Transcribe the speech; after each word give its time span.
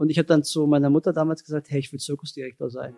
Und 0.00 0.10
ich 0.10 0.18
habe 0.18 0.26
dann 0.26 0.44
zu 0.44 0.68
meiner 0.68 0.90
Mutter 0.90 1.12
damals 1.12 1.42
gesagt, 1.42 1.70
hey, 1.70 1.80
ich 1.80 1.92
will 1.92 1.98
Zirkusdirektor 1.98 2.70
sein. 2.70 2.94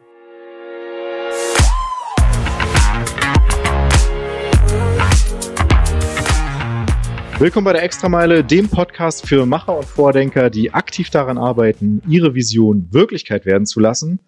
Willkommen 7.39 7.65
bei 7.65 7.73
der 7.73 7.85
Extrameile, 7.85 8.45
dem 8.45 8.69
Podcast 8.69 9.27
für 9.27 9.47
Macher 9.47 9.79
und 9.79 9.87
Vordenker, 9.87 10.51
die 10.51 10.75
aktiv 10.75 11.09
daran 11.09 11.39
arbeiten, 11.39 12.03
ihre 12.07 12.35
Vision 12.35 12.93
Wirklichkeit 12.93 13.47
werden 13.47 13.65
zu 13.65 13.81
lassen 13.81 14.21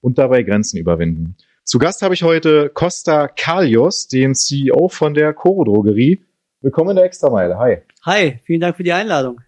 und 0.00 0.18
dabei 0.18 0.44
Grenzen 0.44 0.78
überwinden. 0.78 1.36
Zu 1.64 1.80
Gast 1.80 2.00
habe 2.02 2.14
ich 2.14 2.22
heute 2.22 2.70
Costa 2.72 3.26
Kalios, 3.26 4.06
den 4.06 4.36
CEO 4.36 4.86
von 4.86 5.14
der 5.14 5.34
Coro 5.34 5.64
Drogerie. 5.64 6.24
Willkommen 6.60 6.90
in 6.90 6.96
der 6.96 7.06
Extrameile. 7.06 7.58
Hi. 7.58 7.78
Hi, 8.04 8.38
vielen 8.44 8.60
Dank 8.60 8.76
für 8.76 8.84
die 8.84 8.92
Einladung. 8.92 9.40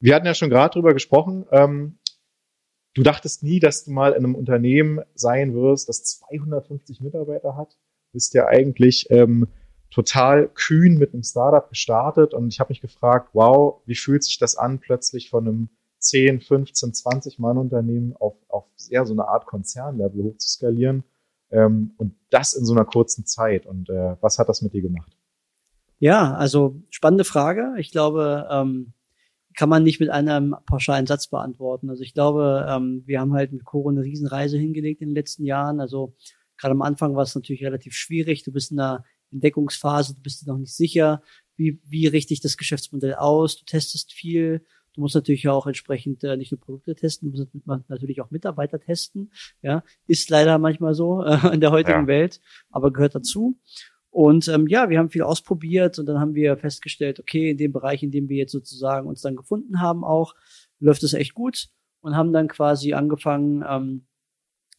Wir 0.00 0.14
hatten 0.14 0.26
ja 0.26 0.34
schon 0.34 0.50
gerade 0.50 0.74
drüber 0.74 0.94
gesprochen. 0.94 1.44
Ähm, 1.50 1.97
du 2.98 3.04
dachtest 3.04 3.44
nie, 3.44 3.60
dass 3.60 3.84
du 3.84 3.92
mal 3.92 4.10
in 4.10 4.24
einem 4.24 4.34
Unternehmen 4.34 5.00
sein 5.14 5.54
wirst, 5.54 5.88
das 5.88 6.02
250 6.04 7.00
Mitarbeiter 7.00 7.56
hat. 7.56 7.78
Bist 8.12 8.34
ja 8.34 8.46
eigentlich 8.46 9.06
ähm, 9.10 9.46
total 9.90 10.48
kühn 10.48 10.98
mit 10.98 11.14
einem 11.14 11.22
Startup 11.22 11.68
gestartet 11.68 12.34
und 12.34 12.48
ich 12.48 12.58
habe 12.58 12.72
mich 12.72 12.80
gefragt, 12.80 13.30
wow, 13.34 13.80
wie 13.86 13.94
fühlt 13.94 14.24
sich 14.24 14.38
das 14.38 14.56
an, 14.56 14.80
plötzlich 14.80 15.30
von 15.30 15.46
einem 15.46 15.68
10, 16.00 16.40
15, 16.40 16.92
20 16.94 17.38
Mann 17.38 17.56
Unternehmen 17.56 18.16
auf, 18.16 18.34
auf 18.48 18.64
eher 18.90 19.06
so 19.06 19.12
eine 19.12 19.28
Art 19.28 19.46
Konzernlevel 19.46 20.24
hochzuskalieren 20.24 21.04
ähm, 21.50 21.92
und 21.98 22.16
das 22.30 22.52
in 22.52 22.64
so 22.64 22.72
einer 22.72 22.84
kurzen 22.84 23.26
Zeit. 23.26 23.64
Und 23.64 23.90
äh, 23.90 24.16
was 24.20 24.40
hat 24.40 24.48
das 24.48 24.60
mit 24.60 24.72
dir 24.72 24.82
gemacht? 24.82 25.16
Ja, 26.00 26.34
also 26.34 26.82
spannende 26.90 27.24
Frage. 27.24 27.74
Ich 27.78 27.92
glaube, 27.92 28.48
ähm, 28.50 28.92
kann 29.58 29.68
man 29.68 29.82
nicht 29.82 29.98
mit 29.98 30.08
einem 30.08 30.54
pauschalen 30.66 31.08
Satz 31.08 31.26
beantworten. 31.26 31.90
Also 31.90 32.04
ich 32.04 32.14
glaube, 32.14 32.64
ähm, 32.70 33.02
wir 33.06 33.18
haben 33.18 33.32
halt 33.32 33.52
mit 33.52 33.64
Coro 33.64 33.88
eine 33.88 34.04
Riesenreise 34.04 34.56
hingelegt 34.56 35.02
in 35.02 35.08
den 35.08 35.16
letzten 35.16 35.44
Jahren. 35.44 35.80
Also 35.80 36.14
gerade 36.56 36.72
am 36.72 36.82
Anfang 36.82 37.16
war 37.16 37.24
es 37.24 37.34
natürlich 37.34 37.64
relativ 37.64 37.94
schwierig. 37.94 38.44
Du 38.44 38.52
bist 38.52 38.70
in 38.70 38.78
einer 38.78 39.04
Entdeckungsphase, 39.32 40.14
du 40.14 40.22
bist 40.22 40.42
dir 40.42 40.52
noch 40.52 40.58
nicht 40.58 40.72
sicher, 40.72 41.22
wie, 41.56 41.80
wie 41.84 42.06
richtig 42.06 42.40
das 42.40 42.56
Geschäftsmodell 42.56 43.16
aus, 43.16 43.58
du 43.58 43.64
testest 43.64 44.12
viel, 44.12 44.64
du 44.94 45.00
musst 45.00 45.16
natürlich 45.16 45.48
auch 45.48 45.66
entsprechend 45.66 46.22
äh, 46.22 46.36
nicht 46.36 46.52
nur 46.52 46.60
Produkte 46.60 46.94
testen, 46.94 47.32
du 47.32 47.36
musst 47.36 47.88
natürlich 47.88 48.20
auch 48.20 48.30
Mitarbeiter 48.30 48.78
testen, 48.78 49.32
ja, 49.60 49.82
ist 50.06 50.30
leider 50.30 50.58
manchmal 50.58 50.94
so 50.94 51.24
äh, 51.24 51.52
in 51.52 51.60
der 51.60 51.72
heutigen 51.72 52.02
ja. 52.02 52.06
Welt, 52.06 52.40
aber 52.70 52.92
gehört 52.92 53.16
dazu. 53.16 53.58
Und 54.10 54.48
ähm, 54.48 54.66
ja, 54.66 54.88
wir 54.88 54.98
haben 54.98 55.10
viel 55.10 55.22
ausprobiert 55.22 55.98
und 55.98 56.06
dann 56.06 56.18
haben 56.18 56.34
wir 56.34 56.56
festgestellt, 56.56 57.20
okay, 57.20 57.50
in 57.50 57.58
dem 57.58 57.72
Bereich, 57.72 58.02
in 58.02 58.10
dem 58.10 58.28
wir 58.28 58.36
jetzt 58.36 58.52
sozusagen 58.52 59.06
uns 59.06 59.20
dann 59.20 59.36
gefunden 59.36 59.80
haben, 59.80 60.04
auch 60.04 60.34
läuft 60.80 61.02
es 61.02 61.12
echt 61.12 61.34
gut 61.34 61.68
und 62.00 62.16
haben 62.16 62.32
dann 62.32 62.48
quasi 62.48 62.94
angefangen, 62.94 63.64
ähm, 63.68 64.06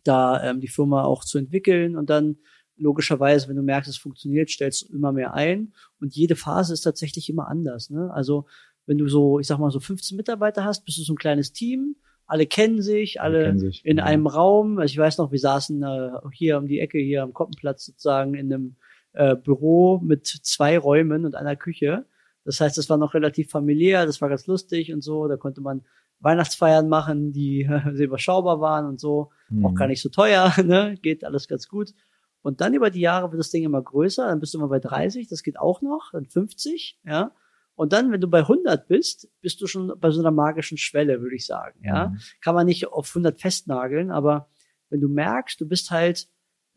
da 0.03 0.43
ähm, 0.43 0.61
die 0.61 0.67
Firma 0.67 1.03
auch 1.03 1.23
zu 1.23 1.37
entwickeln 1.37 1.95
und 1.95 2.09
dann 2.09 2.37
logischerweise, 2.79 3.47
wenn 3.47 3.57
du 3.57 3.61
merkst, 3.61 3.89
es 3.89 3.97
funktioniert, 3.97 4.49
stellst 4.49 4.83
du 4.89 4.93
immer 4.93 5.11
mehr 5.11 5.33
ein. 5.33 5.73
Und 5.99 6.15
jede 6.15 6.35
Phase 6.35 6.73
ist 6.73 6.81
tatsächlich 6.81 7.29
immer 7.29 7.47
anders. 7.47 7.89
Ne? 7.89 8.09
Also 8.13 8.45
wenn 8.85 8.97
du 8.97 9.07
so, 9.07 9.39
ich 9.39 9.47
sag 9.47 9.59
mal, 9.59 9.69
so 9.69 9.79
15 9.79 10.15
Mitarbeiter 10.15 10.63
hast, 10.63 10.85
bist 10.85 10.97
du 10.97 11.03
so 11.03 11.13
ein 11.13 11.17
kleines 11.17 11.51
Team. 11.51 11.97
Alle 12.25 12.45
kennen 12.45 12.81
sich, 12.81 13.21
alle, 13.21 13.37
alle 13.37 13.45
kennen 13.47 13.59
sich, 13.59 13.85
in 13.85 13.97
ja. 13.97 14.05
einem 14.05 14.27
Raum. 14.27 14.79
Also 14.79 14.91
ich 14.91 14.97
weiß 14.97 15.17
noch, 15.17 15.31
wir 15.31 15.39
saßen 15.39 15.83
äh, 15.83 16.11
hier 16.31 16.57
um 16.57 16.67
die 16.67 16.79
Ecke, 16.79 16.99
hier 16.99 17.23
am 17.23 17.33
Koppenplatz 17.33 17.85
sozusagen 17.85 18.33
in 18.33 18.51
einem 18.51 18.75
äh, 19.13 19.35
Büro 19.35 19.99
mit 20.03 20.27
zwei 20.27 20.77
Räumen 20.77 21.25
und 21.25 21.35
einer 21.35 21.55
Küche. 21.55 22.05
Das 22.45 22.61
heißt, 22.61 22.77
das 22.77 22.89
war 22.89 22.97
noch 22.97 23.13
relativ 23.13 23.49
familiär, 23.49 24.05
das 24.05 24.21
war 24.21 24.29
ganz 24.29 24.47
lustig 24.47 24.93
und 24.93 25.01
so. 25.01 25.27
Da 25.27 25.37
konnte 25.37 25.61
man 25.61 25.83
Weihnachtsfeiern 26.19 26.89
machen, 26.89 27.31
die 27.31 27.63
äh, 27.63 27.81
sehr 27.95 28.07
überschaubar 28.07 28.59
waren 28.59 28.85
und 28.85 28.99
so. 28.99 29.31
Mhm. 29.49 29.65
Auch 29.65 29.75
gar 29.75 29.87
nicht 29.87 30.01
so 30.01 30.09
teuer, 30.09 30.53
ne? 30.63 30.95
Geht 31.01 31.23
alles 31.23 31.47
ganz 31.47 31.67
gut. 31.67 31.93
Und 32.41 32.61
dann 32.61 32.73
über 32.73 32.89
die 32.89 33.01
Jahre 33.01 33.31
wird 33.31 33.39
das 33.39 33.51
Ding 33.51 33.63
immer 33.63 33.81
größer, 33.81 34.27
dann 34.27 34.39
bist 34.39 34.53
du 34.53 34.59
immer 34.59 34.69
bei 34.69 34.79
30, 34.79 35.27
das 35.27 35.43
geht 35.43 35.59
auch 35.59 35.81
noch, 35.81 36.11
dann 36.13 36.25
50, 36.25 36.99
ja. 37.05 37.31
Und 37.75 37.93
dann, 37.93 38.11
wenn 38.11 38.19
du 38.19 38.27
bei 38.27 38.39
100 38.39 38.87
bist, 38.87 39.29
bist 39.41 39.61
du 39.61 39.67
schon 39.67 39.93
bei 39.99 40.11
so 40.11 40.19
einer 40.19 40.31
magischen 40.31 40.77
Schwelle, 40.77 41.21
würde 41.21 41.35
ich 41.35 41.45
sagen, 41.45 41.79
ja. 41.83 42.09
Mhm. 42.09 42.19
Kann 42.41 42.55
man 42.55 42.65
nicht 42.65 42.87
auf 42.87 43.09
100 43.09 43.39
festnageln, 43.39 44.11
aber 44.11 44.49
wenn 44.89 45.01
du 45.01 45.09
merkst, 45.09 45.59
du 45.59 45.67
bist 45.67 45.91
halt 45.91 46.27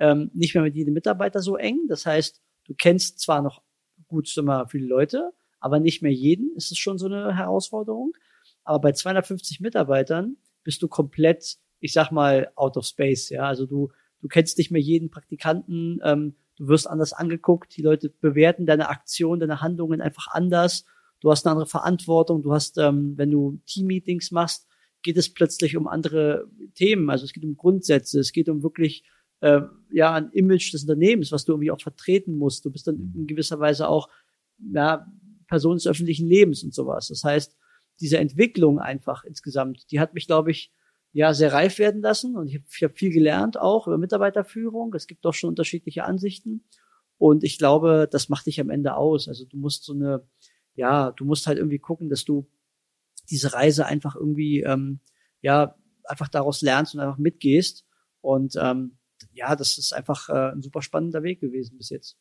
ähm, 0.03 0.31
nicht 0.35 0.55
mehr 0.55 0.65
mit 0.65 0.75
jedem 0.75 0.95
Mitarbeiter 0.95 1.41
so 1.41 1.57
eng, 1.57 1.79
das 1.89 2.05
heißt, 2.05 2.43
du 2.67 2.75
kennst 2.75 3.21
zwar 3.21 3.41
noch 3.41 3.63
gut 4.09 4.37
immer 4.37 4.67
viele 4.67 4.87
Leute, 4.87 5.31
aber 5.61 5.79
nicht 5.79 6.03
mehr 6.03 6.13
jeden, 6.13 6.55
ist 6.57 6.73
es 6.73 6.79
schon 6.79 6.99
so 6.99 7.07
eine 7.07 7.37
Herausforderung. 7.37 8.13
Aber 8.65 8.81
bei 8.81 8.93
250 8.93 9.61
Mitarbeitern 9.61 10.37
bist 10.65 10.83
du 10.83 10.89
komplett, 10.89 11.57
ich 11.79 11.93
sag 11.93 12.11
mal, 12.11 12.51
out 12.57 12.77
of 12.77 12.85
space, 12.85 13.31
ja. 13.31 13.45
Also 13.45 13.67
du 13.67 13.91
du 14.21 14.29
kennst 14.29 14.59
nicht 14.59 14.71
mehr 14.71 14.81
jeden 14.81 15.11
Praktikanten, 15.11 16.01
ähm, 16.03 16.37
du 16.57 16.69
wirst 16.69 16.89
anders 16.89 17.13
angeguckt, 17.13 17.77
die 17.77 17.83
Leute 17.83 18.09
bewerten 18.09 18.67
deine 18.67 18.89
Aktion, 18.89 19.41
deine 19.41 19.61
Handlungen 19.61 20.01
einfach 20.01 20.29
anders, 20.31 20.85
du 21.21 21.31
hast 21.31 21.47
eine 21.47 21.53
andere 21.53 21.69
Verantwortung, 21.69 22.43
du 22.43 22.53
hast, 22.53 22.79
ähm, 22.79 23.15
wenn 23.17 23.31
du 23.31 23.61
Team-Meetings 23.67 24.31
machst, 24.31 24.67
geht 25.03 25.17
es 25.17 25.33
plötzlich 25.33 25.77
um 25.77 25.89
andere 25.89 26.49
Themen, 26.75 27.11
also 27.11 27.25
es 27.25 27.33
geht 27.33 27.45
um 27.45 27.57
Grundsätze, 27.57 28.21
es 28.21 28.33
geht 28.33 28.49
um 28.49 28.63
wirklich 28.63 29.05
äh, 29.43 29.61
ja 29.91 30.15
ein 30.15 30.31
Image 30.33 30.73
des 30.73 30.83
Unternehmens, 30.83 31.33
was 31.33 31.45
du 31.45 31.53
irgendwie 31.53 31.71
auch 31.71 31.81
vertreten 31.81 32.37
musst. 32.37 32.65
Du 32.65 32.71
bist 32.71 32.87
dann 32.87 33.13
in 33.15 33.27
gewisser 33.27 33.61
Weise 33.61 33.89
auch 33.89 34.09
ja, 34.73 35.07
Person 35.49 35.77
des 35.77 35.87
öffentlichen 35.87 36.27
Lebens 36.27 36.63
und 36.63 36.73
sowas. 36.73 37.09
Das 37.09 37.25
heißt, 37.25 37.57
diese 38.01 38.19
Entwicklung 38.19 38.79
einfach 38.79 39.25
insgesamt, 39.25 39.91
die 39.91 40.01
hat 40.01 40.15
mich, 40.15 40.27
glaube 40.27 40.51
ich, 40.51 40.73
ja 41.13 41.35
sehr 41.35 41.53
reif 41.53 41.79
werden 41.79 42.01
lassen 42.01 42.37
und 42.37 42.49
ich 42.49 42.55
habe 42.55 42.65
hab 42.93 42.97
viel 42.97 43.13
gelernt 43.13 43.59
auch 43.59 43.87
über 43.87 43.99
Mitarbeiterführung. 43.99 44.95
Es 44.95 45.07
gibt 45.07 45.25
doch 45.25 45.35
schon 45.35 45.51
unterschiedliche 45.51 46.05
Ansichten 46.05 46.65
und 47.19 47.45
ich 47.45 47.59
glaube, 47.59 48.09
das 48.11 48.29
macht 48.29 48.47
dich 48.47 48.61
am 48.61 48.71
Ende 48.71 48.97
aus. 48.97 49.29
Also 49.29 49.45
du 49.45 49.59
musst 49.59 49.85
so 49.85 49.93
eine, 49.93 50.27
ja, 50.75 51.11
du 51.11 51.25
musst 51.25 51.47
halt 51.47 51.59
irgendwie 51.59 51.81
gucken, 51.81 52.09
dass 52.09 52.25
du 52.25 52.49
diese 53.29 53.53
Reise 53.53 53.85
einfach 53.87 54.17
irgendwie, 54.17 54.63
ähm, 54.63 55.01
ja, 55.43 55.77
einfach 56.05 56.29
daraus 56.29 56.63
lernst 56.63 56.95
und 56.95 57.01
einfach 57.01 57.19
mitgehst 57.19 57.85
und 58.23 58.55
ähm, 58.59 58.97
ja, 59.33 59.57
das 59.57 59.79
ist 59.79 59.93
einfach 59.93 60.29
äh, 60.29 60.53
ein 60.53 60.63
super 60.63 60.83
spannender 60.83 61.23
Weg 61.23 61.41
gewesen 61.41 61.77
bis 61.79 61.91
jetzt. 61.91 62.17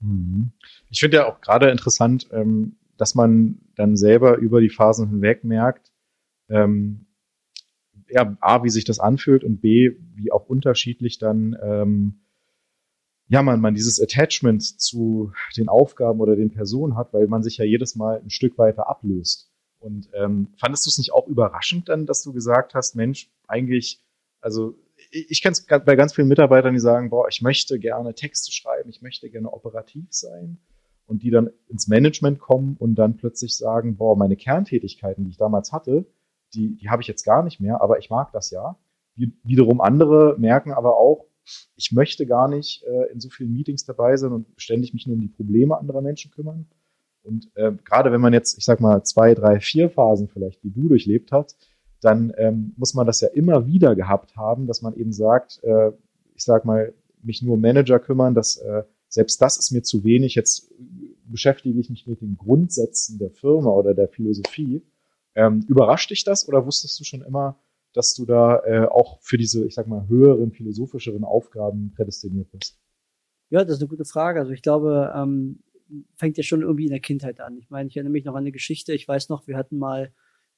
Mhm. 0.00 0.52
Ich 0.90 1.00
finde 1.00 1.18
ja 1.18 1.26
auch 1.26 1.40
gerade 1.40 1.70
interessant, 1.70 2.28
ähm, 2.32 2.76
dass 2.96 3.14
man 3.14 3.60
dann 3.76 3.96
selber 3.96 4.36
über 4.36 4.60
die 4.60 4.70
Phasen 4.70 5.08
hinweg 5.08 5.44
merkt, 5.44 5.92
ähm, 6.48 7.06
ja, 8.08 8.36
A, 8.40 8.62
wie 8.62 8.70
sich 8.70 8.84
das 8.84 9.00
anfühlt 9.00 9.42
und 9.42 9.60
B, 9.60 9.92
wie 10.14 10.32
auch 10.32 10.46
unterschiedlich 10.46 11.18
dann 11.18 11.56
ähm, 11.62 12.22
ja, 13.32 13.42
man, 13.42 13.60
man 13.60 13.74
dieses 13.74 13.98
Attachment 13.98 14.62
zu 14.62 15.32
den 15.56 15.70
Aufgaben 15.70 16.20
oder 16.20 16.36
den 16.36 16.50
Personen 16.50 16.96
hat, 16.96 17.14
weil 17.14 17.28
man 17.28 17.42
sich 17.42 17.56
ja 17.56 17.64
jedes 17.64 17.96
Mal 17.96 18.20
ein 18.20 18.28
Stück 18.28 18.58
weiter 18.58 18.90
ablöst. 18.90 19.50
Und 19.78 20.10
ähm, 20.12 20.48
fandest 20.58 20.84
du 20.84 20.90
es 20.90 20.98
nicht 20.98 21.14
auch 21.14 21.26
überraschend 21.26 21.88
dann, 21.88 22.04
dass 22.04 22.22
du 22.22 22.34
gesagt 22.34 22.74
hast, 22.74 22.94
Mensch, 22.94 23.30
eigentlich, 23.46 24.00
also 24.42 24.74
ich, 25.12 25.42
kenne 25.42 25.52
es 25.52 25.66
bei 25.66 25.96
ganz 25.96 26.14
vielen 26.14 26.28
Mitarbeitern, 26.28 26.72
die 26.72 26.80
sagen, 26.80 27.10
boah, 27.10 27.28
ich 27.28 27.42
möchte 27.42 27.78
gerne 27.78 28.14
Texte 28.14 28.50
schreiben, 28.50 28.90
ich 28.90 29.02
möchte 29.02 29.28
gerne 29.30 29.52
operativ 29.52 30.06
sein 30.10 30.58
und 31.06 31.22
die 31.22 31.30
dann 31.30 31.50
ins 31.68 31.88
Management 31.88 32.38
kommen 32.38 32.76
und 32.78 32.94
dann 32.94 33.16
plötzlich 33.16 33.56
sagen, 33.56 33.96
boah, 33.96 34.16
meine 34.16 34.36
Kerntätigkeiten, 34.36 35.24
die 35.24 35.30
ich 35.30 35.36
damals 35.36 35.72
hatte, 35.72 36.06
die, 36.54 36.76
die 36.76 36.88
habe 36.88 37.02
ich 37.02 37.08
jetzt 37.08 37.24
gar 37.24 37.42
nicht 37.42 37.60
mehr, 37.60 37.82
aber 37.82 37.98
ich 37.98 38.10
mag 38.10 38.32
das 38.32 38.50
ja. 38.50 38.78
Wie, 39.14 39.32
wiederum 39.42 39.80
andere 39.80 40.36
merken 40.38 40.72
aber 40.72 40.96
auch, 40.96 41.26
ich 41.76 41.92
möchte 41.92 42.26
gar 42.26 42.48
nicht 42.48 42.84
äh, 42.84 43.12
in 43.12 43.20
so 43.20 43.28
vielen 43.28 43.52
Meetings 43.52 43.84
dabei 43.84 44.16
sein 44.16 44.32
und 44.32 44.46
ständig 44.56 44.94
mich 44.94 45.06
nur 45.06 45.14
um 45.14 45.20
die 45.20 45.28
Probleme 45.28 45.76
anderer 45.76 46.00
Menschen 46.00 46.30
kümmern. 46.30 46.66
Und 47.22 47.50
äh, 47.54 47.72
gerade 47.84 48.12
wenn 48.12 48.20
man 48.20 48.32
jetzt, 48.32 48.56
ich 48.58 48.64
sag 48.64 48.80
mal, 48.80 49.02
zwei, 49.04 49.34
drei, 49.34 49.60
vier 49.60 49.90
Phasen 49.90 50.28
vielleicht, 50.28 50.62
die 50.62 50.72
du 50.72 50.88
durchlebt 50.88 51.32
hast, 51.32 51.58
dann 52.02 52.32
ähm, 52.36 52.74
muss 52.76 52.94
man 52.94 53.06
das 53.06 53.20
ja 53.20 53.28
immer 53.28 53.66
wieder 53.66 53.94
gehabt 53.94 54.36
haben, 54.36 54.66
dass 54.66 54.82
man 54.82 54.94
eben 54.94 55.12
sagt, 55.12 55.62
äh, 55.62 55.92
ich 56.34 56.44
sag 56.44 56.64
mal, 56.64 56.92
mich 57.22 57.42
nur 57.42 57.56
Manager 57.56 57.98
kümmern, 58.00 58.34
dass 58.34 58.56
äh, 58.56 58.82
selbst 59.08 59.40
das 59.40 59.56
ist 59.56 59.70
mir 59.70 59.82
zu 59.82 60.04
wenig. 60.04 60.34
Jetzt 60.34 60.72
beschäftige 61.24 61.78
ich 61.78 61.90
mich 61.90 62.06
mit 62.06 62.20
den 62.20 62.36
Grundsätzen 62.36 63.18
der 63.18 63.30
Firma 63.30 63.70
oder 63.70 63.94
der 63.94 64.08
Philosophie 64.08 64.82
ähm, 65.34 65.64
überrascht 65.68 66.10
dich 66.10 66.24
das 66.24 66.48
oder 66.48 66.66
wusstest 66.66 66.98
du 67.00 67.04
schon 67.04 67.22
immer, 67.22 67.58
dass 67.94 68.14
du 68.14 68.24
da 68.26 68.62
äh, 68.64 68.86
auch 68.86 69.20
für 69.20 69.38
diese, 69.38 69.64
ich 69.64 69.74
sag 69.74 69.86
mal, 69.86 70.08
höheren, 70.08 70.52
philosophischeren 70.52 71.24
Aufgaben 71.24 71.92
prädestiniert 71.94 72.50
bist? 72.50 72.78
Ja, 73.50 73.64
das 73.64 73.76
ist 73.76 73.82
eine 73.82 73.88
gute 73.88 74.04
Frage. 74.04 74.40
Also 74.40 74.52
ich 74.52 74.62
glaube, 74.62 75.12
ähm, 75.14 75.60
fängt 76.16 76.36
ja 76.36 76.42
schon 76.42 76.62
irgendwie 76.62 76.84
in 76.84 76.90
der 76.90 77.00
Kindheit 77.00 77.40
an. 77.40 77.58
Ich 77.58 77.70
meine, 77.70 77.88
ich 77.88 77.96
erinnere 77.96 78.12
mich 78.12 78.24
noch 78.24 78.34
an 78.34 78.40
eine 78.40 78.52
Geschichte. 78.52 78.94
Ich 78.94 79.06
weiß 79.06 79.28
noch, 79.28 79.46
wir 79.46 79.56
hatten 79.56 79.78
mal 79.78 80.12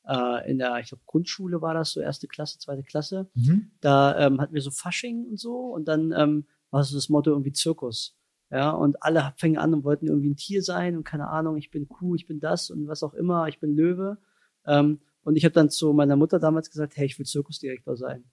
äh, 0.07 0.51
in 0.51 0.59
der, 0.59 0.79
ich 0.79 0.89
glaube, 0.89 1.03
Grundschule 1.07 1.61
war 1.63 1.75
das 1.75 1.93
so, 1.93 2.01
erste 2.01 2.29
Klasse, 2.29 2.59
zweite 2.59 2.83
Klasse. 2.83 3.29
Mhm. 3.35 3.71
Da 3.81 4.19
ähm, 4.19 4.41
hatten 4.41 4.55
wir 4.55 4.63
so 4.63 4.71
Fasching 4.71 5.27
und 5.31 5.39
so 5.39 5.73
und 5.75 5.87
dann 5.87 6.13
ähm, 6.17 6.47
war 6.71 6.83
so 6.85 6.97
das 6.97 7.09
Motto 7.09 7.31
irgendwie 7.31 7.53
Zirkus. 7.53 8.17
Ja, 8.51 8.71
und 8.71 9.03
alle 9.03 9.33
fingen 9.37 9.59
an 9.59 9.75
und 9.75 9.85
wollten 9.85 10.07
irgendwie 10.07 10.31
ein 10.31 10.37
Tier 10.37 10.63
sein 10.63 10.97
und 10.97 11.05
keine 11.05 11.29
Ahnung, 11.29 11.57
ich 11.57 11.71
bin 11.71 11.89
Kuh, 11.89 12.15
ich 12.15 12.27
bin 12.27 12.41
das 12.41 12.71
und 12.71 12.87
was 12.87 13.03
auch 13.03 13.15
immer, 13.15 13.49
ich 13.49 13.59
bin 13.59 13.75
Löwe. 13.75 14.19
Ähm, 14.67 15.01
Und 15.27 15.37
ich 15.37 15.45
habe 15.45 15.55
dann 15.55 15.71
zu 15.71 15.95
meiner 15.95 16.17
Mutter 16.17 16.39
damals 16.39 16.71
gesagt, 16.71 16.97
hey, 16.97 17.07
ich 17.07 17.19
will 17.19 17.25
Zirkusdirektor 17.25 17.97
sein. 17.97 18.25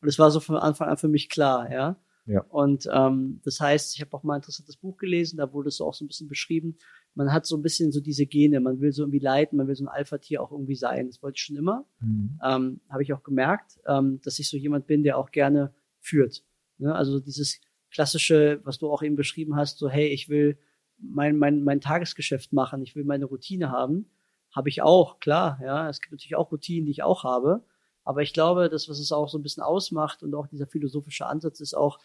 Und 0.00 0.08
es 0.08 0.18
war 0.18 0.30
so 0.30 0.40
von 0.40 0.56
Anfang 0.56 0.88
an 0.88 0.96
für 0.96 1.08
mich 1.08 1.28
klar, 1.28 1.70
ja. 1.70 1.96
Ja. 2.28 2.42
Und 2.42 2.86
ähm, 2.92 3.40
das 3.42 3.58
heißt, 3.58 3.94
ich 3.94 4.02
habe 4.02 4.14
auch 4.14 4.22
mal 4.22 4.34
ein 4.34 4.40
interessantes 4.40 4.76
Buch 4.76 4.98
gelesen, 4.98 5.38
da 5.38 5.52
wurde 5.52 5.68
es 5.68 5.78
so 5.78 5.86
auch 5.86 5.94
so 5.94 6.04
ein 6.04 6.08
bisschen 6.08 6.28
beschrieben. 6.28 6.76
Man 7.14 7.32
hat 7.32 7.46
so 7.46 7.56
ein 7.56 7.62
bisschen 7.62 7.90
so 7.90 8.00
diese 8.00 8.26
Gene, 8.26 8.60
man 8.60 8.80
will 8.80 8.92
so 8.92 9.02
irgendwie 9.02 9.18
leiten, 9.18 9.56
man 9.56 9.66
will 9.66 9.74
so 9.74 9.84
ein 9.84 9.88
Alpha-Tier 9.88 10.42
auch 10.42 10.52
irgendwie 10.52 10.76
sein. 10.76 11.06
Das 11.06 11.22
wollte 11.22 11.36
ich 11.36 11.42
schon 11.42 11.56
immer. 11.56 11.86
Mhm. 12.00 12.38
Ähm, 12.44 12.80
habe 12.90 13.02
ich 13.02 13.14
auch 13.14 13.22
gemerkt, 13.22 13.80
ähm, 13.86 14.20
dass 14.22 14.38
ich 14.38 14.48
so 14.48 14.58
jemand 14.58 14.86
bin, 14.86 15.02
der 15.02 15.16
auch 15.16 15.30
gerne 15.30 15.74
führt. 16.00 16.44
Ne? 16.76 16.94
Also 16.94 17.18
dieses 17.18 17.60
klassische, 17.90 18.60
was 18.64 18.78
du 18.78 18.90
auch 18.90 19.02
eben 19.02 19.16
beschrieben 19.16 19.56
hast, 19.56 19.78
so 19.78 19.88
hey, 19.88 20.08
ich 20.08 20.28
will 20.28 20.58
mein, 20.98 21.38
mein, 21.38 21.62
mein 21.62 21.80
Tagesgeschäft 21.80 22.52
machen, 22.52 22.82
ich 22.82 22.94
will 22.94 23.04
meine 23.04 23.24
Routine 23.24 23.70
haben, 23.70 24.10
habe 24.54 24.68
ich 24.68 24.82
auch, 24.82 25.18
klar, 25.18 25.58
ja. 25.62 25.88
Es 25.88 26.00
gibt 26.00 26.12
natürlich 26.12 26.36
auch 26.36 26.52
Routinen, 26.52 26.84
die 26.84 26.92
ich 26.92 27.02
auch 27.02 27.24
habe. 27.24 27.64
Aber 28.08 28.22
ich 28.22 28.32
glaube, 28.32 28.70
das, 28.70 28.88
was 28.88 29.00
es 29.00 29.12
auch 29.12 29.28
so 29.28 29.36
ein 29.36 29.42
bisschen 29.42 29.62
ausmacht 29.62 30.22
und 30.22 30.34
auch 30.34 30.46
dieser 30.46 30.66
philosophische 30.66 31.26
Ansatz 31.26 31.60
ist 31.60 31.74
auch, 31.74 31.98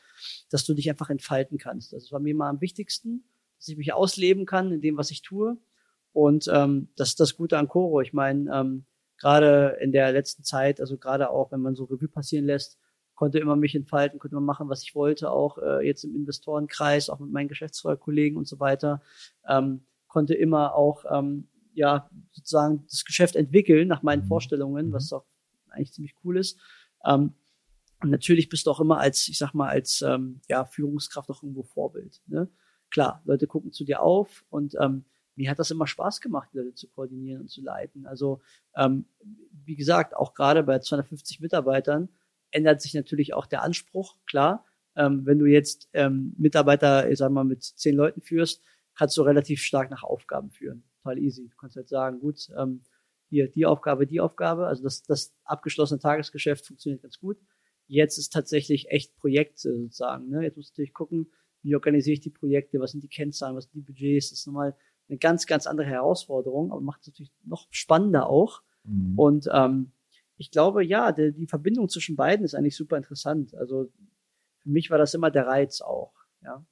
dass 0.50 0.66
du 0.66 0.74
dich 0.74 0.90
einfach 0.90 1.10
entfalten 1.10 1.58
kannst. 1.58 1.94
Das 1.94 2.12
war 2.12 2.20
mir 2.20 2.36
mal 2.36 2.50
am 2.50 2.60
wichtigsten, 2.60 3.24
dass 3.58 3.70
ich 3.70 3.78
mich 3.78 3.94
ausleben 3.94 4.46
kann 4.46 4.74
in 4.74 4.82
dem, 4.82 4.98
was 4.98 5.12
ich 5.12 5.22
tue. 5.22 5.58
Und 6.12 6.50
ähm, 6.54 6.90
das 6.98 7.10
ist 7.12 7.22
das 7.22 7.38
Gute 7.38 7.58
an 7.58 7.70
Coro. 7.70 8.02
Ich 8.02 8.12
meine, 8.12 8.54
ähm, 8.54 8.86
gerade 9.18 9.78
in 9.80 9.94
der 9.94 10.12
letzten 10.12 10.44
Zeit, 10.44 10.82
also 10.82 10.98
gerade 10.98 11.30
auch, 11.30 11.54
wenn 11.54 11.62
man 11.62 11.74
so 11.74 11.86
Revue 11.86 12.10
passieren 12.10 12.48
lässt, 12.48 12.78
konnte 13.16 13.40
immer 13.40 13.56
mich 13.56 13.74
entfalten, 13.74 14.20
konnte 14.20 14.36
immer 14.36 14.46
machen, 14.46 14.68
was 14.68 14.84
ich 14.84 14.96
wollte, 14.96 15.32
auch 15.32 15.58
äh, 15.60 15.88
jetzt 15.88 16.04
im 16.04 16.14
Investorenkreis, 16.18 17.10
auch 17.10 17.20
mit 17.20 17.32
meinen 17.32 17.48
Geschäftsführerkollegen 17.48 18.38
und 18.38 18.48
so 18.50 18.60
weiter, 18.60 19.02
ähm, 19.48 19.86
konnte 20.08 20.34
immer 20.34 20.76
auch 20.76 21.06
ähm, 21.10 21.48
ja 21.74 22.10
sozusagen 22.34 22.86
das 22.90 23.06
Geschäft 23.06 23.38
entwickeln 23.38 23.88
nach 23.88 24.04
meinen 24.04 24.24
Mhm. 24.24 24.28
Vorstellungen, 24.28 24.88
Mhm. 24.90 24.94
was 24.94 25.14
auch 25.14 25.24
eigentlich 25.74 25.94
ziemlich 25.94 26.16
cool 26.24 26.38
ist. 26.38 26.60
Ähm, 27.06 27.34
und 28.02 28.10
natürlich 28.10 28.50
bist 28.50 28.68
du 28.68 28.72
auch 28.72 28.82
immer 28.82 29.00
als, 29.00 29.28
ich 29.30 29.38
sag 29.38 29.54
mal, 29.54 29.70
als 29.70 30.02
ähm, 30.02 30.42
ja, 30.50 30.66
Führungskraft 30.66 31.30
auch 31.30 31.42
irgendwo 31.42 31.64
Vorbild. 31.64 32.22
Ne? 32.28 32.50
Klar, 32.90 33.22
Leute 33.26 33.48
gucken 33.48 33.72
zu 33.72 33.86
dir 33.86 34.02
auf 34.02 34.46
und 34.50 34.76
ähm, 34.80 35.06
mir 35.36 35.50
hat 35.50 35.60
das 35.60 35.72
immer 35.72 35.88
Spaß 35.88 36.22
gemacht, 36.22 36.50
Leute 36.54 36.76
zu 36.76 36.88
koordinieren 36.90 37.42
und 37.42 37.50
zu 37.50 37.62
leiten. 37.62 38.06
Also 38.06 38.42
ähm, 38.76 39.06
wie 39.66 39.76
gesagt, 39.76 40.16
auch 40.16 40.34
gerade 40.34 40.64
bei 40.64 40.80
250 40.80 41.40
Mitarbeitern 41.40 42.10
ändert 42.52 42.82
sich 42.82 42.94
natürlich 42.94 43.34
auch 43.34 43.46
der 43.46 43.64
Anspruch, 43.64 44.18
klar. 44.26 44.66
Ähm, 44.96 45.26
wenn 45.26 45.40
du 45.40 45.46
jetzt 45.46 45.90
ähm, 45.94 46.36
Mitarbeiter, 46.38 47.10
ich 47.10 47.18
sag 47.18 47.32
mal, 47.32 47.44
mit 47.44 47.64
zehn 47.64 47.96
Leuten 47.96 48.22
führst, 48.22 48.62
kannst 48.96 49.18
du 49.18 49.24
relativ 49.24 49.62
stark 49.62 49.90
nach 49.90 50.04
Aufgaben 50.04 50.52
führen. 50.52 50.84
Total 51.02 51.18
easy. 51.18 51.50
Du 51.50 51.56
kannst 51.56 51.76
halt 51.76 51.90
sagen, 51.90 52.20
gut, 52.20 52.50
ähm, 52.58 52.84
hier 53.34 53.48
die 53.48 53.66
Aufgabe, 53.66 54.06
die 54.06 54.22
Aufgabe. 54.22 54.68
Also 54.68 54.84
das, 54.84 55.02
das 55.02 55.34
abgeschlossene 55.44 56.00
Tagesgeschäft 56.00 56.68
funktioniert 56.68 57.02
ganz 57.02 57.18
gut. 57.18 57.38
Jetzt 57.88 58.20
ist 58.20 58.32
tatsächlich 58.32 58.92
echt 58.92 59.16
Projekte 59.18 59.76
sozusagen. 59.76 60.30
Ne? 60.30 60.44
Jetzt 60.44 60.56
musst 60.56 60.70
du 60.70 60.74
natürlich 60.74 60.94
gucken, 60.94 61.32
wie 61.64 61.74
organisiere 61.74 62.14
ich 62.14 62.20
die 62.20 62.30
Projekte, 62.30 62.80
was 62.80 62.92
sind 62.92 63.04
die 63.04 63.10
Kennzahlen, 63.10 63.56
was 63.56 63.64
sind 63.64 63.74
die 63.74 63.82
Budgets. 63.82 64.30
Das 64.30 64.40
ist 64.40 64.46
nochmal 64.46 64.76
eine 65.10 65.18
ganz, 65.18 65.48
ganz 65.48 65.66
andere 65.66 65.88
Herausforderung, 65.88 66.72
aber 66.72 66.82
macht 66.82 67.02
es 67.02 67.08
natürlich 67.08 67.34
noch 67.44 67.68
spannender 67.72 68.28
auch. 68.28 68.62
Mhm. 68.84 69.18
Und 69.18 69.50
ähm, 69.52 69.94
ich 70.38 70.52
glaube, 70.52 70.84
ja, 70.84 71.12
die, 71.12 71.34
die 71.34 71.48
Verbindung 71.48 71.90
zwischen 71.90 72.16
beiden 72.16 72.46
ist 72.46 72.54
eigentlich 72.54 72.76
super 72.76 72.98
interessant. 72.98 73.56
Also 73.56 73.90
für 74.60 74.70
mich 74.70 74.92
war 74.92 75.00
das 75.00 75.16
immer 75.16 75.32
der 75.32 75.48
Reiz 75.48 75.82
auch. 75.82 76.14
Ja. 76.44 76.64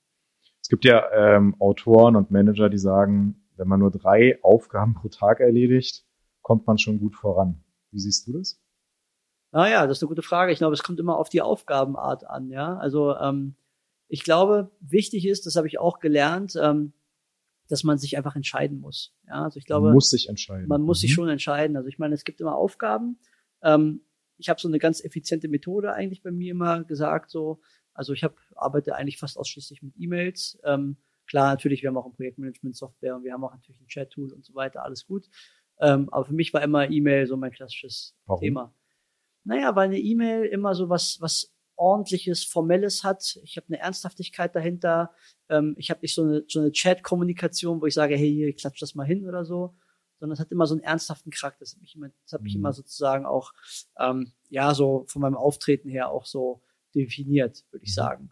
Es 0.61 0.69
gibt 0.69 0.85
ja 0.85 1.11
ähm, 1.11 1.55
Autoren 1.59 2.15
und 2.15 2.29
Manager, 2.29 2.69
die 2.69 2.77
sagen, 2.77 3.47
wenn 3.57 3.67
man 3.67 3.79
nur 3.79 3.89
drei 3.89 4.37
Aufgaben 4.43 4.93
pro 4.93 5.07
Tag 5.07 5.39
erledigt, 5.39 6.05
kommt 6.41 6.67
man 6.67 6.77
schon 6.77 6.99
gut 6.99 7.15
voran. 7.15 7.63
Wie 7.91 7.99
siehst 7.99 8.27
du 8.27 8.33
das? 8.33 8.59
Naja, 9.51 9.85
das 9.85 9.97
ist 9.97 10.03
eine 10.03 10.07
gute 10.09 10.21
Frage. 10.21 10.51
Ich 10.53 10.59
glaube, 10.59 10.73
es 10.73 10.83
kommt 10.83 10.99
immer 10.99 11.17
auf 11.17 11.29
die 11.29 11.41
Aufgabenart 11.41 12.23
an, 12.25 12.49
ja. 12.49 12.77
Also 12.77 13.15
ähm, 13.17 13.55
ich 14.07 14.23
glaube, 14.23 14.71
wichtig 14.79 15.25
ist, 15.27 15.45
das 15.45 15.55
habe 15.55 15.67
ich 15.67 15.77
auch 15.79 15.99
gelernt, 15.99 16.55
ähm, 16.61 16.93
dass 17.67 17.83
man 17.83 17.97
sich 17.97 18.17
einfach 18.17 18.35
entscheiden 18.35 18.79
muss. 18.79 19.13
Ja, 19.27 19.43
also 19.43 19.57
ich 19.57 19.65
glaube, 19.65 19.87
man 19.87 19.93
muss 19.93 20.09
sich 20.09 20.29
entscheiden. 20.29 20.67
man 20.67 20.81
muss 20.81 21.01
sich 21.01 21.11
Mhm. 21.11 21.15
schon 21.15 21.29
entscheiden. 21.29 21.75
Also 21.77 21.89
ich 21.89 21.99
meine, 21.99 22.13
es 22.15 22.23
gibt 22.23 22.39
immer 22.41 22.55
Aufgaben. 22.55 23.19
Ähm, 23.61 24.01
ich 24.37 24.49
habe 24.49 24.59
so 24.59 24.67
eine 24.67 24.79
ganz 24.79 25.03
effiziente 25.03 25.47
Methode 25.47 25.93
eigentlich 25.93 26.23
bei 26.23 26.31
mir 26.31 26.51
immer 26.51 26.83
gesagt. 26.83 27.29
So, 27.29 27.61
also 27.93 28.13
ich 28.13 28.23
hab, 28.23 28.35
arbeite 28.55 28.95
eigentlich 28.95 29.17
fast 29.19 29.37
ausschließlich 29.37 29.81
mit 29.83 29.93
E-Mails. 29.97 30.59
Ähm, 30.63 30.97
klar, 31.27 31.49
natürlich, 31.51 31.81
wir 31.81 31.89
haben 31.89 31.97
auch 31.97 32.05
ein 32.05 32.13
Projektmanagement-Software 32.13 33.15
und 33.17 33.23
wir 33.23 33.33
haben 33.33 33.43
auch 33.43 33.53
natürlich 33.53 33.79
ein 33.81 33.87
Chat-Tool 33.87 34.31
und 34.33 34.43
so 34.45 34.55
weiter, 34.55 34.83
alles 34.83 35.05
gut. 35.05 35.29
Ähm, 35.81 36.09
aber 36.11 36.25
für 36.25 36.33
mich 36.33 36.53
war 36.53 36.61
immer 36.61 36.89
E-Mail 36.89 37.25
so 37.27 37.35
mein 37.37 37.51
klassisches 37.51 38.15
Warum? 38.25 38.41
Thema. 38.41 38.73
Naja, 39.43 39.75
weil 39.75 39.85
eine 39.87 39.99
E-Mail 39.99 40.45
immer 40.45 40.75
so 40.75 40.89
was, 40.89 41.19
was 41.19 41.51
ordentliches, 41.75 42.43
formelles 42.43 43.03
hat. 43.03 43.39
Ich 43.43 43.57
habe 43.57 43.67
eine 43.67 43.79
Ernsthaftigkeit 43.79 44.55
dahinter. 44.55 45.15
Ähm, 45.49 45.73
ich 45.77 45.89
habe 45.89 46.01
nicht 46.01 46.13
so 46.13 46.21
eine, 46.23 46.43
so 46.47 46.59
eine 46.59 46.71
Chat-Kommunikation, 46.71 47.81
wo 47.81 47.87
ich 47.87 47.95
sage, 47.95 48.15
hey, 48.15 48.29
hier, 48.31 48.53
klatsch 48.53 48.79
das 48.81 48.93
mal 48.93 49.05
hin 49.07 49.27
oder 49.27 49.43
so, 49.45 49.73
sondern 50.19 50.33
es 50.35 50.39
hat 50.39 50.51
immer 50.51 50.67
so 50.67 50.75
einen 50.75 50.83
ernsthaften 50.83 51.31
Charakter. 51.31 51.61
Das 51.61 51.73
hat 51.73 51.81
mich 51.81 51.95
immer, 51.95 52.09
das 52.23 52.33
hat 52.33 52.43
mich 52.43 52.53
Mhm. 52.53 52.59
immer 52.61 52.73
sozusagen 52.73 53.25
auch, 53.25 53.51
ähm, 53.99 54.31
ja, 54.49 54.75
so 54.75 55.05
von 55.07 55.23
meinem 55.23 55.35
Auftreten 55.35 55.89
her 55.89 56.09
auch 56.11 56.27
so 56.27 56.61
definiert, 56.93 57.65
würde 57.71 57.83
ich 57.85 57.91
Mhm. 57.91 57.95
sagen. 57.95 58.29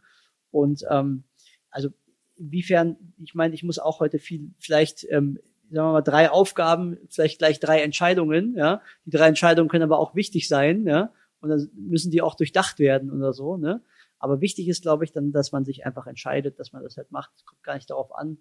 Und 0.52 0.84
ähm, 0.92 1.24
also 1.72 1.90
inwiefern, 2.36 3.14
ich 3.18 3.34
meine, 3.34 3.56
ich 3.56 3.64
muss 3.64 3.80
auch 3.80 4.00
heute 4.00 4.20
viel, 4.20 4.52
vielleicht, 4.60 5.06
ähm, 5.10 5.40
sagen 5.72 5.88
wir 5.88 5.94
mal, 5.94 6.02
drei 6.02 6.30
Aufgaben, 6.30 6.98
vielleicht 7.10 7.40
gleich 7.40 7.60
drei 7.60 7.82
Entscheidungen, 7.82 8.56
ja. 8.56 8.82
Die 9.06 9.12
drei 9.12 9.28
Entscheidungen 9.28 9.70
können 9.70 9.84
aber 9.84 10.00
auch 10.00 10.16
wichtig 10.16 10.48
sein, 10.48 10.86
ja. 10.86 11.14
Und 11.42 11.50
dann 11.50 11.70
müssen 11.74 12.12
die 12.12 12.22
auch 12.22 12.36
durchdacht 12.36 12.80
werden 12.80 13.12
oder 13.12 13.34
so, 13.34 13.58
ne. 13.58 13.82
Aber 14.20 14.42
wichtig 14.42 14.68
ist, 14.68 14.82
glaube 14.82 15.06
ich, 15.06 15.12
dann, 15.12 15.32
dass 15.32 15.52
man 15.52 15.64
sich 15.64 15.86
einfach 15.86 16.06
entscheidet, 16.06 16.60
dass 16.60 16.74
man 16.74 16.84
das 16.84 16.98
halt 16.98 17.12
macht. 17.12 17.32
Es 17.38 17.46
kommt 17.46 17.64
gar 17.64 17.76
nicht 17.76 17.90
darauf 17.90 18.14
an, 18.14 18.38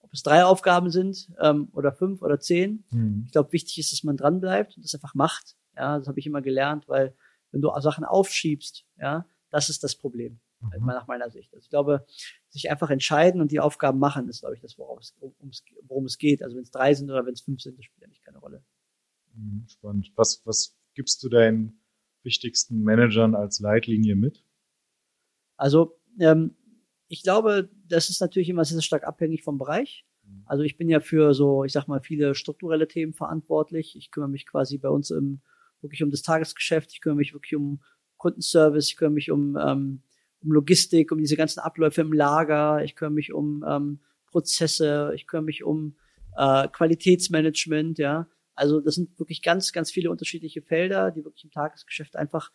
ob 0.00 0.12
es 0.12 0.22
drei 0.22 0.44
Aufgaben 0.44 0.90
sind 0.90 1.30
ähm, 1.40 1.68
oder 1.72 1.92
fünf 1.92 2.22
oder 2.22 2.40
zehn. 2.40 2.84
Mhm. 2.90 3.24
Ich 3.26 3.32
glaube, 3.32 3.52
wichtig 3.52 3.78
ist, 3.78 3.92
dass 3.92 4.04
man 4.04 4.16
dran 4.16 4.40
bleibt 4.40 4.76
und 4.76 4.84
das 4.84 4.94
einfach 4.94 5.14
macht. 5.14 5.56
Ja, 5.76 5.98
das 5.98 6.08
habe 6.08 6.18
ich 6.18 6.26
immer 6.26 6.40
gelernt, 6.40 6.88
weil 6.88 7.14
wenn 7.50 7.60
du 7.60 7.70
Sachen 7.80 8.04
aufschiebst, 8.04 8.84
ja, 8.98 9.26
das 9.50 9.68
ist 9.68 9.84
das 9.84 9.96
Problem, 9.96 10.40
Mhm. 10.60 10.86
nach 10.86 11.06
meiner 11.06 11.30
Sicht. 11.30 11.52
Also 11.54 11.64
ich 11.64 11.70
glaube, 11.70 12.04
sich 12.48 12.70
einfach 12.70 12.90
entscheiden 12.90 13.40
und 13.40 13.52
die 13.52 13.60
Aufgaben 13.60 13.98
machen, 13.98 14.28
ist, 14.28 14.40
glaube 14.40 14.56
ich, 14.56 14.60
das, 14.60 14.78
worauf 14.78 15.00
es, 15.00 15.14
worum 15.20 16.04
es 16.04 16.18
geht. 16.18 16.42
Also 16.42 16.56
wenn 16.56 16.64
es 16.64 16.70
drei 16.70 16.94
sind 16.94 17.10
oder 17.10 17.24
wenn 17.24 17.34
es 17.34 17.42
fünf 17.42 17.60
sind, 17.60 17.78
das 17.78 17.84
spielt 17.84 18.02
ja 18.02 18.08
nicht 18.08 18.24
keine 18.24 18.38
Rolle. 18.38 18.64
Mhm, 19.34 19.66
Spannend. 19.68 20.12
Was, 20.16 20.42
was 20.44 20.76
gibst 20.94 21.22
du 21.22 21.28
deinen 21.28 21.80
wichtigsten 22.22 22.82
Managern 22.82 23.34
als 23.34 23.60
Leitlinie 23.60 24.16
mit? 24.16 24.44
Also 25.56 26.00
ähm, 26.18 26.56
ich 27.06 27.22
glaube, 27.22 27.70
das 27.86 28.10
ist 28.10 28.20
natürlich 28.20 28.48
immer 28.48 28.64
sehr 28.64 28.82
stark 28.82 29.04
abhängig 29.04 29.42
vom 29.42 29.58
Bereich. 29.58 30.04
Also 30.44 30.62
ich 30.64 30.76
bin 30.76 30.88
ja 30.88 31.00
für 31.00 31.34
so, 31.34 31.64
ich 31.64 31.72
sag 31.72 31.88
mal, 31.88 32.00
viele 32.00 32.34
strukturelle 32.34 32.88
Themen 32.88 33.12
verantwortlich. 33.14 33.96
Ich 33.96 34.10
kümmere 34.10 34.30
mich 34.30 34.46
quasi 34.46 34.78
bei 34.78 34.88
uns 34.88 35.10
im, 35.10 35.40
wirklich 35.80 36.02
um 36.02 36.10
das 36.10 36.22
Tagesgeschäft. 36.22 36.92
Ich 36.92 37.00
kümmere 37.00 37.18
mich 37.18 37.34
wirklich 37.34 37.54
um 37.56 37.82
Kundenservice. 38.16 38.88
Ich 38.88 38.96
kümmere 38.96 39.14
mich 39.14 39.30
um, 39.30 39.56
ähm, 39.56 40.02
um 40.42 40.52
Logistik, 40.52 41.12
um 41.12 41.18
diese 41.18 41.36
ganzen 41.36 41.60
Abläufe 41.60 42.00
im 42.00 42.12
Lager. 42.12 42.82
Ich 42.84 42.94
kümmere 42.94 43.14
mich 43.14 43.32
um 43.32 43.64
ähm, 43.66 44.00
Prozesse. 44.26 45.12
Ich 45.14 45.26
kümmere 45.26 45.44
mich 45.44 45.64
um 45.64 45.96
äh, 46.36 46.68
Qualitätsmanagement. 46.68 47.98
Ja, 47.98 48.28
also 48.54 48.80
das 48.80 48.94
sind 48.94 49.18
wirklich 49.18 49.42
ganz, 49.42 49.72
ganz 49.72 49.90
viele 49.90 50.10
unterschiedliche 50.10 50.62
Felder, 50.62 51.10
die 51.10 51.24
wirklich 51.24 51.44
im 51.44 51.50
Tagesgeschäft 51.50 52.16
einfach 52.16 52.50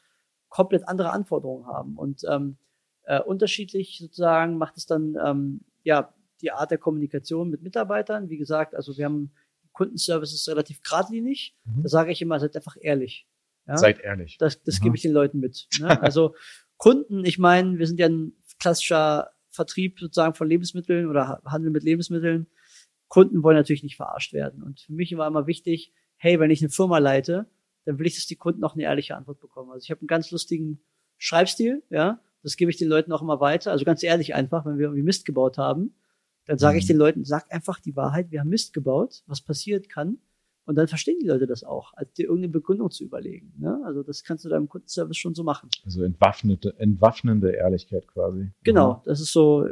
komplett 0.50 0.88
andere 0.88 1.12
Anforderungen 1.12 1.66
haben 1.66 1.98
und 1.98 2.22
ähm, 2.30 2.58
äh, 3.06 3.20
unterschiedlich 3.20 3.98
sozusagen 4.00 4.58
macht 4.58 4.78
es 4.78 4.86
dann 4.86 5.18
ähm, 5.24 5.62
ja 5.84 6.14
die 6.42 6.52
Art 6.52 6.72
der 6.72 6.78
Kommunikation 6.78 7.50
mit 7.50 7.64
Mitarbeitern. 7.64 8.30
Wie 8.30 8.38
gesagt, 8.38 8.76
also 8.76 8.96
wir 8.98 9.06
haben 9.06 9.32
Kundenservice 9.72 10.34
ist 10.34 10.48
relativ 10.48 10.82
geradlinig. 10.84 11.56
Mhm. 11.66 11.84
Da 11.84 11.90
sage 11.90 12.12
ich 12.12 12.22
immer, 12.22 12.40
seid 12.40 12.56
einfach 12.56 12.78
ehrlich. 12.80 13.28
Ja? 13.68 13.78
Seid 13.78 14.00
ehrlich. 14.00 14.38
Das, 14.38 14.62
das 14.62 14.76
Aha. 14.76 14.84
gebe 14.84 14.96
ich 14.96 15.02
den 15.02 15.12
Leuten 15.12 15.40
mit. 15.40 15.68
Ne? 15.80 15.88
Also 16.02 16.36
Kunden, 16.84 17.24
ich 17.24 17.40
meine, 17.40 17.80
wir 17.80 17.88
sind 17.88 17.98
ja 17.98 18.08
ein 18.10 18.34
klassischer 18.60 19.30
Vertrieb 19.50 20.00
sozusagen 20.02 20.34
von 20.36 20.50
Lebensmitteln 20.50 21.08
oder 21.08 21.30
Ha- 21.30 21.42
Handel 21.46 21.72
mit 21.72 21.84
Lebensmitteln. 21.84 22.48
Kunden 23.08 23.42
wollen 23.42 23.56
natürlich 23.56 23.84
nicht 23.84 23.96
verarscht 23.96 24.34
werden. 24.34 24.62
Und 24.64 24.82
für 24.82 24.92
mich 24.92 25.16
war 25.16 25.26
immer 25.28 25.48
wichtig, 25.48 25.94
hey, 26.18 26.42
wenn 26.42 26.52
ich 26.52 26.62
eine 26.62 26.70
Firma 26.70 26.98
leite, 26.98 27.46
dann 27.86 28.00
will 28.00 28.06
ich, 28.08 28.16
dass 28.16 28.26
die 28.26 28.36
Kunden 28.36 28.66
auch 28.66 28.74
eine 28.74 28.84
ehrliche 28.84 29.16
Antwort 29.16 29.40
bekommen. 29.40 29.72
Also 29.72 29.86
ich 29.86 29.92
habe 29.92 30.02
einen 30.02 30.08
ganz 30.10 30.30
lustigen 30.32 30.82
Schreibstil, 31.18 31.84
ja. 31.90 32.20
Das 32.42 32.58
gebe 32.58 32.70
ich 32.70 32.76
den 32.76 32.90
Leuten 32.90 33.14
auch 33.14 33.22
immer 33.22 33.40
weiter. 33.40 33.72
Also 33.72 33.86
ganz 33.86 34.04
ehrlich 34.04 34.36
einfach, 34.36 34.66
wenn 34.66 34.78
wir 34.78 34.88
irgendwie 34.88 35.04
Mist 35.04 35.24
gebaut 35.24 35.58
haben, 35.58 35.96
dann 36.48 36.58
sage 36.58 36.78
ich 36.80 36.84
Mhm. 36.84 36.88
den 36.90 36.98
Leuten, 36.98 37.24
sag 37.24 37.50
einfach 37.54 37.80
die 37.80 37.96
Wahrheit, 37.96 38.30
wir 38.32 38.42
haben 38.42 38.50
Mist 38.50 38.74
gebaut, 38.74 39.24
was 39.28 39.40
passiert 39.40 39.88
kann. 39.88 40.18
Und 40.66 40.76
dann 40.76 40.88
verstehen 40.88 41.18
die 41.22 41.28
Leute 41.28 41.46
das 41.46 41.64
auch, 41.64 41.92
als 41.96 42.14
dir 42.14 42.24
irgendeine 42.24 42.52
Begründung 42.52 42.90
zu 42.90 43.04
überlegen. 43.04 43.54
Ne? 43.58 43.82
Also 43.86 44.02
das 44.02 44.24
kannst 44.24 44.46
du 44.46 44.50
deinem 44.50 44.70
Kundenservice 44.70 45.18
schon 45.18 45.36
so 45.36 45.44
machen. 45.44 45.70
Also 45.84 46.04
entwaffnete, 46.04 46.74
entwaffnende 46.80 47.52
Ehrlichkeit 47.52 48.08
quasi. 48.08 48.52
Genau, 48.64 49.02
das 49.06 49.20
ist 49.20 49.34
so 49.34 49.68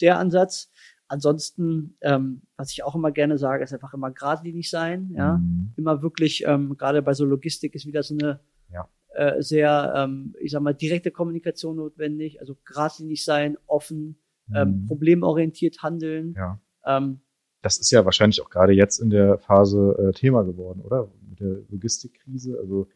der 0.00 0.18
Ansatz. 0.18 0.70
ansonsten, 1.06 1.96
ähm, 2.00 2.42
was 2.56 2.72
ich 2.72 2.82
auch 2.82 2.94
immer 2.94 3.12
gerne 3.12 3.38
sage, 3.38 3.62
ist 3.62 3.72
einfach 3.72 3.94
immer 3.94 4.10
geradlinig 4.10 4.70
sein, 4.70 5.12
ja, 5.14 5.36
mhm. 5.36 5.72
immer 5.76 6.02
wirklich, 6.02 6.44
ähm, 6.46 6.76
gerade 6.76 7.02
bei 7.02 7.12
so 7.12 7.24
Logistik 7.24 7.74
ist 7.74 7.86
wieder 7.86 8.02
so 8.02 8.14
eine 8.14 8.40
ja. 8.72 8.88
äh, 9.14 9.40
sehr, 9.42 9.92
ähm, 9.96 10.34
ich 10.40 10.50
sag 10.50 10.62
mal, 10.62 10.74
direkte 10.74 11.10
Kommunikation 11.10 11.76
notwendig, 11.76 12.40
also 12.40 12.56
geradlinig 12.64 13.24
sein, 13.24 13.56
offen, 13.66 14.18
ähm, 14.52 14.82
mhm. 14.82 14.86
problemorientiert 14.86 15.82
handeln. 15.82 16.34
Ja. 16.36 16.60
Ähm, 16.86 17.20
das 17.64 17.78
ist 17.78 17.90
ja 17.90 18.04
wahrscheinlich 18.04 18.42
auch 18.42 18.50
gerade 18.50 18.74
jetzt 18.74 18.98
in 18.98 19.08
der 19.08 19.38
Phase 19.38 19.96
äh, 19.98 20.12
Thema 20.12 20.44
geworden, 20.44 20.82
oder? 20.82 21.10
Mit 21.26 21.40
der 21.40 21.62
Logistikkrise. 21.70 22.58
Also 22.60 22.88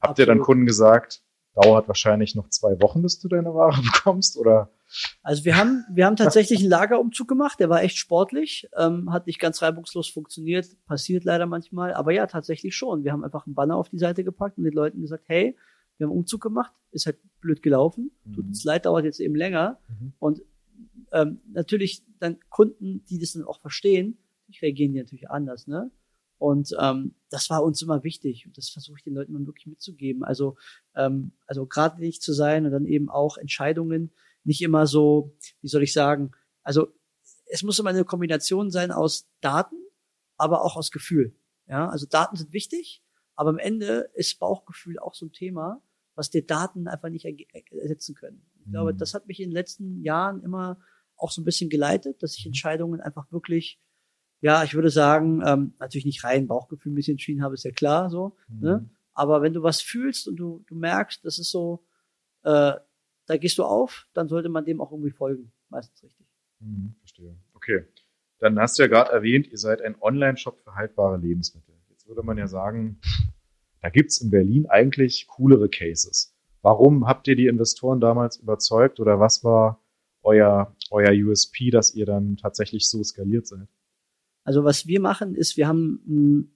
habt 0.00 0.12
Absolut. 0.12 0.18
ihr 0.18 0.26
dann 0.26 0.40
Kunden 0.42 0.64
gesagt, 0.64 1.22
dauert 1.54 1.88
wahrscheinlich 1.88 2.34
noch 2.34 2.48
zwei 2.48 2.80
Wochen, 2.80 3.02
bis 3.02 3.20
du 3.20 3.28
deine 3.28 3.54
Ware 3.54 3.78
bekommst, 3.92 4.38
oder? 4.38 4.70
Also 5.22 5.44
wir 5.44 5.58
haben, 5.58 5.84
wir 5.90 6.06
haben 6.06 6.16
tatsächlich 6.16 6.60
einen 6.60 6.70
Lagerumzug 6.70 7.28
gemacht, 7.28 7.60
der 7.60 7.68
war 7.68 7.82
echt 7.82 7.98
sportlich, 7.98 8.66
ähm, 8.78 9.12
hat 9.12 9.26
nicht 9.26 9.38
ganz 9.38 9.60
reibungslos 9.60 10.08
funktioniert, 10.08 10.68
passiert 10.86 11.24
leider 11.24 11.44
manchmal, 11.44 11.92
aber 11.92 12.12
ja, 12.12 12.26
tatsächlich 12.26 12.74
schon. 12.74 13.04
Wir 13.04 13.12
haben 13.12 13.24
einfach 13.24 13.44
einen 13.44 13.54
Banner 13.54 13.76
auf 13.76 13.90
die 13.90 13.98
Seite 13.98 14.24
gepackt 14.24 14.56
und 14.56 14.64
den 14.64 14.72
Leuten 14.72 15.02
gesagt, 15.02 15.24
hey, 15.26 15.54
wir 15.98 16.06
haben 16.06 16.12
einen 16.12 16.20
Umzug 16.20 16.40
gemacht, 16.40 16.72
ist 16.92 17.04
halt 17.04 17.18
blöd 17.42 17.62
gelaufen, 17.62 18.10
mhm. 18.24 18.32
tut 18.32 18.46
uns 18.46 18.64
leid, 18.64 18.86
dauert 18.86 19.04
jetzt 19.04 19.20
eben 19.20 19.34
länger. 19.34 19.78
Mhm. 19.88 20.14
Und 20.18 20.40
ähm, 21.14 21.40
natürlich 21.52 22.04
dann 22.18 22.38
Kunden, 22.50 23.04
die 23.06 23.18
das 23.18 23.32
dann 23.32 23.44
auch 23.44 23.60
verstehen, 23.60 24.18
reagieren 24.60 24.92
die 24.92 24.98
natürlich 24.98 25.30
anders, 25.30 25.66
ne? 25.66 25.90
Und 26.36 26.74
ähm, 26.78 27.14
das 27.30 27.48
war 27.48 27.62
uns 27.64 27.80
immer 27.80 28.04
wichtig 28.04 28.44
und 28.46 28.58
das 28.58 28.68
versuche 28.68 28.98
ich 28.98 29.04
den 29.04 29.14
Leuten 29.14 29.34
immer 29.34 29.46
wirklich 29.46 29.66
mitzugeben. 29.66 30.24
Also 30.24 30.56
ähm, 30.94 31.32
also 31.46 31.64
gerade 31.64 32.00
nicht 32.00 32.22
zu 32.22 32.32
sein 32.32 32.66
und 32.66 32.72
dann 32.72 32.84
eben 32.84 33.08
auch 33.08 33.38
Entscheidungen 33.38 34.12
nicht 34.42 34.60
immer 34.60 34.86
so, 34.86 35.32
wie 35.62 35.68
soll 35.68 35.82
ich 35.82 35.92
sagen, 35.92 36.32
also 36.62 36.88
es 37.46 37.62
muss 37.62 37.78
immer 37.78 37.90
eine 37.90 38.04
Kombination 38.04 38.70
sein 38.70 38.90
aus 38.90 39.28
Daten, 39.40 39.76
aber 40.36 40.64
auch 40.64 40.76
aus 40.76 40.90
Gefühl. 40.90 41.34
Ja, 41.66 41.88
also 41.88 42.04
Daten 42.06 42.36
sind 42.36 42.52
wichtig, 42.52 43.02
aber 43.36 43.50
am 43.50 43.58
Ende 43.58 44.10
ist 44.14 44.38
Bauchgefühl 44.38 44.98
auch 44.98 45.14
so 45.14 45.26
ein 45.26 45.32
Thema, 45.32 45.82
was 46.14 46.30
dir 46.30 46.44
Daten 46.44 46.88
einfach 46.88 47.08
nicht 47.08 47.24
ersetzen 47.24 48.14
können. 48.14 48.44
Ich 48.64 48.70
glaube, 48.70 48.92
mhm. 48.92 48.98
das 48.98 49.14
hat 49.14 49.28
mich 49.28 49.40
in 49.40 49.50
den 49.50 49.54
letzten 49.54 50.02
Jahren 50.02 50.42
immer 50.42 50.78
auch 51.16 51.30
so 51.30 51.40
ein 51.40 51.44
bisschen 51.44 51.70
geleitet, 51.70 52.22
dass 52.22 52.36
ich 52.36 52.44
mhm. 52.44 52.50
Entscheidungen 52.50 53.00
einfach 53.00 53.30
wirklich, 53.32 53.80
ja, 54.40 54.64
ich 54.64 54.74
würde 54.74 54.90
sagen, 54.90 55.42
ähm, 55.44 55.74
natürlich 55.78 56.04
nicht 56.06 56.24
rein 56.24 56.46
Bauchgefühl 56.46 56.92
ein 56.92 56.94
bisschen 56.94 57.14
entschieden 57.14 57.42
habe, 57.42 57.54
ist 57.54 57.64
ja 57.64 57.70
klar 57.70 58.10
so. 58.10 58.36
Ne? 58.48 58.56
Mhm. 58.56 58.62
Ne? 58.62 58.90
Aber 59.14 59.42
wenn 59.42 59.52
du 59.52 59.62
was 59.62 59.80
fühlst 59.80 60.26
und 60.28 60.36
du, 60.36 60.64
du 60.66 60.74
merkst, 60.74 61.24
das 61.24 61.38
ist 61.38 61.50
so, 61.50 61.84
äh, 62.42 62.72
da 63.26 63.36
gehst 63.38 63.58
du 63.58 63.64
auf, 63.64 64.08
dann 64.12 64.28
sollte 64.28 64.48
man 64.48 64.64
dem 64.64 64.80
auch 64.80 64.90
irgendwie 64.90 65.12
folgen. 65.12 65.52
Meistens 65.68 66.02
richtig. 66.02 66.26
Mhm, 66.60 66.96
verstehe. 66.98 67.36
Okay. 67.54 67.84
Dann 68.38 68.58
hast 68.58 68.78
du 68.78 68.82
ja 68.82 68.88
gerade 68.88 69.12
erwähnt, 69.12 69.46
ihr 69.46 69.58
seid 69.58 69.80
ein 69.80 69.96
Online-Shop 70.00 70.60
für 70.62 70.74
haltbare 70.74 71.16
Lebensmittel. 71.16 71.74
Jetzt 71.90 72.08
würde 72.08 72.22
man 72.22 72.36
ja 72.36 72.48
sagen, 72.48 73.00
da 73.80 73.88
gibt's 73.88 74.20
in 74.20 74.30
Berlin 74.30 74.66
eigentlich 74.66 75.26
coolere 75.28 75.68
Cases. 75.68 76.34
Warum 76.60 77.06
habt 77.06 77.28
ihr 77.28 77.36
die 77.36 77.46
Investoren 77.46 78.00
damals 78.00 78.38
überzeugt 78.38 78.98
oder 78.98 79.20
was 79.20 79.44
war 79.44 79.83
euer, 80.24 80.74
euer 80.90 81.12
USP, 81.12 81.70
dass 81.70 81.94
ihr 81.94 82.06
dann 82.06 82.36
tatsächlich 82.36 82.88
so 82.88 83.02
skaliert 83.02 83.46
seid? 83.46 83.68
Also 84.44 84.62
was 84.62 84.86
wir 84.86 85.00
machen, 85.00 85.34
ist, 85.34 85.56
wir 85.56 85.66
haben 85.66 86.00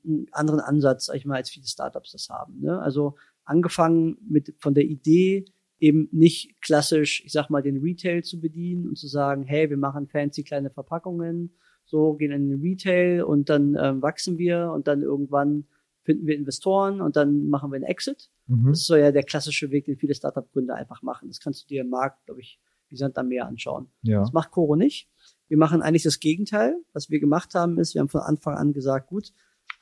einen, 0.05 0.27
anderen 0.33 0.61
Ansatz, 0.61 1.07
sag 1.07 1.17
ich 1.17 1.25
mal, 1.25 1.37
als 1.37 1.51
viele 1.51 1.67
Startups 1.67 2.13
das 2.13 2.29
haben. 2.29 2.61
Ne? 2.61 2.79
Also 2.81 3.17
angefangen 3.45 4.19
mit 4.29 4.55
von 4.59 4.75
der 4.75 4.85
Idee, 4.85 5.47
eben 5.81 6.09
nicht 6.13 6.61
klassisch, 6.61 7.23
ich 7.25 7.33
sag 7.33 7.49
mal, 7.51 7.63
den 7.63 7.79
Retail 7.79 8.23
zu 8.23 8.41
bedienen 8.41 8.89
und 8.89 8.99
zu 8.99 9.07
sagen, 9.07 9.45
hey, 9.45 9.71
wir 9.71 9.77
machen 9.77 10.09
fancy 10.09 10.43
kleine 10.43 10.71
Verpackungen, 10.71 11.55
so 11.85 12.15
gehen 12.15 12.33
in 12.33 12.51
den 12.51 12.61
Retail 12.61 13.23
und 13.23 13.49
dann 13.49 13.77
ähm, 13.81 14.03
wachsen 14.03 14.37
wir 14.37 14.73
und 14.75 14.87
dann 14.87 15.03
irgendwann 15.03 15.65
finden 16.03 16.27
wir 16.27 16.37
Investoren 16.37 17.01
und 17.01 17.17
dann 17.17 17.49
machen 17.49 17.71
wir 17.71 17.77
einen 17.77 17.85
Exit. 17.85 18.31
Mhm. 18.47 18.69
Das 18.69 18.81
ist 18.81 18.87
so 18.87 18.97
ja 18.97 19.13
der 19.13 19.23
klassische 19.23 19.71
Weg, 19.71 19.87
den 19.87 19.97
viele 19.97 20.15
Startup-Gründer 20.15 20.75
einfach 20.75 21.03
machen. 21.03 21.29
Das 21.29 21.41
kannst 21.41 21.63
du 21.63 21.69
dir 21.69 21.83
im 21.83 21.91
Markt, 21.91 22.27
glaube 22.27 22.41
ich, 22.41 22.59
wie 22.89 22.97
Sand 22.97 23.19
am 23.19 23.29
Meer 23.29 23.47
anschauen. 23.47 23.91
Ja. 24.03 24.21
Das 24.21 24.33
macht 24.33 24.51
Coro 24.51 24.77
nicht. 24.77 25.09
Wir 25.49 25.57
machen 25.57 25.83
eigentlich 25.83 26.03
das 26.03 26.21
Gegenteil. 26.21 26.77
Was 26.93 27.11
wir 27.11 27.21
gemacht 27.21 27.55
haben, 27.55 27.79
ist, 27.79 27.95
wir 27.95 28.01
haben 28.01 28.09
von 28.09 28.21
Anfang 28.21 28.55
an 28.57 28.73
gesagt, 28.73 29.09
gut, 29.09 29.33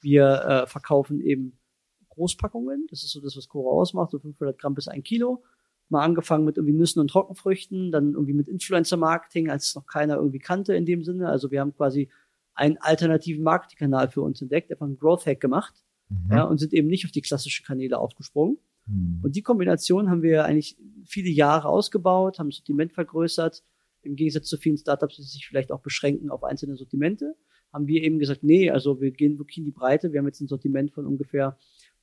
wir 0.01 0.25
äh, 0.45 0.67
verkaufen 0.67 1.21
eben 1.21 1.59
Großpackungen. 2.11 2.87
Das 2.91 3.05
ist 3.05 3.11
so 3.11 3.21
das, 3.21 3.37
was 3.37 3.49
Coro 3.49 3.81
ausmacht, 3.81 4.11
so 4.11 4.19
500 4.19 4.59
Gramm 4.59 4.75
bis 4.75 4.89
ein 4.89 5.03
Kilo 5.03 5.43
mal 5.89 6.05
angefangen 6.05 6.45
mit 6.45 6.57
irgendwie 6.57 6.75
Nüssen 6.75 7.01
und 7.01 7.09
Trockenfrüchten, 7.09 7.93
dann 7.93 8.13
irgendwie 8.13 8.33
mit 8.33 8.49
Influencer-Marketing, 8.49 9.51
als 9.51 9.69
es 9.69 9.75
noch 9.75 9.87
keiner 9.87 10.17
irgendwie 10.17 10.39
kannte 10.39 10.75
in 10.75 10.85
dem 10.85 11.05
Sinne. 11.05 11.29
Also 11.29 11.51
wir 11.51 11.61
haben 11.61 11.75
quasi 11.75 12.11
einen 12.55 12.79
alternativen 12.79 13.45
Marketingkanal 13.45 14.11
für 14.11 14.23
uns 14.23 14.41
entdeckt, 14.41 14.71
einfach 14.71 14.87
einen 14.87 14.99
Growth 14.99 15.27
Hack 15.27 15.41
gemacht, 15.41 15.75
mhm. 16.09 16.33
ja, 16.33 16.45
und 16.45 16.59
sind 16.59 16.73
eben 16.73 16.89
nicht 16.89 17.05
auf 17.05 17.13
die 17.13 17.23
klassischen 17.23 17.65
Kanäle 17.65 17.99
aufgesprungen. 17.99 18.59
Mhm. 18.87 19.21
Und 19.23 19.37
die 19.37 19.43
Kombination 19.43 20.11
haben 20.11 20.23
wir 20.23 20.45
eigentlich 20.45 20.77
viele 21.05 21.31
Jahre 21.31 21.69
ausgebaut, 21.69 22.39
haben 22.39 22.49
das 22.49 22.57
Sortiment 22.57 22.93
vergrößert. 22.93 23.63
Im 24.03 24.17
Gegensatz 24.17 24.47
zu 24.47 24.57
vielen 24.57 24.77
Startups, 24.77 25.17
die 25.17 25.23
sich 25.23 25.47
vielleicht 25.49 25.73
auch 25.73 25.81
beschränken 25.81 26.31
auf 26.31 26.45
einzelne 26.45 26.77
Sortimente, 26.77 27.35
haben 27.73 27.87
wir 27.87 28.03
eben 28.03 28.19
gesagt, 28.19 28.45
nee, 28.45 28.71
also 28.71 29.01
wir 29.01 29.11
gehen 29.11 29.39
wirklich 29.39 29.59
in 29.59 29.65
die 29.65 29.73
Breite. 29.73 30.13
Wir 30.13 30.21
haben 30.21 30.27
jetzt 30.27 30.41
ein 30.41 30.49
Sortiment 30.49 30.93
von 30.93 31.07
ungefähr 31.07 31.59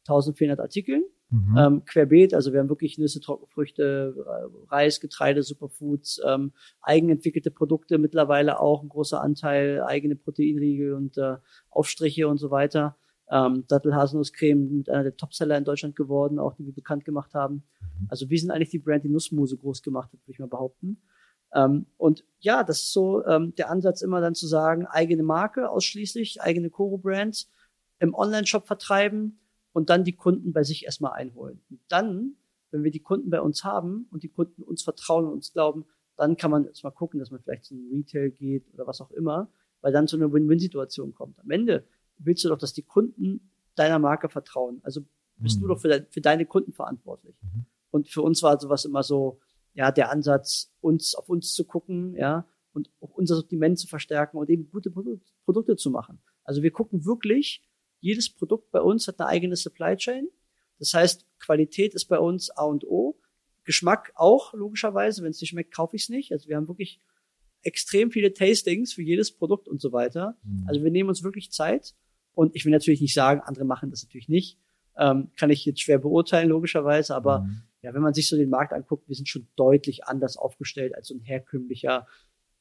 1400 0.06 0.60
Artikeln 0.60 1.04
Mhm. 1.34 1.58
Ähm, 1.58 1.86
querbeet, 1.86 2.36
also 2.36 2.54
wir 2.54 2.60
haben 2.60 2.70
wirklich 2.70 3.00
Nüsse, 3.00 3.20
Trockenfrüchte, 3.20 4.14
äh, 4.16 4.72
Reis, 4.72 5.00
Getreide, 5.00 5.42
Superfoods, 5.42 6.22
ähm, 6.24 6.52
eigenentwickelte 6.80 7.50
Produkte 7.50 7.98
mittlerweile 7.98 8.60
auch, 8.60 8.84
ein 8.84 8.90
großer 8.90 9.20
Anteil, 9.20 9.82
eigene 9.82 10.16
Proteinriegel 10.16 10.94
und 10.94 11.18
äh, 11.18 11.38
Aufstriche 11.72 12.28
und 12.28 12.38
so 12.38 12.52
weiter. 12.52 12.98
Ähm, 13.34 13.66
Dattel-Haselnusscreme 13.68 14.78
mit 14.78 14.90
einer 14.90 15.04
der 15.04 15.18
Topseller 15.18 15.58
in 15.58 15.64
Deutschland 15.66 15.96
geworden, 15.96 16.40
auch 16.40 16.54
die 16.54 16.66
wir 16.66 16.74
bekannt 16.74 17.04
gemacht 17.04 17.34
haben. 17.34 17.56
Mhm. 17.56 18.08
Also 18.10 18.30
wir 18.30 18.40
sind 18.40 18.52
eigentlich 18.52 18.70
die 18.70 18.80
Brand, 18.80 19.04
die 19.04 19.10
Nussmuse 19.10 19.58
groß 19.58 19.82
gemacht 19.82 20.14
hat, 20.14 20.20
würde 20.22 20.32
ich 20.32 20.40
mal 20.40 20.48
behaupten. 20.48 21.02
Ähm, 21.54 21.88
und 21.98 22.24
ja, 22.40 22.64
das 22.64 22.84
ist 22.84 22.94
so 22.94 23.26
ähm, 23.26 23.56
der 23.56 23.70
Ansatz 23.70 24.02
immer 24.02 24.22
dann 24.22 24.36
zu 24.36 24.48
sagen, 24.48 24.86
eigene 24.86 25.24
Marke 25.24 25.70
ausschließlich, 25.70 26.42
eigene 26.42 26.70
Koro-Brands 26.70 27.50
im 28.00 28.14
Online-Shop 28.14 28.68
vertreiben, 28.68 29.40
und 29.74 29.90
dann 29.90 30.04
die 30.04 30.16
Kunden 30.16 30.54
bei 30.54 30.64
sich 30.64 30.86
erstmal 30.86 31.14
einholen. 31.14 31.60
Und 31.70 31.82
dann, 31.90 32.36
wenn 32.72 32.84
wir 32.84 32.92
die 32.92 33.02
Kunden 33.02 33.30
bei 33.30 33.42
uns 33.42 33.64
haben 33.64 34.08
und 34.12 34.24
die 34.24 34.30
Kunden 34.30 34.64
uns 34.64 34.84
vertrauen 34.84 35.26
und 35.26 35.34
uns 35.34 35.52
glauben, 35.52 35.86
dann 36.16 36.38
kann 36.38 36.52
man 36.52 36.66
jetzt 36.66 36.84
mal 36.84 36.92
gucken, 36.92 37.20
dass 37.20 37.32
man 37.32 37.42
vielleicht 37.42 37.66
zu 37.66 37.74
einem 37.74 37.92
Retail 37.92 38.30
geht 38.30 38.72
oder 38.74 38.88
was 38.88 39.02
auch 39.02 39.12
immer, 39.12 39.50
weil 39.82 39.92
dann 39.92 40.08
zu 40.08 40.16
einer 40.16 40.32
Win-Win-Situation 40.32 41.14
kommt. 41.14 41.40
Am 41.40 41.50
Ende 41.50 41.86
willst 42.26 42.44
du 42.44 42.50
doch, 42.50 42.58
dass 42.58 42.74
die 42.74 42.84
Kunden 42.84 43.52
deiner 43.76 44.00
Marke 44.00 44.30
vertrauen. 44.30 44.82
Also 44.84 45.02
bist 45.38 45.58
mhm. 45.58 45.62
du 45.62 45.68
doch 45.70 45.80
für, 45.80 45.88
de 45.88 46.06
für, 46.10 46.22
deine 46.22 46.46
Kunden 46.46 46.74
verantwortlich. 46.74 47.36
Mhm. 47.42 47.66
Und 47.92 48.10
für 48.10 48.22
uns 48.22 48.42
war 48.44 48.60
sowas 48.60 48.86
immer 48.86 49.04
so, 49.04 49.40
ja, 49.74 49.92
der 49.92 50.12
Ansatz, 50.12 50.72
uns 50.82 51.16
auf 51.16 51.30
uns 51.30 51.54
zu 51.54 51.66
gucken, 51.66 52.16
ja, 52.16 52.48
und 52.74 52.90
auch 53.02 53.12
unser 53.12 53.36
Sortiment 53.36 53.78
zu 53.78 53.88
verstärken 53.88 54.38
und 54.38 54.50
eben 54.50 54.70
gute 54.70 54.92
Produkte 55.46 55.76
zu 55.76 55.92
machen. 55.92 56.20
Also 56.44 56.64
wir 56.64 56.72
gucken 56.72 57.06
wirklich, 57.06 57.64
jedes 58.00 58.30
Produkt 58.30 58.72
bei 58.72 58.82
uns 58.82 59.08
hat 59.08 59.20
eine 59.20 59.30
eigene 59.30 59.56
Supply 59.56 59.96
Chain. 59.96 60.28
Das 60.80 60.94
heißt, 60.94 61.26
Qualität 61.40 61.94
ist 61.94 62.06
bei 62.06 62.18
uns 62.18 62.50
A 62.50 62.64
und 62.64 62.84
O. 62.84 63.20
Geschmack 63.64 64.12
auch, 64.16 64.54
logischerweise. 64.54 65.24
Wenn 65.24 65.30
es 65.30 65.40
nicht 65.40 65.52
schmeckt, 65.52 65.74
kaufe 65.74 65.96
ich 65.96 66.04
es 66.04 66.10
nicht. 66.10 66.32
Also 66.32 66.50
wir 66.50 66.58
haben 66.58 66.68
wirklich 66.68 67.00
extrem 67.62 68.12
viele 68.12 68.34
Tastings 68.34 68.92
für 68.92 69.04
jedes 69.04 69.32
Produkt 69.32 69.68
und 69.68 69.80
so 69.80 69.92
weiter. 69.94 70.38
Mhm. 70.44 70.66
Also 70.68 70.84
wir 70.84 70.92
nehmen 70.92 71.10
uns 71.10 71.24
wirklich 71.24 71.52
Zeit. 71.52 71.96
Und 72.34 72.56
ich 72.56 72.66
will 72.66 72.72
natürlich 72.72 73.02
nicht 73.02 73.14
sagen, 73.14 73.42
andere 73.42 73.66
machen 73.66 73.90
das 73.90 74.04
natürlich 74.04 74.30
nicht. 74.30 74.58
Ähm, 74.98 75.32
kann 75.38 75.50
ich 75.50 75.66
jetzt 75.66 75.82
schwer 75.82 75.98
beurteilen, 75.98 76.50
logischerweise. 76.50 77.16
Aber 77.16 77.40
mhm. 77.40 77.64
ja, 77.82 77.94
wenn 77.94 78.02
man 78.02 78.14
sich 78.14 78.30
so 78.30 78.38
den 78.38 78.50
Markt 78.50 78.74
anguckt, 78.74 79.08
wir 79.08 79.16
sind 79.16 79.28
schon 79.28 79.48
deutlich 79.56 80.06
anders 80.06 80.38
aufgestellt 80.38 80.96
als 80.96 81.08
so 81.08 81.16
ein 81.16 81.22
herkömmlicher, 81.22 82.08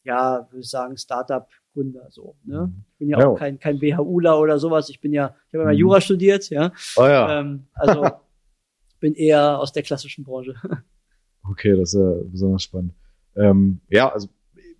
ja, 0.04 0.46
würde 0.50 0.60
ich 0.60 0.70
sagen, 0.70 0.96
Startup 0.96 1.48
Gründer 1.72 2.08
so. 2.10 2.36
Ne? 2.44 2.66
Mhm. 2.66 2.84
Ich 2.92 2.98
bin 2.98 3.08
ja, 3.08 3.18
ja 3.18 3.28
auch 3.28 3.38
kein, 3.38 3.58
kein 3.58 3.78
BHUler 3.78 4.38
oder 4.38 4.58
sowas. 4.58 4.88
Ich 4.88 5.00
bin 5.00 5.12
ja, 5.12 5.34
ich 5.48 5.54
habe 5.54 5.62
ja 5.62 5.64
mal 5.64 5.74
mhm. 5.74 5.78
Jura 5.78 6.00
studiert, 6.00 6.48
ja. 6.50 6.72
Oh 6.96 7.04
ja. 7.04 7.40
Ähm, 7.40 7.66
also 7.74 8.06
bin 9.00 9.14
eher 9.14 9.58
aus 9.58 9.72
der 9.72 9.82
klassischen 9.82 10.24
Branche. 10.24 10.54
okay, 11.48 11.76
das 11.76 11.94
ist 11.94 12.00
ja 12.00 12.14
besonders 12.24 12.62
spannend. 12.62 12.94
Ähm, 13.36 13.80
ja, 13.88 14.12
also 14.12 14.28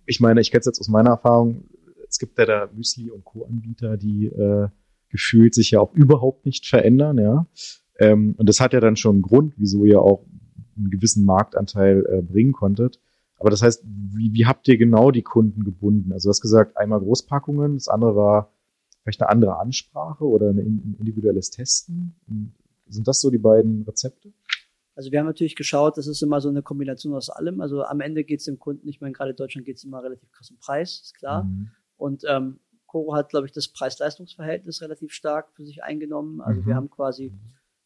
ich 0.05 0.19
meine, 0.19 0.41
ich 0.41 0.51
kenne 0.51 0.59
es 0.59 0.65
jetzt 0.65 0.79
aus 0.79 0.87
meiner 0.87 1.11
Erfahrung, 1.11 1.65
es 2.07 2.19
gibt 2.19 2.37
ja 2.37 2.45
da 2.45 2.69
Müsli 2.71 3.09
und 3.09 3.23
Co-Anbieter, 3.23 3.97
die 3.97 4.27
äh, 4.27 4.67
gefühlt 5.13 5.53
sich 5.53 5.71
ja 5.71 5.79
auch 5.79 5.93
überhaupt 5.93 6.45
nicht 6.45 6.67
verändern, 6.67 7.17
ja. 7.17 7.47
Ähm, 7.99 8.33
und 8.37 8.49
das 8.49 8.59
hat 8.59 8.73
ja 8.73 8.81
dann 8.81 8.97
schon 8.97 9.17
einen 9.17 9.21
Grund, 9.21 9.53
wieso 9.57 9.85
ihr 9.85 10.01
auch 10.01 10.25
einen 10.75 10.89
gewissen 10.89 11.23
Marktanteil 11.23 12.05
äh, 12.09 12.21
bringen 12.21 12.51
konntet. 12.51 12.99
Aber 13.37 13.49
das 13.49 13.61
heißt, 13.61 13.83
wie, 13.85 14.33
wie 14.33 14.45
habt 14.45 14.67
ihr 14.67 14.77
genau 14.77 15.11
die 15.11 15.21
Kunden 15.21 15.63
gebunden? 15.63 16.11
Also 16.11 16.27
du 16.27 16.29
hast 16.31 16.41
gesagt, 16.41 16.77
einmal 16.77 16.99
Großpackungen, 16.99 17.75
das 17.75 17.87
andere 17.87 18.15
war 18.15 18.51
vielleicht 19.03 19.21
eine 19.21 19.29
andere 19.29 19.59
Ansprache 19.59 20.25
oder 20.25 20.49
ein 20.49 20.95
individuelles 20.99 21.51
Testen. 21.51 22.15
Sind 22.87 23.07
das 23.07 23.19
so 23.19 23.29
die 23.29 23.37
beiden 23.37 23.83
Rezepte? 23.83 24.33
Also 24.95 25.11
wir 25.11 25.19
haben 25.19 25.25
natürlich 25.25 25.55
geschaut, 25.55 25.97
das 25.97 26.07
ist 26.07 26.21
immer 26.23 26.39
so 26.39 26.49
eine 26.49 26.61
Kombination 26.61 27.13
aus 27.13 27.29
allem. 27.29 27.61
Also 27.61 27.83
am 27.83 27.99
Ende 27.99 28.23
geht 28.23 28.39
es 28.39 28.45
dem 28.45 28.59
Kunden, 28.59 28.87
ich 28.87 29.01
meine, 29.01 29.13
gerade 29.13 29.31
in 29.31 29.35
Deutschland 29.35 29.65
geht 29.65 29.77
es 29.77 29.83
immer 29.83 30.01
relativ 30.03 30.31
krass 30.31 30.49
um 30.49 30.57
Preis, 30.57 31.01
ist 31.03 31.15
klar. 31.15 31.43
Mhm. 31.43 31.69
Und 31.97 32.23
ähm, 32.27 32.59
Coro 32.93 33.15
hat, 33.15 33.29
glaube 33.29 33.47
ich, 33.47 33.51
das 33.51 33.67
Preis-Leistungs-Verhältnis 33.69 34.81
relativ 34.83 35.11
stark 35.13 35.51
für 35.55 35.65
sich 35.65 35.83
eingenommen. 35.83 36.41
Also 36.41 36.61
Mhm. 36.61 36.65
wir 36.67 36.75
haben 36.75 36.89
quasi 36.91 37.33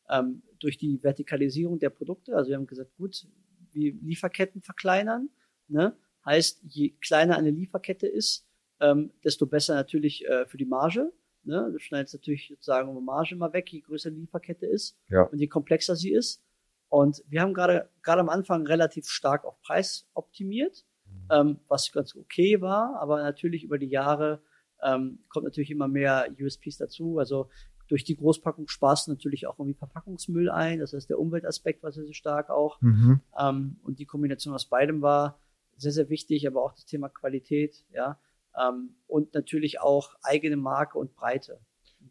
ähm, 0.10 0.42
durch 0.60 0.78
die 0.78 1.02
Vertikalisierung 1.02 1.80
der 1.80 1.90
Produkte, 1.90 2.36
also 2.36 2.50
wir 2.50 2.58
haben 2.58 2.68
gesagt, 2.68 2.92
gut, 2.98 3.26
wir 3.72 3.94
Lieferketten 4.02 4.62
verkleinern. 4.62 5.30
Ne? 5.70 5.96
Heißt, 6.26 6.62
je 6.64 6.90
kleiner 7.02 7.38
eine 7.38 7.52
Lieferkette 7.52 8.08
ist, 8.08 8.46
ähm, 8.82 9.12
desto 9.24 9.46
besser 9.48 9.76
natürlich 9.76 10.26
äh, 10.28 10.46
für 10.46 10.58
die 10.58 10.66
Marge. 10.66 11.12
Ne? 11.44 11.70
Du 11.72 11.80
schneidest 11.80 12.14
natürlich 12.16 12.48
sozusagen 12.50 12.90
um 12.90 13.04
Marge 13.06 13.34
immer 13.36 13.52
weg, 13.54 13.72
je 13.72 13.80
größer 13.82 14.12
die 14.12 14.20
Lieferkette 14.22 14.66
ist 14.66 14.98
Ja. 15.10 15.24
und 15.24 15.38
je 15.40 15.48
komplexer 15.48 15.96
sie 15.96 16.12
ist. 16.12 16.42
Und 16.90 17.24
wir 17.28 17.42
haben 17.42 17.54
gerade 17.54 17.90
gerade 18.02 18.22
am 18.22 18.30
Anfang 18.30 18.66
relativ 18.68 19.08
stark 19.08 19.46
auf 19.46 19.60
Preis 19.62 20.08
optimiert, 20.14 20.86
ähm, 21.32 21.60
was 21.70 21.92
ganz 21.92 22.16
okay 22.16 22.60
war, 22.62 22.98
aber 23.02 23.22
natürlich 23.24 23.64
über 23.64 23.78
die 23.78 23.90
Jahre 23.90 24.42
ähm, 24.84 25.20
kommt 25.30 25.46
natürlich 25.46 25.72
immer 25.72 25.88
mehr 25.88 26.28
USPs 26.40 26.78
dazu. 26.78 27.20
Also 27.20 27.50
durch 27.88 28.04
die 28.04 28.16
Großpackung 28.16 28.68
sparst 28.68 29.08
du 29.08 29.12
natürlich 29.12 29.48
auch 29.48 29.60
irgendwie 29.60 29.78
Verpackungsmüll 29.78 30.50
ein. 30.50 30.80
Das 30.80 30.94
heißt, 30.94 31.10
der 31.10 31.20
Umweltaspekt 31.20 31.84
war 31.84 31.92
sehr, 31.92 32.06
sehr 32.06 32.14
stark 32.14 32.50
auch. 32.50 32.82
Mhm. 32.82 33.22
Ähm, 33.40 33.78
und 33.84 34.00
die 34.00 34.06
Kombination 34.06 34.54
aus 34.54 34.66
beidem 34.66 35.02
war 35.02 35.40
sehr, 35.78 35.92
sehr 35.92 36.10
wichtig, 36.10 36.48
aber 36.48 36.64
auch 36.64 36.74
das 36.74 36.86
Thema 36.86 37.10
Qualität, 37.10 37.86
ja. 37.94 38.20
Ähm, 38.58 38.96
und 39.06 39.34
natürlich 39.36 39.80
auch 39.80 40.16
eigene 40.24 40.58
Marke 40.58 40.98
und 40.98 41.16
Breite. 41.16 41.60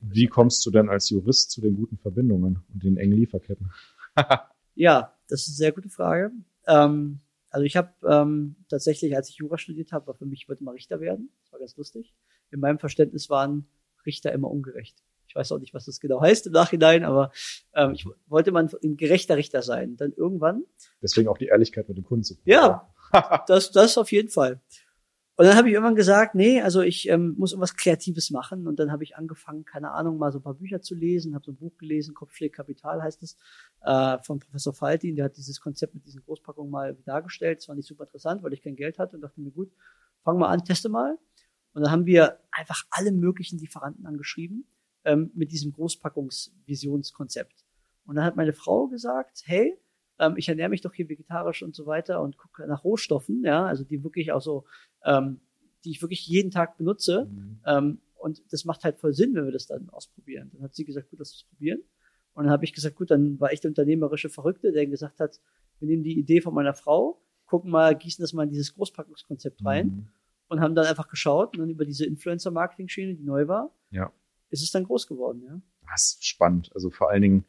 Wie 0.01 0.27
kommst 0.27 0.65
du 0.65 0.71
denn 0.71 0.89
als 0.89 1.11
Jurist 1.11 1.51
zu 1.51 1.61
den 1.61 1.77
guten 1.77 1.99
Verbindungen 1.99 2.61
und 2.73 2.85
den 2.85 2.97
engen 2.97 3.17
Lieferketten? 3.17 3.73
Ja, 4.79 5.15
das 5.29 5.41
ist 5.41 5.49
eine 5.49 5.57
sehr 5.57 5.73
gute 5.73 5.89
Frage. 5.89 6.31
Ähm, 6.67 7.21
also 7.49 7.65
ich 7.65 7.77
habe 7.77 7.95
ähm, 8.07 8.57
tatsächlich, 8.69 9.17
als 9.17 9.31
ich 9.31 9.37
Jura 9.37 9.57
studiert 9.57 9.91
habe, 9.91 10.07
war 10.09 10.15
für 10.15 10.27
mich, 10.27 10.43
ich 10.43 10.49
wollte 10.49 10.63
mal 10.63 10.73
Richter 10.73 11.01
werden. 11.01 11.31
Das 11.43 11.53
war 11.53 11.61
ganz 11.61 11.77
lustig. 11.77 12.15
In 12.51 12.61
meinem 12.61 12.79
Verständnis 12.79 13.29
waren 13.31 13.67
Richter 14.05 14.33
immer 14.33 14.51
ungerecht. 14.51 15.03
Ich 15.29 15.35
weiß 15.35 15.53
auch 15.53 15.59
nicht, 15.59 15.75
was 15.75 15.87
das 15.87 16.01
genau 16.01 16.21
heißt 16.21 16.47
im 16.47 16.53
Nachhinein, 16.53 17.05
aber 17.05 17.33
ähm, 17.75 17.93
ich 17.93 18.07
wollte 18.27 18.53
mal 18.53 18.69
ein 18.83 18.97
gerechter 18.97 19.37
Richter 19.37 19.63
sein. 19.63 19.97
Dann 19.97 20.13
irgendwann 20.13 20.65
Deswegen 21.03 21.29
auch 21.29 21.39
die 21.39 21.47
Ehrlichkeit 21.47 21.89
mit 21.89 21.99
dem 21.99 22.05
Kunden 22.05 22.25
zu 22.25 22.37
Ja. 22.45 22.93
das, 23.47 23.71
das 23.73 23.99
auf 23.99 24.13
jeden 24.13 24.31
Fall. 24.31 24.61
Und 25.39 25.45
dann 25.45 25.57
habe 25.57 25.69
ich 25.69 25.75
irgendwann 25.75 25.97
gesagt, 25.97 26.35
nee, 26.35 26.63
also 26.63 26.81
ich 26.81 27.11
ähm, 27.11 27.35
muss 27.37 27.53
irgendwas 27.53 27.77
Kreatives 27.77 28.31
machen. 28.31 28.67
Und 28.67 28.79
dann 28.79 28.91
habe 28.91 29.05
ich 29.05 29.17
angefangen, 29.17 29.67
keine 29.67 29.91
Ahnung, 29.91 30.17
mal 30.17 30.33
so 30.33 30.39
ein 30.39 30.43
paar 30.43 30.55
Bücher 30.55 30.81
zu 30.81 30.95
lesen, 30.95 31.35
habe 31.35 31.45
so 31.45 31.53
ein 31.53 31.57
Buch 31.57 31.77
gelesen, 31.77 32.15
Kopfschläg 32.15 32.55
Kapital 32.55 33.03
heißt 33.03 33.23
es, 33.23 33.37
äh, 33.83 34.17
von 34.23 34.39
Professor 34.39 34.73
Faltin, 34.73 35.15
der 35.15 35.27
hat 35.27 35.37
dieses 35.37 35.61
Konzept 35.61 35.95
mit 35.95 36.07
diesen 36.07 36.23
Großpackungen 36.23 36.71
mal 36.71 36.97
dargestellt. 37.05 37.59
Das 37.59 37.69
war 37.69 37.75
nicht 37.75 37.87
super 37.87 38.05
interessant, 38.05 38.43
weil 38.43 38.55
ich 38.55 38.63
kein 38.63 38.77
Geld 38.77 38.99
hatte 38.99 39.17
und 39.17 39.23
dachte 39.23 39.39
mir, 39.43 39.51
gut, 39.51 39.71
fang 40.25 40.39
mal 40.39 40.49
an, 40.49 40.65
teste 40.65 40.89
mal. 40.89 41.19
Und 41.77 41.83
dann 41.83 41.93
haben 41.93 42.07
wir 42.07 42.39
einfach 42.51 42.87
alle 42.89 43.13
möglichen 43.13 43.59
Lieferanten 43.59 44.07
angeschrieben 44.07 44.65
ähm, 45.05 45.31
mit 45.35 45.53
diesem 45.53 45.73
Großpackungsvisionskonzept. 45.73 47.67
Und 48.07 48.17
dann 48.17 48.25
hat 48.25 48.35
meine 48.35 48.55
Frau 48.55 48.87
gesagt, 48.87 49.43
hey, 49.45 49.77
ähm, 50.19 50.39
ich 50.39 50.49
ernähre 50.49 50.71
mich 50.71 50.81
doch 50.81 50.95
hier 50.95 51.11
vegetarisch 51.11 51.63
und 51.63 51.75
so 51.75 51.85
weiter 51.85 52.23
und 52.23 52.39
gucke 52.39 52.67
nach 52.67 52.83
Rohstoffen, 52.83 53.45
ja, 53.45 53.67
also 53.67 53.85
die 53.85 54.03
wirklich 54.03 54.33
auch 54.33 54.41
so, 54.41 54.65
ähm, 55.05 55.41
die 55.85 55.91
ich 55.91 56.01
wirklich 56.01 56.27
jeden 56.27 56.51
Tag 56.51 56.79
benutze. 56.79 57.27
Mhm. 57.27 57.61
Ähm, 57.67 57.99
und 58.15 58.41
das 58.51 58.65
macht 58.65 58.83
halt 58.83 58.97
voll 58.99 59.13
Sinn, 59.13 59.35
wenn 59.35 59.45
wir 59.45 59.53
das 59.53 59.67
dann 59.67 59.91
ausprobieren. 59.91 60.51
Dann 60.55 60.63
hat 60.63 60.75
sie 60.75 60.87
gesagt, 60.87 61.11
gut, 61.11 61.19
lass 61.19 61.33
uns 61.33 61.45
probieren. 61.45 61.83
Und 62.33 62.45
dann 62.45 62.53
habe 62.55 62.65
ich 62.65 62.73
gesagt, 62.73 62.97
gut, 62.97 63.11
dann 63.11 63.39
war 63.39 63.53
ich 63.53 63.61
der 63.61 63.71
unternehmerische 63.71 64.31
Verrückte, 64.31 64.73
der 64.73 64.87
gesagt 64.87 65.21
hat, 65.21 65.43
wir 65.81 65.89
nehmen 65.89 66.05
die 66.05 66.19
Idee 66.19 66.41
von 66.41 66.55
meiner 66.55 66.73
Frau, 66.73 67.21
gucken 67.45 67.71
mal, 67.71 67.95
gießen 67.95 68.23
das 68.23 68.33
mal 68.33 68.45
in 68.45 68.49
dieses 68.49 68.73
Großpackungskonzept 68.73 69.63
rein 69.63 69.89
Mhm. 69.89 70.09
Und 70.49 70.61
haben 70.61 70.75
dann 70.75 70.87
einfach 70.87 71.09
geschaut 71.09 71.55
und 71.57 71.61
dann 71.61 71.71
über 71.71 71.85
diese 71.85 72.07
Influencer-Marketing-Schiene, 72.07 73.15
die 73.15 73.25
neu 73.25 73.49
war, 73.49 73.75
Ja. 73.91 74.13
ist 74.51 74.63
es 74.63 74.71
dann 74.71 74.85
groß 74.85 75.07
geworden, 75.07 75.43
ja. 75.47 75.61
Das 75.91 76.13
ist 76.15 76.25
spannend. 76.27 76.71
Also 76.75 76.91
vor 76.91 77.11
allen 77.11 77.23
Dingen, 77.23 77.45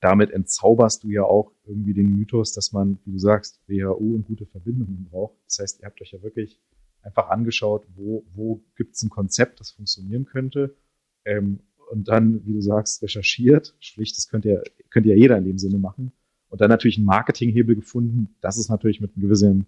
damit 0.00 0.30
entzauberst 0.30 1.02
du 1.04 1.10
ja 1.10 1.22
auch 1.22 1.52
irgendwie 1.64 1.94
den 1.94 2.10
Mythos, 2.16 2.52
dass 2.52 2.72
man, 2.72 2.98
wie 3.04 3.12
du 3.12 3.18
sagst, 3.18 3.60
WHO 3.66 4.14
und 4.14 4.26
gute 4.26 4.46
Verbindungen 4.46 5.06
braucht. 5.10 5.36
Das 5.46 5.58
heißt, 5.58 5.80
ihr 5.80 5.86
habt 5.86 6.00
euch 6.00 6.12
ja 6.12 6.22
wirklich 6.22 6.60
einfach 7.02 7.28
angeschaut, 7.30 7.86
wo, 7.96 8.24
wo 8.34 8.62
gibt 8.76 8.94
es 8.94 9.02
ein 9.02 9.10
Konzept, 9.10 9.60
das 9.60 9.70
funktionieren 9.72 10.24
könnte. 10.24 10.76
Ähm, 11.24 11.60
und 11.90 12.08
dann, 12.08 12.44
wie 12.46 12.52
du 12.52 12.60
sagst, 12.60 13.02
recherchiert. 13.02 13.74
Sprich, 13.80 14.14
das 14.14 14.28
könnte 14.28 14.48
ja, 14.50 14.60
könnte 14.90 15.08
ja 15.08 15.14
jeder 15.16 15.38
in 15.38 15.44
dem 15.44 15.58
Sinne 15.58 15.78
machen. 15.78 16.12
Und 16.48 16.60
dann 16.60 16.68
natürlich 16.70 16.96
einen 16.98 17.06
Marketinghebel 17.06 17.76
gefunden. 17.76 18.36
Das 18.40 18.56
ist 18.58 18.68
natürlich 18.68 19.00
mit 19.00 19.14
einem 19.14 19.22
gewissen 19.22 19.66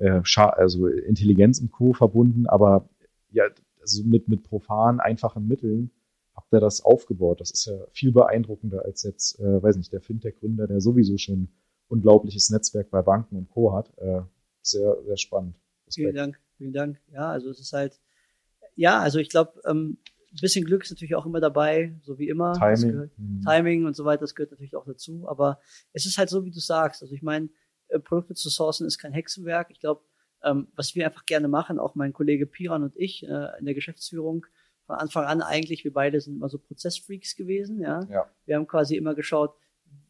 äh, 0.00 0.20
also 0.34 0.86
Intelligenz 0.88 1.60
und 1.60 1.70
Co. 1.70 1.92
verbunden, 1.92 2.46
aber 2.46 2.88
ja, 3.30 3.44
also 3.80 4.02
mit, 4.04 4.28
mit 4.28 4.42
profan, 4.42 4.98
einfachen 5.00 5.46
Mitteln 5.46 5.90
habt 6.34 6.52
ihr 6.52 6.60
das 6.60 6.82
aufgebaut. 6.84 7.40
Das 7.40 7.50
ist 7.50 7.66
ja 7.66 7.74
viel 7.92 8.12
beeindruckender 8.12 8.84
als 8.84 9.02
jetzt, 9.04 9.38
äh, 9.40 9.62
weiß 9.62 9.76
nicht, 9.76 9.92
der 9.92 10.00
Fintech-Gründer, 10.00 10.66
der 10.66 10.80
sowieso 10.80 11.16
schon 11.18 11.48
unglaubliches 11.88 12.50
Netzwerk 12.50 12.90
bei 12.90 13.02
Banken 13.02 13.36
und 13.36 13.48
Co. 13.50 13.72
hat. 13.72 13.96
Äh, 13.98 14.22
sehr, 14.62 14.96
sehr 15.06 15.16
spannend. 15.16 15.54
Vielen 15.92 16.06
Respekt. 16.08 16.18
Dank, 16.18 16.40
vielen 16.58 16.72
Dank. 16.72 17.00
Ja, 17.12 17.30
also 17.30 17.50
es 17.50 17.60
ist 17.60 17.72
halt, 17.72 18.00
ja, 18.76 19.00
also 19.00 19.18
ich 19.18 19.28
glaube, 19.28 19.60
ähm, 19.66 19.98
ein 20.32 20.38
bisschen 20.40 20.64
Glück 20.64 20.84
ist 20.84 20.90
natürlich 20.90 21.16
auch 21.16 21.26
immer 21.26 21.40
dabei, 21.40 21.92
so 22.02 22.18
wie 22.18 22.28
immer. 22.28 22.52
Timing. 22.52 22.92
gehört- 22.92 23.18
Mhm. 23.18 23.40
Timing 23.42 23.84
und 23.86 23.96
so 23.96 24.04
weiter, 24.04 24.20
das 24.20 24.34
gehört 24.36 24.52
natürlich 24.52 24.76
auch 24.76 24.84
dazu. 24.86 25.26
Aber 25.28 25.58
es 25.92 26.06
ist 26.06 26.18
halt 26.18 26.28
so, 26.30 26.44
wie 26.44 26.52
du 26.52 26.60
sagst. 26.60 27.02
Also 27.02 27.14
ich 27.14 27.22
meine, 27.22 27.48
Produkte 27.98 28.34
zu 28.34 28.48
sourcen 28.48 28.86
ist 28.86 28.98
kein 28.98 29.12
Hexenwerk. 29.12 29.70
Ich 29.70 29.80
glaube, 29.80 30.02
ähm, 30.42 30.68
was 30.74 30.94
wir 30.94 31.06
einfach 31.06 31.26
gerne 31.26 31.48
machen, 31.48 31.78
auch 31.78 31.94
mein 31.94 32.12
Kollege 32.12 32.46
Piran 32.46 32.82
und 32.82 32.96
ich 32.96 33.24
äh, 33.24 33.58
in 33.58 33.64
der 33.64 33.74
Geschäftsführung, 33.74 34.46
von 34.86 34.96
Anfang 34.96 35.24
an 35.24 35.40
eigentlich, 35.40 35.84
wir 35.84 35.92
beide 35.92 36.20
sind 36.20 36.36
immer 36.36 36.48
so 36.48 36.58
Prozessfreaks 36.58 37.36
gewesen, 37.36 37.80
ja. 37.80 38.04
Ja. 38.10 38.28
Wir 38.44 38.56
haben 38.56 38.66
quasi 38.66 38.96
immer 38.96 39.14
geschaut, 39.14 39.54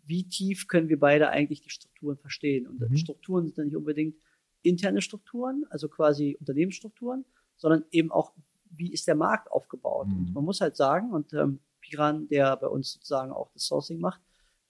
wie 0.05 0.27
tief 0.27 0.69
können 0.69 0.89
wir 0.89 0.99
beide 0.99 1.29
eigentlich 1.29 1.61
die 1.61 1.71
Strukturen 1.71 2.17
verstehen. 2.17 2.67
Und 2.67 2.81
Mhm. 2.81 2.97
Strukturen 2.97 3.47
sind 3.47 3.59
dann 3.59 3.67
nicht 3.67 3.77
unbedingt 3.77 4.17
interne 4.63 5.03
Strukturen, 5.03 5.65
also 5.71 5.89
quasi 5.89 6.37
Unternehmensstrukturen, 6.41 7.25
sondern 7.57 7.85
eben 7.91 8.11
auch, 8.11 8.33
wie 8.71 8.93
ist 8.93 9.07
der 9.07 9.15
Markt 9.15 9.51
aufgebaut. 9.51 10.09
Mhm. 10.09 10.19
Und 10.19 10.33
man 10.35 10.45
muss 10.45 10.61
halt 10.61 10.77
sagen, 10.77 11.13
und 11.13 11.33
ähm, 11.35 11.61
Piran, 11.81 12.29
der 12.29 12.57
bei 12.57 12.67
uns 12.67 12.93
sozusagen 12.93 13.33
auch 13.33 13.51
das 13.53 13.65
Sourcing 13.65 14.01
macht, 14.01 14.21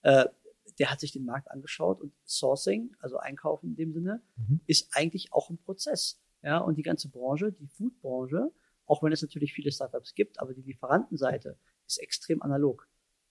äh, 0.01 0.25
der 0.79 0.91
hat 0.91 0.99
sich 0.99 1.11
den 1.11 1.25
Markt 1.25 1.49
angeschaut 1.51 2.01
und 2.01 2.13
Sourcing, 2.25 2.95
also 2.99 3.17
Einkaufen 3.17 3.67
in 3.71 3.75
dem 3.75 3.93
Sinne, 3.93 4.21
Mhm. 4.37 4.61
ist 4.67 4.89
eigentlich 4.95 5.33
auch 5.33 5.49
ein 5.49 5.57
Prozess. 5.57 6.19
Ja, 6.43 6.57
und 6.57 6.75
die 6.77 6.81
ganze 6.83 7.09
Branche, 7.09 7.51
die 7.51 7.67
Foodbranche, 7.67 8.51
auch 8.87 9.03
wenn 9.03 9.11
es 9.11 9.21
natürlich 9.21 9.53
viele 9.53 9.71
Startups 9.71 10.15
gibt, 10.15 10.39
aber 10.39 10.53
die 10.53 10.61
Lieferantenseite 10.63 11.57
ist 11.85 11.99
extrem 12.01 12.41
analog. 12.41 12.87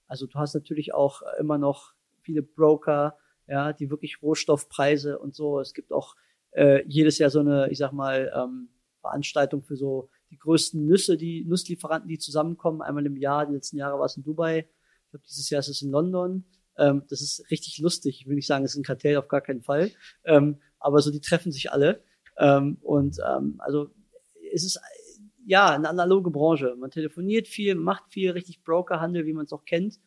Also 0.07 0.27
du 0.27 0.39
hast 0.39 0.55
natürlich 0.55 0.95
auch 0.95 1.23
äh, 1.23 1.41
immer 1.41 1.59
noch 1.59 1.95
viele 2.23 2.43
Broker, 2.43 3.19
ja, 3.49 3.73
die 3.73 3.91
wirklich 3.91 4.23
Rohstoffpreise 4.23 5.19
und 5.19 5.35
so. 5.35 5.59
Es 5.59 5.75
gibt 5.75 5.93
auch 5.93 6.15
äh, 6.53 6.85
jedes 6.87 7.19
Jahr 7.19 7.31
so 7.31 7.41
eine, 7.41 7.69
ich 7.71 7.79
sag 7.79 7.93
mal, 7.93 8.33
ähm, 8.35 8.69
Veranstaltung 9.01 9.63
für 9.63 9.77
so 9.77 10.09
die 10.31 10.39
größten 10.39 10.85
Nüsse, 10.87 11.17
die 11.17 11.45
Nusslieferanten, 11.45 12.09
die 12.09 12.19
zusammenkommen, 12.19 12.83
einmal 12.83 13.07
im 13.07 13.17
Jahr. 13.17 13.47
Die 13.47 13.55
letzten 13.55 13.77
Jahre 13.79 13.99
war 13.99 14.07
es 14.07 14.17
in 14.17 14.23
Dubai. 14.23 14.69
Ich 15.05 15.11
glaube, 15.11 15.25
dieses 15.27 15.51
Jahr 15.51 15.59
ist 15.61 15.69
es 15.69 15.83
in 15.83 15.91
London. 15.91 16.45
Ähm, 16.81 17.05
das 17.09 17.21
ist 17.21 17.45
richtig 17.51 17.79
lustig. 17.79 18.21
Ich 18.21 18.27
will 18.27 18.35
nicht 18.35 18.47
sagen, 18.47 18.65
es 18.65 18.73
ist 18.73 18.79
ein 18.79 18.83
Kartell, 18.85 19.17
auf 19.17 19.29
gar 19.29 19.41
keinen 19.43 19.63
Fall. 19.63 19.91
Ähm, 20.25 20.59
aber 20.79 21.01
so, 21.01 21.11
die 21.11 21.21
treffen 21.21 21.53
sich 21.53 21.71
alle. 21.71 22.03
Ähm, 22.39 22.79
und 22.81 23.19
ähm, 23.27 23.57
also 23.59 23.91
es 24.53 24.65
ist 24.65 24.77
äh, 24.77 24.81
ja 25.45 25.71
eine 25.75 25.89
analoge 25.89 26.31
Branche. 26.31 26.75
Man 26.79 26.91
telefoniert 26.91 27.47
viel, 27.49 27.75
macht 27.75 28.05
viel, 28.13 28.31
richtig 28.31 28.63
Brokerhandel, 28.65 29.27
wie 29.27 29.33
man 29.35 29.45
es 29.45 29.53
auch 29.53 29.65
kennt. 29.65 30.01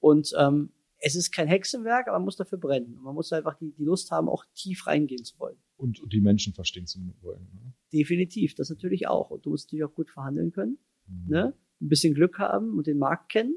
Und 0.00 0.32
ähm, 0.38 0.70
es 1.00 1.14
ist 1.14 1.30
kein 1.32 1.46
Hexenwerk, 1.48 2.08
aber 2.08 2.18
man 2.18 2.24
muss 2.24 2.36
dafür 2.36 2.58
brennen. 2.58 2.94
Und 2.96 3.04
man 3.04 3.14
muss 3.14 3.32
einfach 3.32 3.54
die, 3.58 3.72
die 3.72 3.84
Lust 3.84 4.10
haben, 4.10 4.28
auch 4.28 4.44
tief 4.54 4.86
reingehen 4.86 5.24
zu 5.24 5.38
wollen. 5.38 5.56
Und, 5.76 6.00
und 6.00 6.12
die 6.12 6.20
Menschen 6.20 6.54
verstehen 6.54 6.86
zu 6.86 6.98
wollen. 7.22 7.48
Ne? 7.54 7.72
Definitiv, 7.92 8.54
das 8.54 8.68
natürlich 8.68 9.06
auch. 9.06 9.30
Und 9.30 9.46
du 9.46 9.50
musst 9.50 9.68
natürlich 9.68 9.84
auch 9.84 9.94
gut 9.94 10.10
verhandeln 10.10 10.50
können, 10.52 10.78
Mhm. 11.06 11.30
ne? 11.30 11.54
ein 11.80 11.88
bisschen 11.88 12.14
Glück 12.14 12.38
haben 12.38 12.76
und 12.76 12.86
den 12.86 12.98
Markt 12.98 13.30
kennen. 13.30 13.54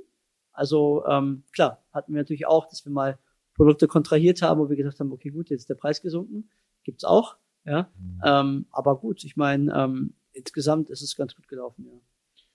Also 0.52 1.06
ähm, 1.08 1.44
klar, 1.54 1.84
hatten 1.92 2.14
wir 2.14 2.22
natürlich 2.22 2.46
auch, 2.46 2.68
dass 2.68 2.86
wir 2.86 2.92
mal 2.92 3.18
Produkte 3.56 3.88
kontrahiert 3.88 4.42
haben, 4.42 4.60
wo 4.60 4.70
wir 4.70 4.76
gesagt 4.76 5.00
haben, 5.00 5.12
okay, 5.12 5.30
gut, 5.30 5.50
jetzt 5.50 5.62
ist 5.62 5.70
der 5.70 5.76
Preis 5.76 6.02
gesunken. 6.02 6.50
Gibt's 6.84 7.04
auch, 7.04 7.38
ja. 7.66 7.90
Mhm. 7.98 8.22
Ähm, 8.26 8.66
aber 8.72 8.98
gut, 8.98 9.24
ich 9.24 9.36
meine, 9.36 9.74
ähm, 9.76 10.14
insgesamt 10.34 10.90
ist 10.90 11.02
es 11.02 11.16
ganz 11.16 11.36
gut 11.36 11.48
gelaufen, 11.48 11.86
ja. 11.86 12.00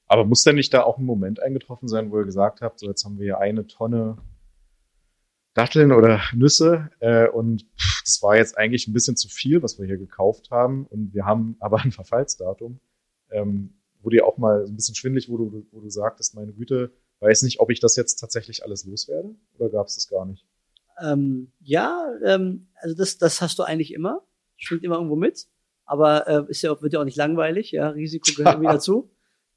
Aber 0.09 0.25
muss 0.25 0.43
denn 0.43 0.55
nicht 0.55 0.73
da 0.73 0.83
auch 0.85 0.99
ein 0.99 1.05
Moment 1.05 1.43
eingetroffen 1.43 1.89
sein, 1.89 2.11
wo 2.11 2.19
ihr 2.19 2.25
gesagt 2.25 2.61
habt, 2.61 2.79
so 2.79 2.87
jetzt 2.87 3.05
haben 3.05 3.19
wir 3.19 3.25
hier 3.25 3.39
eine 3.39 3.67
Tonne 3.67 4.19
Datteln 5.55 5.91
oder 5.91 6.21
Nüsse 6.35 6.91
äh, 7.01 7.29
und 7.29 7.63
pff, 7.63 8.03
das 8.05 8.23
war 8.23 8.37
jetzt 8.37 8.57
eigentlich 8.59 8.87
ein 8.87 8.93
bisschen 8.93 9.17
zu 9.17 9.29
viel, 9.29 9.63
was 9.63 9.79
wir 9.79 9.87
hier 9.87 9.97
gekauft 9.97 10.51
haben 10.51 10.87
und 10.87 11.13
wir 11.15 11.25
haben 11.25 11.57
aber 11.61 11.81
ein 11.81 11.93
Verfallsdatum. 11.93 12.79
Ähm, 13.31 13.75
wurde 14.01 14.19
dir 14.19 14.27
auch 14.27 14.39
mal 14.39 14.65
so 14.67 14.73
ein 14.73 14.77
bisschen 14.77 14.95
schwindlig, 14.95 15.29
wo 15.29 15.39
du, 15.39 15.67
wo 15.73 15.81
du 15.81 15.89
sagtest, 15.89 16.35
meine 16.35 16.53
Güte, 16.53 16.93
weiß 17.21 17.43
nicht, 17.43 17.61
ob 17.61 17.71
ich 17.71 17.81
das 17.81 17.97
jetzt 17.97 18.17
tatsächlich 18.17 18.65
alles 18.65 18.85
loswerde 18.85 19.35
oder 19.59 19.71
gab 19.71 19.87
es 19.87 19.95
das 19.95 20.09
gar 20.09 20.27
nicht? 20.27 20.45
Ähm, 21.03 21.53
ja, 21.61 22.11
ähm, 22.25 22.69
also 22.81 22.97
das, 22.97 23.19
das 23.19 23.41
hast 23.41 23.59
du 23.59 23.63
eigentlich 23.63 23.93
immer. 23.93 24.23
Schwingt 24.57 24.85
immer 24.85 24.97
irgendwo 24.97 25.17
mit. 25.17 25.47
aber 25.85 26.27
äh, 26.27 26.51
ist 26.51 26.63
ja, 26.63 26.81
wird 26.83 26.93
ja 26.93 27.01
auch 27.01 27.05
nicht 27.05 27.17
langweilig, 27.17 27.71
ja, 27.71 27.89
Risiko 27.91 28.31
gehört 28.37 28.57
irgendwie 28.57 28.73
dazu. 28.73 29.11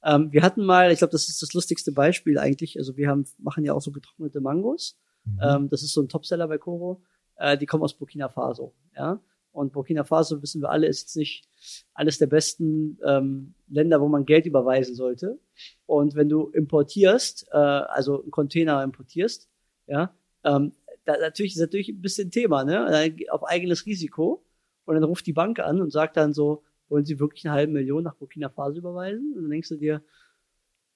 Ähm, 0.04 0.32
wir 0.32 0.44
hatten 0.44 0.64
mal, 0.64 0.92
ich 0.92 1.00
glaube, 1.00 1.12
das 1.12 1.28
ist 1.28 1.42
das 1.42 1.54
lustigste 1.54 1.92
Beispiel 1.92 2.38
eigentlich, 2.38 2.78
also 2.78 2.96
wir 2.96 3.10
haben, 3.10 3.26
machen 3.38 3.66
ja 3.66 3.74
auch 3.74 3.82
so 3.82 3.92
getrocknete 3.92 4.40
Mangos. 4.40 4.98
Mhm. 5.26 5.40
Ähm, 5.42 5.70
das 5.70 5.84
ist 5.84 5.94
so 5.94 6.02
ein 6.02 6.08
Topseller 6.08 6.48
bei 6.48 6.58
Koro. 6.58 7.02
Äh, 7.36 7.58
die 7.58 7.66
kommen 7.66 7.84
aus 7.84 7.98
Burkina 7.98 8.30
Faso, 8.30 8.74
ja. 8.96 9.22
Und 9.52 9.74
Burkina 9.74 10.04
Faso, 10.04 10.42
wissen 10.42 10.62
wir 10.62 10.70
alle, 10.70 10.88
ist 10.88 11.02
jetzt 11.02 11.16
nicht 11.16 11.48
eines 11.94 12.18
der 12.18 12.28
besten 12.28 13.00
ähm, 13.06 13.56
Länder, 13.68 14.00
wo 14.00 14.08
man 14.08 14.26
Geld 14.26 14.46
überweisen 14.46 14.96
sollte. 14.96 15.40
Und 15.86 16.16
wenn 16.16 16.30
du 16.30 16.50
importierst, 16.50 17.48
äh, 17.52 17.58
also 17.58 18.22
einen 18.22 18.32
Container 18.32 18.84
importierst, 18.84 19.50
ja, 19.88 20.14
ähm, 20.44 20.74
da, 21.06 21.18
natürlich 21.18 21.54
ist 21.54 21.62
natürlich 21.62 21.90
ein 21.90 22.02
bisschen 22.02 22.32
Thema, 22.32 22.64
ne? 22.64 23.14
Auf 23.32 23.44
eigenes 23.44 23.86
Risiko. 23.86 24.46
Und 24.86 24.96
dann 24.96 25.04
ruft 25.04 25.26
die 25.26 25.34
Bank 25.34 25.60
an 25.60 25.82
und 25.82 25.92
sagt 25.92 26.18
dann 26.18 26.34
so, 26.34 26.64
wollen 26.88 27.06
Sie 27.06 27.20
wirklich 27.20 27.46
eine 27.46 27.54
halbe 27.54 27.74
Million 27.74 28.04
nach 28.04 28.16
Burkina 28.16 28.50
Faso 28.50 28.78
überweisen? 28.78 29.34
Und 29.36 29.44
dann 29.44 29.52
denkst 29.52 29.70
du 29.70 29.76
dir, 29.76 30.04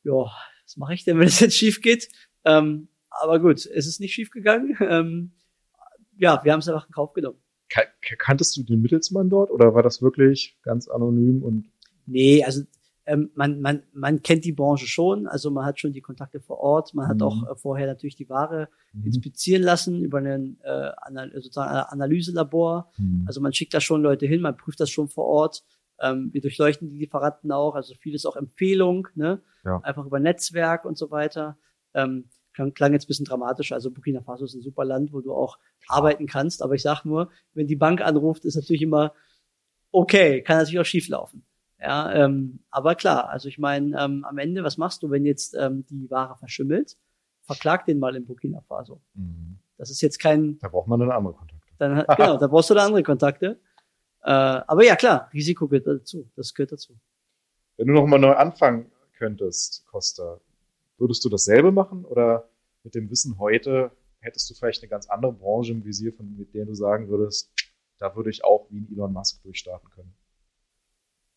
ja, 0.03 0.31
was 0.65 0.77
mache 0.77 0.93
ich 0.93 1.03
denn, 1.03 1.19
wenn 1.19 1.27
es 1.27 1.39
jetzt 1.39 1.55
schief 1.55 1.81
geht? 1.81 2.09
Ähm, 2.45 2.87
aber 3.09 3.39
gut, 3.39 3.65
es 3.65 3.87
ist 3.87 3.99
nicht 3.99 4.13
schief 4.13 4.31
gegangen. 4.31 4.77
Ähm, 4.81 5.31
ja, 6.17 6.43
wir 6.43 6.51
haben 6.51 6.59
es 6.59 6.67
einfach 6.67 6.87
in 6.87 6.93
Kauf 6.93 7.13
genommen. 7.13 7.42
Kanntest 8.17 8.57
du 8.57 8.63
den 8.63 8.81
Mittelsmann 8.81 9.29
dort 9.29 9.51
oder 9.51 9.73
war 9.73 9.83
das 9.83 10.01
wirklich 10.01 10.57
ganz 10.63 10.87
anonym 10.87 11.43
und? 11.43 11.65
Nee, 12.05 12.43
also 12.43 12.63
ähm, 13.05 13.31
man, 13.35 13.59
man, 13.61 13.83
man 13.93 14.21
kennt 14.21 14.45
die 14.45 14.53
Branche 14.53 14.87
schon, 14.87 15.27
also 15.27 15.51
man 15.51 15.65
hat 15.65 15.79
schon 15.79 15.91
die 15.91 16.01
Kontakte 16.01 16.39
vor 16.39 16.59
Ort, 16.59 16.93
man 16.93 17.07
hat 17.07 17.17
mhm. 17.17 17.23
auch 17.23 17.51
äh, 17.51 17.55
vorher 17.55 17.87
natürlich 17.87 18.15
die 18.15 18.29
Ware 18.29 18.69
mhm. 18.93 19.07
inspizieren 19.07 19.61
lassen 19.61 20.03
über 20.03 20.19
ein 20.19 20.57
äh, 20.63 20.91
Anal 21.01 21.31
sozusagen 21.33 21.69
Analyselabor. 21.69 22.91
Mhm. 22.97 23.23
Also 23.27 23.41
man 23.41 23.53
schickt 23.53 23.73
da 23.73 23.81
schon 23.81 24.01
Leute 24.01 24.25
hin, 24.25 24.41
man 24.41 24.55
prüft 24.55 24.79
das 24.79 24.89
schon 24.89 25.09
vor 25.09 25.25
Ort. 25.25 25.63
Ähm, 25.99 26.29
wir 26.31 26.41
durchleuchten 26.41 26.89
die 26.89 26.97
Lieferanten 26.97 27.51
auch, 27.51 27.75
also 27.75 27.93
vieles 27.95 28.25
auch 28.25 28.35
Empfehlung, 28.35 29.07
ne? 29.15 29.41
Ja. 29.65 29.79
Einfach 29.83 30.05
über 30.05 30.19
Netzwerk 30.19 30.85
und 30.85 30.97
so 30.97 31.11
weiter. 31.11 31.57
Ähm, 31.93 32.25
klang, 32.53 32.73
klang 32.73 32.93
jetzt 32.93 33.05
ein 33.05 33.07
bisschen 33.07 33.25
dramatisch. 33.25 33.71
Also 33.71 33.91
Burkina 33.91 34.21
Faso 34.21 34.45
ist 34.45 34.53
ein 34.53 34.61
super 34.61 34.85
Land, 34.85 35.13
wo 35.13 35.21
du 35.21 35.33
auch 35.33 35.57
arbeiten 35.87 36.27
kannst. 36.27 36.61
Aber 36.61 36.75
ich 36.75 36.81
sag 36.81 37.03
nur, 37.05 37.29
wenn 37.53 37.67
die 37.67 37.75
Bank 37.75 38.01
anruft, 38.01 38.45
ist 38.45 38.55
natürlich 38.55 38.81
immer 38.81 39.13
okay, 39.93 40.41
kann 40.41 40.57
natürlich 40.57 40.79
auch 40.79 40.85
schief 40.85 41.07
laufen. 41.07 41.45
Ja, 41.79 42.13
ähm, 42.13 42.59
aber 42.69 42.95
klar, 42.95 43.29
also 43.29 43.49
ich 43.49 43.59
meine, 43.59 44.01
ähm, 44.01 44.23
am 44.23 44.37
Ende, 44.37 44.63
was 44.63 44.77
machst 44.77 45.03
du, 45.03 45.11
wenn 45.11 45.25
jetzt 45.25 45.53
ähm, 45.53 45.85
die 45.89 46.09
Ware 46.09 46.37
verschimmelt? 46.37 46.97
Verklag 47.41 47.85
den 47.85 47.99
mal 47.99 48.15
in 48.15 48.25
Burkina 48.25 48.61
Faso. 48.61 49.01
Mhm. 49.13 49.59
Das 49.77 49.89
ist 49.89 50.01
jetzt 50.01 50.17
kein. 50.17 50.57
Da 50.59 50.69
braucht 50.69 50.87
man 50.87 50.99
dann 50.99 51.11
andere 51.11 51.33
Kontakte. 51.33 51.67
Dann, 51.77 52.05
genau, 52.17 52.37
da 52.37 52.47
brauchst 52.47 52.69
du 52.69 52.73
dann 52.73 52.87
andere 52.87 53.03
Kontakte. 53.03 53.59
Äh, 54.23 54.31
aber 54.31 54.85
ja, 54.85 54.95
klar, 54.95 55.29
Risiko 55.33 55.67
gehört 55.67 55.87
dazu. 55.87 56.29
Das 56.35 56.53
gehört 56.53 56.71
dazu. 56.71 56.93
Wenn 57.75 57.87
du 57.87 57.93
noch 57.93 58.05
mal 58.05 58.17
neu 58.17 58.33
anfangen 58.33 58.89
könntest, 59.17 59.85
Costa, 59.87 60.39
Würdest 60.97 61.23
du 61.25 61.29
dasselbe 61.29 61.71
machen 61.71 62.05
oder 62.05 62.49
mit 62.83 62.95
dem 62.95 63.09
Wissen 63.09 63.39
heute 63.39 63.91
hättest 64.19 64.49
du 64.49 64.53
vielleicht 64.53 64.81
eine 64.81 64.89
ganz 64.89 65.07
andere 65.09 65.33
Branche 65.33 65.73
im 65.73 65.83
Visier, 65.83 66.13
von 66.13 66.35
mit 66.37 66.53
der 66.53 66.65
du 66.65 66.73
sagen 66.73 67.09
würdest, 67.09 67.51
da 67.97 68.15
würde 68.15 68.29
ich 68.29 68.43
auch 68.43 68.67
wie 68.69 68.79
ein 68.79 68.91
Elon 68.91 69.13
Musk 69.13 69.41
durchstarten 69.43 69.89
können? 69.89 70.13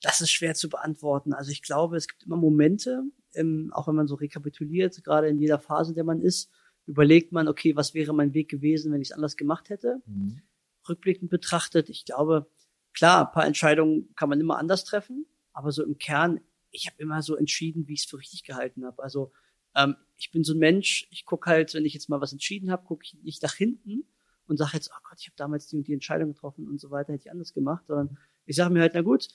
Das 0.02 0.20
ist 0.20 0.30
schwer 0.30 0.54
zu 0.54 0.68
beantworten. 0.68 1.32
Also 1.32 1.50
ich 1.50 1.62
glaube, 1.62 1.96
es 1.96 2.06
gibt 2.06 2.24
immer 2.24 2.36
Momente, 2.36 3.02
ähm, 3.34 3.70
auch 3.72 3.88
wenn 3.88 3.94
man 3.94 4.06
so 4.06 4.14
rekapituliert, 4.14 5.02
gerade 5.04 5.28
in 5.28 5.38
jeder 5.38 5.58
Phase, 5.58 5.92
in 5.92 5.94
der 5.94 6.04
man 6.04 6.20
ist, 6.20 6.50
überlegt 6.86 7.32
man, 7.32 7.48
okay, 7.48 7.74
was 7.74 7.94
wäre 7.94 8.14
mein 8.14 8.34
Weg 8.34 8.48
gewesen, 8.48 8.92
wenn 8.92 9.00
ich 9.00 9.08
es 9.08 9.12
anders 9.12 9.36
gemacht 9.36 9.70
hätte? 9.70 10.02
Mhm. 10.06 10.42
Rückblickend 10.88 11.30
betrachtet, 11.30 11.88
ich 11.88 12.04
glaube, 12.04 12.48
klar, 12.92 13.26
ein 13.26 13.32
paar 13.32 13.46
Entscheidungen 13.46 14.14
kann 14.14 14.28
man 14.28 14.40
immer 14.40 14.58
anders 14.58 14.84
treffen, 14.84 15.26
aber 15.52 15.72
so 15.72 15.82
im 15.82 15.98
Kern, 15.98 16.40
ich 16.70 16.86
habe 16.86 17.02
immer 17.02 17.22
so 17.22 17.34
entschieden, 17.34 17.88
wie 17.88 17.94
ich 17.94 18.00
es 18.00 18.06
für 18.06 18.18
richtig 18.18 18.44
gehalten 18.44 18.84
habe. 18.84 19.02
Also 19.02 19.32
ähm, 19.76 19.96
ich 20.16 20.30
bin 20.30 20.42
so 20.42 20.54
ein 20.54 20.58
Mensch, 20.58 21.06
ich 21.10 21.24
gucke 21.24 21.48
halt, 21.50 21.74
wenn 21.74 21.84
ich 21.84 21.94
jetzt 21.94 22.08
mal 22.08 22.20
was 22.20 22.32
entschieden 22.32 22.70
habe, 22.70 22.84
gucke 22.84 23.04
ich 23.04 23.14
nicht 23.22 23.42
nach 23.42 23.54
hinten 23.54 24.04
und 24.46 24.56
sage 24.56 24.72
jetzt, 24.74 24.90
oh 24.92 24.98
Gott, 25.08 25.18
ich 25.20 25.26
habe 25.26 25.36
damals 25.36 25.66
die 25.66 25.76
und 25.76 25.86
die 25.86 25.92
Entscheidung 25.92 26.32
getroffen 26.32 26.66
und 26.66 26.80
so 26.80 26.90
weiter, 26.90 27.12
hätte 27.12 27.26
ich 27.26 27.30
anders 27.30 27.52
gemacht, 27.52 27.84
sondern 27.86 28.18
ich 28.46 28.56
sage 28.56 28.72
mir 28.72 28.80
halt, 28.80 28.94
na 28.94 29.02
gut, 29.02 29.28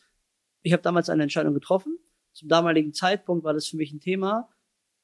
ich 0.64 0.74
habe 0.74 0.82
damals 0.82 1.10
eine 1.10 1.24
Entscheidung 1.24 1.54
getroffen. 1.54 1.98
Zum 2.34 2.48
damaligen 2.48 2.94
Zeitpunkt 2.94 3.44
war 3.44 3.54
das 3.54 3.68
für 3.68 3.78
mich 3.78 3.92
ein 3.92 4.00
Thema. 4.00 4.50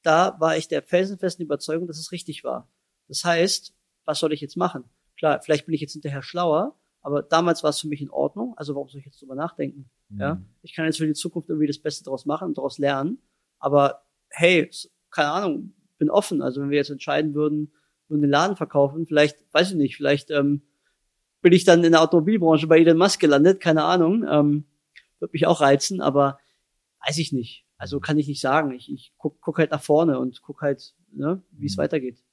Da 0.01 0.39
war 0.39 0.57
ich 0.57 0.67
der 0.67 0.81
felsenfesten 0.81 1.45
Überzeugung, 1.45 1.87
dass 1.87 1.99
es 1.99 2.11
richtig 2.11 2.43
war. 2.43 2.71
Das 3.07 3.23
heißt, 3.23 3.73
was 4.05 4.19
soll 4.19 4.33
ich 4.33 4.41
jetzt 4.41 4.55
machen? 4.55 4.85
Klar, 5.17 5.41
vielleicht 5.41 5.65
bin 5.65 5.75
ich 5.75 5.81
jetzt 5.81 5.93
hinterher 5.93 6.21
schlauer, 6.21 6.79
aber 7.01 7.21
damals 7.21 7.63
war 7.63 7.71
es 7.71 7.79
für 7.79 7.87
mich 7.87 8.01
in 8.01 8.09
Ordnung. 8.09 8.53
Also 8.57 8.75
warum 8.75 8.87
soll 8.87 8.99
ich 8.99 9.05
jetzt 9.05 9.21
drüber 9.21 9.35
nachdenken? 9.35 9.89
Mhm. 10.09 10.19
Ja, 10.19 10.41
ich 10.61 10.73
kann 10.73 10.85
jetzt 10.85 10.97
für 10.97 11.07
die 11.07 11.13
Zukunft 11.13 11.49
irgendwie 11.49 11.67
das 11.67 11.79
Beste 11.79 12.03
daraus 12.05 12.25
machen 12.25 12.49
und 12.49 12.57
daraus 12.57 12.77
lernen. 12.77 13.19
Aber 13.59 14.05
hey, 14.29 14.69
keine 15.11 15.31
Ahnung, 15.31 15.73
bin 15.97 16.09
offen. 16.09 16.41
Also 16.41 16.61
wenn 16.61 16.69
wir 16.69 16.77
jetzt 16.77 16.89
entscheiden 16.89 17.33
würden, 17.33 17.71
würden 18.07 18.21
den 18.21 18.31
Laden 18.31 18.55
verkaufen, 18.55 19.05
vielleicht, 19.05 19.37
weiß 19.53 19.71
ich 19.71 19.77
nicht, 19.77 19.97
vielleicht 19.97 20.31
ähm, 20.31 20.61
bin 21.41 21.53
ich 21.53 21.65
dann 21.65 21.83
in 21.83 21.91
der 21.91 22.01
Automobilbranche 22.01 22.67
bei 22.67 22.79
Elon 22.79 22.97
Musk 22.97 23.19
gelandet, 23.19 23.59
keine 23.59 23.83
Ahnung. 23.83 24.25
Ähm, 24.29 24.65
wird 25.19 25.33
mich 25.33 25.47
auch 25.47 25.61
reizen, 25.61 26.01
aber 26.01 26.39
weiß 27.05 27.17
ich 27.17 27.31
nicht. 27.31 27.65
Also 27.77 27.99
kann 27.99 28.17
ich 28.17 28.27
nicht 28.27 28.41
sagen. 28.41 28.71
Ich, 28.71 28.91
ich 28.91 29.13
guck, 29.17 29.39
guck 29.41 29.59
halt 29.59 29.71
nach 29.71 29.81
vorne 29.81 30.19
und 30.19 30.41
guck 30.41 30.61
halt, 30.61 30.93
ne, 31.11 31.41
wie 31.51 31.67
es 31.67 31.77
mhm. 31.77 31.81
weitergeht. 31.81 32.23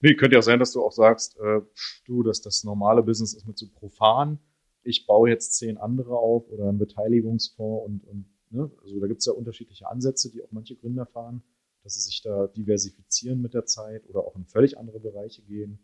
Nee, 0.00 0.14
könnte 0.14 0.36
ja 0.36 0.42
sein, 0.42 0.58
dass 0.58 0.72
du 0.72 0.82
auch 0.82 0.92
sagst, 0.92 1.38
äh, 1.38 1.60
du, 2.06 2.22
dass 2.22 2.40
das 2.40 2.64
normale 2.64 3.02
Business 3.02 3.34
ist 3.34 3.46
mit 3.46 3.58
so 3.58 3.66
profan. 3.68 4.38
Ich 4.82 5.06
baue 5.06 5.28
jetzt 5.28 5.56
zehn 5.56 5.76
andere 5.76 6.16
auf 6.16 6.48
oder 6.48 6.68
einen 6.68 6.78
Beteiligungsfonds 6.78 7.86
und, 7.86 8.04
und 8.08 8.24
ne, 8.50 8.70
also 8.82 9.00
da 9.00 9.06
gibt 9.06 9.20
es 9.20 9.26
ja 9.26 9.32
unterschiedliche 9.32 9.88
Ansätze, 9.88 10.30
die 10.30 10.42
auch 10.42 10.52
manche 10.52 10.76
Gründer 10.76 11.06
fahren 11.06 11.42
dass 11.82 11.94
sie 11.94 12.00
sich 12.00 12.22
da 12.22 12.46
diversifizieren 12.48 13.40
mit 13.40 13.54
der 13.54 13.64
Zeit 13.64 14.08
oder 14.08 14.20
auch 14.20 14.36
in 14.36 14.44
völlig 14.46 14.78
andere 14.78 15.00
Bereiche 15.00 15.42
gehen, 15.42 15.78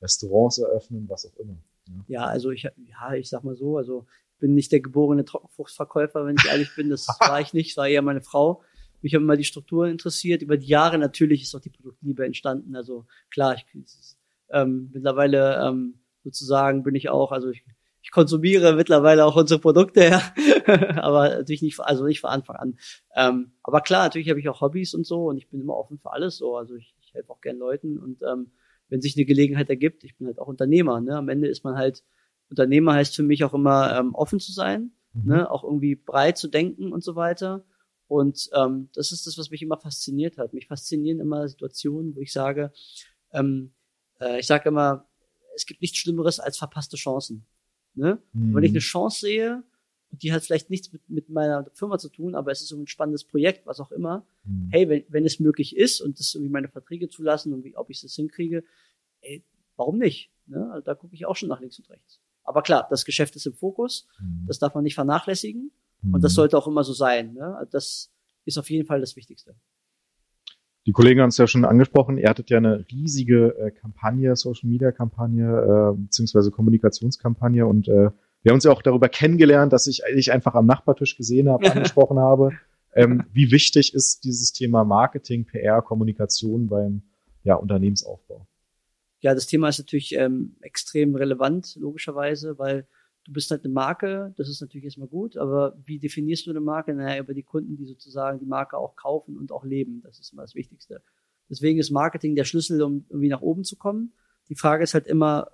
Restaurants 0.00 0.58
eröffnen, 0.58 1.08
was 1.08 1.26
auch 1.26 1.36
immer. 1.36 1.56
Ja, 1.86 2.04
ja 2.08 2.24
also 2.24 2.50
ich, 2.50 2.62
ja, 2.62 3.14
ich 3.14 3.28
sag 3.28 3.44
mal 3.44 3.56
so, 3.56 3.76
also 3.76 4.06
ich 4.34 4.38
bin 4.38 4.54
nicht 4.54 4.72
der 4.72 4.80
geborene 4.80 5.24
Trockenfruchtverkäufer, 5.24 6.24
wenn 6.24 6.36
ich 6.36 6.46
ehrlich 6.46 6.74
bin, 6.76 6.88
das 6.88 7.06
war 7.20 7.40
ich 7.40 7.52
nicht, 7.52 7.76
war 7.76 7.88
eher 7.88 8.02
meine 8.02 8.22
Frau. 8.22 8.62
Mich 9.02 9.14
haben 9.14 9.22
immer 9.22 9.36
die 9.36 9.44
Strukturen 9.44 9.90
interessiert. 9.90 10.42
Über 10.42 10.56
die 10.56 10.66
Jahre 10.66 10.98
natürlich 10.98 11.42
ist 11.42 11.54
auch 11.54 11.60
die 11.60 11.70
Produktliebe 11.70 12.24
entstanden. 12.24 12.76
Also 12.76 13.06
klar, 13.30 13.54
ich, 13.54 13.66
ähm, 14.50 14.90
mittlerweile 14.92 15.66
ähm, 15.66 16.00
sozusagen 16.22 16.82
bin 16.82 16.94
ich 16.94 17.08
auch, 17.08 17.32
also 17.32 17.48
ich 17.48 17.64
ich 18.02 18.10
konsumiere 18.10 18.74
mittlerweile 18.74 19.24
auch 19.24 19.36
unsere 19.36 19.60
Produkte, 19.60 20.04
ja. 20.04 20.22
aber 21.02 21.28
natürlich 21.28 21.62
nicht, 21.62 21.78
also 21.80 22.04
nicht 22.04 22.20
von 22.20 22.30
Anfang 22.30 22.56
an. 22.56 22.78
Ähm, 23.14 23.52
aber 23.62 23.80
klar, 23.80 24.04
natürlich 24.04 24.30
habe 24.30 24.40
ich 24.40 24.48
auch 24.48 24.60
Hobbys 24.60 24.94
und 24.94 25.06
so 25.06 25.26
und 25.28 25.36
ich 25.36 25.48
bin 25.48 25.60
immer 25.60 25.76
offen 25.76 25.98
für 25.98 26.12
alles 26.12 26.36
so. 26.38 26.56
Also 26.56 26.76
ich, 26.76 26.94
ich 27.00 27.14
helfe 27.14 27.30
auch 27.30 27.40
gern 27.40 27.58
Leuten 27.58 27.98
und 27.98 28.22
ähm, 28.22 28.52
wenn 28.88 29.00
sich 29.00 29.16
eine 29.16 29.24
Gelegenheit 29.24 29.70
ergibt, 29.70 30.04
ich 30.04 30.16
bin 30.16 30.26
halt 30.26 30.38
auch 30.38 30.48
Unternehmer. 30.48 31.00
Ne? 31.00 31.16
Am 31.16 31.28
Ende 31.28 31.48
ist 31.48 31.64
man 31.64 31.76
halt, 31.76 32.04
Unternehmer 32.48 32.94
heißt 32.94 33.14
für 33.14 33.22
mich 33.22 33.44
auch 33.44 33.54
immer 33.54 33.96
ähm, 33.96 34.14
offen 34.14 34.40
zu 34.40 34.52
sein, 34.52 34.92
mhm. 35.12 35.32
ne? 35.32 35.50
auch 35.50 35.62
irgendwie 35.62 35.94
breit 35.94 36.38
zu 36.38 36.48
denken 36.48 36.92
und 36.92 37.04
so 37.04 37.14
weiter. 37.14 37.64
Und 38.08 38.50
ähm, 38.54 38.88
das 38.92 39.12
ist 39.12 39.26
das, 39.26 39.38
was 39.38 39.50
mich 39.50 39.62
immer 39.62 39.78
fasziniert 39.78 40.36
hat. 40.36 40.52
Mich 40.52 40.66
faszinieren 40.66 41.20
immer 41.20 41.46
Situationen, 41.46 42.16
wo 42.16 42.20
ich 42.20 42.32
sage, 42.32 42.72
ähm, 43.32 43.72
äh, 44.20 44.40
ich 44.40 44.48
sage 44.48 44.68
immer, 44.68 45.06
es 45.54 45.64
gibt 45.64 45.80
nichts 45.80 45.98
Schlimmeres 45.98 46.40
als 46.40 46.58
verpasste 46.58 46.96
Chancen. 46.96 47.46
Ne? 47.94 48.18
Mhm. 48.32 48.54
Wenn 48.54 48.64
ich 48.64 48.70
eine 48.70 48.80
Chance 48.80 49.20
sehe, 49.20 49.62
und 50.10 50.22
die 50.22 50.32
hat 50.32 50.42
vielleicht 50.42 50.70
nichts 50.70 50.92
mit, 50.92 51.08
mit 51.08 51.28
meiner 51.28 51.66
Firma 51.72 51.98
zu 51.98 52.08
tun, 52.08 52.34
aber 52.34 52.50
es 52.50 52.60
ist 52.60 52.68
so 52.68 52.76
ein 52.76 52.86
spannendes 52.86 53.24
Projekt, 53.24 53.66
was 53.66 53.78
auch 53.80 53.92
immer. 53.92 54.26
Mhm. 54.44 54.68
Hey, 54.70 54.88
wenn, 54.88 55.04
wenn 55.08 55.24
es 55.24 55.38
möglich 55.38 55.76
ist 55.76 56.00
und 56.00 56.18
das 56.18 56.34
irgendwie 56.34 56.50
meine 56.50 56.68
Verträge 56.68 57.08
zulassen 57.08 57.52
und 57.52 57.64
wie, 57.64 57.76
ob 57.76 57.90
ich 57.90 58.00
das 58.00 58.14
hinkriege, 58.14 58.64
ey, 59.20 59.44
warum 59.76 59.98
nicht? 59.98 60.30
Ne? 60.46 60.68
Also 60.72 60.84
da 60.84 60.94
gucke 60.94 61.14
ich 61.14 61.26
auch 61.26 61.36
schon 61.36 61.48
nach 61.48 61.60
links 61.60 61.78
und 61.78 61.88
rechts. 61.90 62.20
Aber 62.42 62.62
klar, 62.62 62.86
das 62.90 63.04
Geschäft 63.04 63.36
ist 63.36 63.46
im 63.46 63.54
Fokus, 63.54 64.08
mhm. 64.18 64.46
das 64.46 64.58
darf 64.58 64.74
man 64.74 64.82
nicht 64.82 64.94
vernachlässigen 64.94 65.70
und 66.12 66.24
das 66.24 66.32
mhm. 66.32 66.36
sollte 66.36 66.58
auch 66.58 66.66
immer 66.66 66.82
so 66.82 66.92
sein. 66.92 67.34
Ne? 67.34 67.56
Also 67.56 67.70
das 67.70 68.10
ist 68.44 68.58
auf 68.58 68.68
jeden 68.70 68.86
Fall 68.86 69.00
das 69.00 69.14
Wichtigste. 69.14 69.54
Die 70.86 70.92
Kollegen 70.92 71.20
haben 71.20 71.28
es 71.28 71.36
ja 71.36 71.46
schon 71.46 71.64
angesprochen, 71.64 72.16
ihr 72.16 72.28
hattet 72.28 72.48
ja 72.48 72.56
eine 72.56 72.86
riesige 72.90 73.56
äh, 73.58 73.70
Kampagne, 73.70 74.34
Social 74.34 74.68
Media 74.68 74.92
Kampagne, 74.92 75.44
äh, 75.44 75.96
beziehungsweise 75.96 76.50
Kommunikationskampagne 76.50 77.66
und 77.66 77.88
äh, 77.88 78.10
wir 78.42 78.50
haben 78.50 78.56
uns 78.56 78.64
ja 78.64 78.70
auch 78.70 78.82
darüber 78.82 79.08
kennengelernt, 79.08 79.72
dass 79.72 79.86
ich 79.86 80.02
dich 80.14 80.32
einfach 80.32 80.54
am 80.54 80.66
Nachbartisch 80.66 81.16
gesehen 81.16 81.50
habe, 81.50 81.70
angesprochen 81.70 82.18
habe. 82.18 82.52
Ähm, 82.94 83.24
wie 83.32 83.50
wichtig 83.52 83.94
ist 83.94 84.24
dieses 84.24 84.52
Thema 84.52 84.84
Marketing, 84.84 85.44
PR, 85.44 85.82
Kommunikation 85.82 86.66
beim 86.66 87.02
ja, 87.44 87.54
Unternehmensaufbau? 87.54 88.46
Ja, 89.20 89.34
das 89.34 89.46
Thema 89.46 89.68
ist 89.68 89.78
natürlich 89.78 90.14
ähm, 90.14 90.56
extrem 90.62 91.14
relevant, 91.14 91.76
logischerweise, 91.76 92.58
weil 92.58 92.86
du 93.24 93.32
bist 93.32 93.50
halt 93.50 93.64
eine 93.64 93.72
Marke, 93.72 94.34
das 94.36 94.48
ist 94.48 94.60
natürlich 94.60 94.84
erstmal 94.84 95.08
gut, 95.08 95.36
aber 95.36 95.76
wie 95.84 95.98
definierst 95.98 96.46
du 96.46 96.50
eine 96.50 96.60
Marke? 96.60 96.94
Naja, 96.94 97.20
über 97.22 97.34
die 97.34 97.42
Kunden, 97.42 97.76
die 97.76 97.86
sozusagen 97.86 98.38
die 98.38 98.46
Marke 98.46 98.76
auch 98.76 98.96
kaufen 98.96 99.36
und 99.36 99.52
auch 99.52 99.64
leben. 99.64 100.00
Das 100.02 100.18
ist 100.18 100.32
immer 100.32 100.42
das 100.42 100.54
Wichtigste. 100.54 101.02
Deswegen 101.48 101.78
ist 101.78 101.90
Marketing 101.90 102.34
der 102.34 102.44
Schlüssel, 102.44 102.82
um 102.82 103.04
irgendwie 103.08 103.28
nach 103.28 103.42
oben 103.42 103.64
zu 103.64 103.76
kommen. 103.76 104.12
Die 104.48 104.54
Frage 104.54 104.84
ist 104.84 104.94
halt 104.94 105.06
immer, 105.06 105.50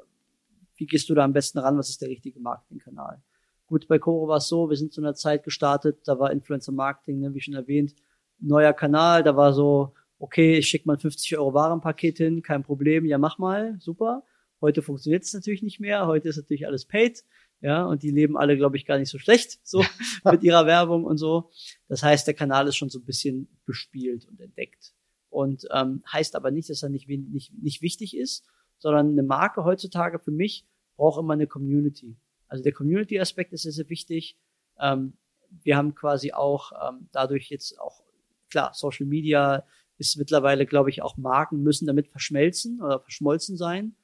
wie 0.77 0.87
gehst 0.87 1.09
du 1.09 1.15
da 1.15 1.25
am 1.25 1.33
besten 1.33 1.59
ran? 1.59 1.79
Was 1.79 1.89
ist 1.89 2.03
der 2.03 2.09
richtige 2.09 2.39
Marketingkanal? 2.41 3.23
Gut, 3.67 3.89
bei 3.89 3.99
Coro 3.99 4.29
war 4.29 4.37
es 4.37 4.47
so, 4.47 4.71
wir 4.71 4.77
sind 4.77 4.93
zu 4.93 5.01
einer 5.01 5.15
Zeit 5.15 5.43
gestartet, 5.43 5.99
da 6.05 6.19
war 6.19 6.31
Influencer 6.31 6.73
Marketing, 6.73 7.19
ne, 7.19 7.35
wie 7.35 7.41
schon 7.41 7.55
erwähnt, 7.55 7.97
neuer 8.39 8.73
Kanal, 8.73 9.25
da 9.25 9.37
war 9.37 9.53
so, 9.53 9.93
okay, 10.19 10.59
ich 10.59 10.69
schicke 10.69 10.87
mal 10.87 10.99
50 10.99 11.37
Euro 11.37 11.53
Warenpaket 11.53 12.19
hin, 12.19 12.43
kein 12.43 12.63
Problem, 12.63 13.05
ja 13.05 13.19
mach 13.19 13.39
mal, 13.39 13.77
super. 13.81 14.23
Heute 14.61 14.83
funktioniert 14.83 15.25
es 15.25 15.35
natürlich 15.35 15.63
nicht 15.63 15.81
mehr, 15.81 16.07
heute 16.07 16.29
ist 16.29 16.37
natürlich 16.37 16.67
alles 16.67 16.85
paid, 16.85 17.25
ja, 17.61 17.85
und 17.85 18.03
die 18.03 18.11
leben 18.11 18.37
alle, 18.37 18.57
glaube 18.57 18.77
ich, 18.77 18.85
gar 18.85 18.99
nicht 18.99 19.11
so 19.11 19.19
schlecht, 19.19 19.59
so 19.67 19.83
mit 20.25 20.43
ihrer 20.43 20.67
Werbung 20.67 21.05
und 21.05 21.17
so. 21.17 21.51
Das 21.89 22.03
heißt, 22.03 22.27
der 22.27 22.35
Kanal 22.35 22.69
ist 22.69 22.77
schon 22.77 22.91
so 22.91 22.99
ein 22.99 23.05
bisschen 23.05 23.49
bespielt 23.65 24.27
und 24.27 24.41
entdeckt. 24.41 24.93
Und 25.31 25.67
ähm, 25.73 26.03
heißt 26.11 26.37
aber 26.37 26.51
nicht, 26.51 26.71
dass 26.71 26.83
er 26.83 26.89
nicht, 26.89 27.09
nicht, 27.09 27.53
nicht 27.55 27.83
wichtig 27.83 28.17
ist, 28.17 28.47
sondern 28.79 29.11
eine 29.11 29.23
Marke 29.23 29.65
heutzutage 29.65 30.19
für 30.19 30.31
mich 30.31 30.67
braucht 30.97 31.21
immer 31.21 31.35
eine 31.35 31.47
Community. 31.47 32.17
Also 32.49 32.63
der 32.63 32.73
Community-Aspekt 32.73 33.53
ist 33.53 33.63
sehr, 33.63 33.73
sehr 33.73 33.89
wichtig. 33.89 34.39
Ähm, 34.79 35.15
wir 35.63 35.77
haben 35.77 35.95
quasi 35.95 36.33
auch 36.33 36.73
ähm, 36.73 37.09
dadurch 37.13 37.51
jetzt 37.51 37.79
auch, 37.81 38.03
klar, 38.51 38.73
Social 38.75 39.07
Media 39.07 39.65
ist 39.99 40.17
mittlerweile, 40.17 40.67
glaube 40.67 40.91
ich, 40.91 41.03
auch 41.03 41.17
Marken 41.17 41.63
müssen 41.63 41.87
damit 41.87 42.09
verschmelzen 42.09 42.81
oder 42.81 43.01
verschmolzen 43.01 43.57
sein. 43.57 43.97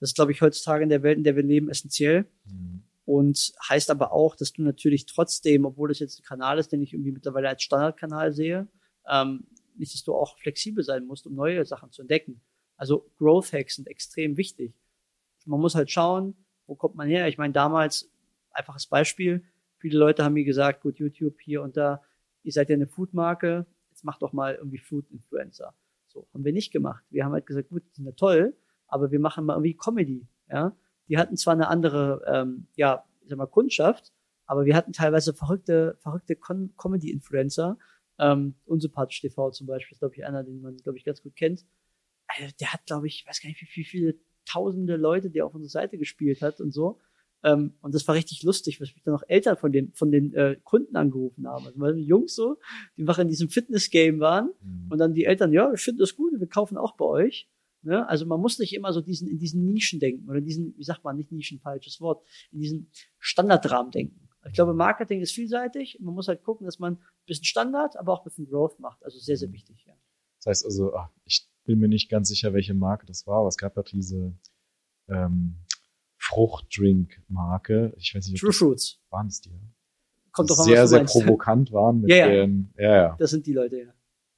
Das 0.00 0.10
ist, 0.10 0.14
glaube 0.14 0.32
ich, 0.32 0.42
heutzutage 0.42 0.82
in 0.82 0.88
der 0.88 1.02
Welt, 1.02 1.18
in 1.18 1.24
der 1.24 1.36
wir 1.36 1.42
leben, 1.42 1.68
essentiell. 1.68 2.26
Mhm. 2.44 2.82
Und 3.08 3.54
heißt 3.66 3.88
aber 3.90 4.12
auch, 4.12 4.36
dass 4.36 4.52
du 4.52 4.60
natürlich 4.60 5.06
trotzdem, 5.06 5.64
obwohl 5.64 5.88
das 5.88 5.98
jetzt 5.98 6.20
ein 6.20 6.24
Kanal 6.24 6.58
ist, 6.58 6.72
den 6.72 6.82
ich 6.82 6.92
irgendwie 6.92 7.12
mittlerweile 7.12 7.48
als 7.48 7.62
Standardkanal 7.62 8.34
sehe, 8.34 8.68
ähm, 9.08 9.46
nicht, 9.76 9.94
dass 9.94 10.04
du 10.04 10.14
auch 10.14 10.36
flexibel 10.36 10.84
sein 10.84 11.06
musst, 11.06 11.26
um 11.26 11.34
neue 11.34 11.64
Sachen 11.64 11.90
zu 11.90 12.02
entdecken. 12.02 12.42
Also 12.76 13.10
Growth 13.16 13.54
Hacks 13.54 13.76
sind 13.76 13.88
extrem 13.88 14.36
wichtig. 14.36 14.74
Man 15.46 15.58
muss 15.58 15.74
halt 15.74 15.90
schauen, 15.90 16.36
wo 16.66 16.74
kommt 16.74 16.96
man 16.96 17.08
her? 17.08 17.28
Ich 17.28 17.38
meine, 17.38 17.54
damals, 17.54 18.10
einfaches 18.50 18.86
Beispiel, 18.86 19.42
viele 19.78 19.96
Leute 19.96 20.22
haben 20.22 20.34
mir 20.34 20.44
gesagt, 20.44 20.82
gut, 20.82 20.98
YouTube 20.98 21.40
hier 21.40 21.62
und 21.62 21.78
da, 21.78 22.02
ihr 22.42 22.52
seid 22.52 22.68
ja 22.68 22.74
eine 22.74 22.88
Food-Marke, 22.88 23.64
jetzt 23.88 24.04
macht 24.04 24.20
doch 24.20 24.34
mal 24.34 24.54
irgendwie 24.56 24.80
Food-Influencer. 24.80 25.72
So, 26.08 26.28
haben 26.34 26.44
wir 26.44 26.52
nicht 26.52 26.72
gemacht. 26.72 27.06
Wir 27.08 27.24
haben 27.24 27.32
halt 27.32 27.46
gesagt, 27.46 27.70
gut, 27.70 27.84
die 27.84 27.94
sind 27.94 28.04
ja 28.04 28.12
toll, 28.12 28.54
aber 28.86 29.10
wir 29.10 29.18
machen 29.18 29.46
mal 29.46 29.54
irgendwie 29.54 29.78
Comedy, 29.78 30.28
ja. 30.50 30.76
Die 31.08 31.18
hatten 31.18 31.36
zwar 31.36 31.54
eine 31.54 31.68
andere, 31.68 32.22
ähm, 32.26 32.66
ja, 32.76 33.04
ich 33.22 33.28
sag 33.28 33.38
mal, 33.38 33.46
Kundschaft, 33.46 34.12
aber 34.46 34.64
wir 34.64 34.74
hatten 34.74 34.92
teilweise 34.92 35.34
verrückte, 35.34 35.96
verrückte 36.00 36.36
Comedy-Influencer, 36.36 37.78
ähm, 38.18 38.54
Unsympathisch 38.64 39.20
TV 39.20 39.50
zum 39.50 39.66
Beispiel, 39.66 39.94
ist, 39.94 40.00
glaube 40.00 40.14
ich, 40.14 40.24
einer, 40.24 40.42
den 40.42 40.60
man, 40.60 40.76
glaube 40.78 40.98
ich, 40.98 41.04
ganz 41.04 41.22
gut 41.22 41.36
kennt. 41.36 41.64
Also, 42.26 42.54
der 42.60 42.72
hat, 42.72 42.86
glaube 42.86 43.06
ich, 43.06 43.26
weiß 43.26 43.40
gar 43.40 43.48
nicht, 43.48 43.60
wie, 43.60 43.68
wie 43.74 43.84
viele 43.84 44.14
tausende 44.44 44.96
Leute, 44.96 45.30
die 45.30 45.42
auf 45.42 45.54
unserer 45.54 45.82
Seite 45.82 45.98
gespielt 45.98 46.42
hat 46.42 46.60
und 46.60 46.72
so. 46.72 46.98
Ähm, 47.44 47.74
und 47.80 47.94
das 47.94 48.06
war 48.08 48.14
richtig 48.14 48.42
lustig, 48.42 48.80
was 48.80 48.92
mich 48.92 49.02
dann 49.04 49.14
auch 49.14 49.22
Eltern 49.28 49.56
von 49.56 49.70
den, 49.70 49.92
von 49.92 50.10
den 50.10 50.34
äh, 50.34 50.56
Kunden 50.64 50.96
angerufen 50.96 51.46
haben. 51.46 51.66
Also 51.66 51.78
weil 51.78 51.94
die 51.94 52.04
Jungs 52.04 52.34
so, 52.34 52.58
die 52.96 53.04
noch 53.04 53.18
in 53.18 53.28
diesem 53.28 53.48
Fitness-Game 53.48 54.18
waren 54.18 54.50
mhm. 54.60 54.90
und 54.90 54.98
dann 54.98 55.14
die 55.14 55.24
Eltern, 55.24 55.52
ja, 55.52 55.72
ich 55.72 55.80
finde 55.80 56.00
das 56.00 56.16
gut, 56.16 56.32
wir 56.38 56.48
kaufen 56.48 56.76
auch 56.76 56.96
bei 56.96 57.04
euch. 57.04 57.48
Ne? 57.82 58.08
Also 58.08 58.26
man 58.26 58.40
muss 58.40 58.58
nicht 58.58 58.74
immer 58.74 58.92
so 58.92 59.00
diesen, 59.00 59.28
in 59.28 59.38
diesen 59.38 59.64
Nischen 59.64 60.00
denken 60.00 60.28
oder 60.28 60.40
diesen, 60.40 60.76
wie 60.76 60.84
sagt 60.84 61.04
man, 61.04 61.16
nicht 61.16 61.32
Nischen, 61.32 61.60
falsches 61.60 62.00
Wort, 62.00 62.26
in 62.52 62.60
diesen 62.60 62.90
Standardrahmen 63.18 63.90
denken. 63.90 64.28
Ich 64.46 64.54
glaube, 64.54 64.72
Marketing 64.72 65.20
ist 65.20 65.32
vielseitig. 65.32 65.98
Man 66.00 66.14
muss 66.14 66.28
halt 66.28 66.42
gucken, 66.42 66.64
dass 66.64 66.78
man 66.78 66.94
ein 66.94 67.26
bisschen 67.26 67.44
Standard, 67.44 67.96
aber 67.96 68.12
auch 68.12 68.20
ein 68.20 68.24
bisschen 68.24 68.48
Growth 68.48 68.78
macht. 68.78 69.04
Also 69.04 69.18
sehr, 69.18 69.36
sehr 69.36 69.48
mhm. 69.48 69.54
wichtig, 69.54 69.84
ja. 69.86 69.94
Das 70.38 70.46
heißt 70.46 70.64
also, 70.64 70.94
ach, 70.94 71.10
ich 71.24 71.48
bin 71.64 71.80
mir 71.80 71.88
nicht 71.88 72.08
ganz 72.08 72.28
sicher, 72.28 72.54
welche 72.54 72.72
Marke 72.74 73.04
das 73.06 73.26
war, 73.26 73.40
aber 73.40 73.48
es 73.48 73.56
gab 73.56 73.76
ja 73.76 73.82
diese 73.82 74.32
ähm, 75.08 75.56
Fruchtdrink-Marke. 76.18 77.92
Ich 77.96 78.14
weiß 78.14 78.28
nicht, 78.28 78.40
True 78.40 78.52
Fruits. 78.52 79.00
Waren 79.10 79.26
es 79.26 79.40
die? 79.40 79.60
Kommt 80.32 80.50
doch 80.50 80.56
sehr, 80.56 80.86
sehr 80.86 81.04
provokant 81.04 81.72
waren 81.72 82.00
mit 82.00 82.10
ja, 82.10 82.16
ja. 82.16 82.28
Den, 82.28 82.72
ja, 82.78 82.96
ja. 82.96 83.16
Das 83.18 83.30
sind 83.30 83.46
die 83.46 83.52
Leute, 83.52 83.78
ja. 83.78 83.92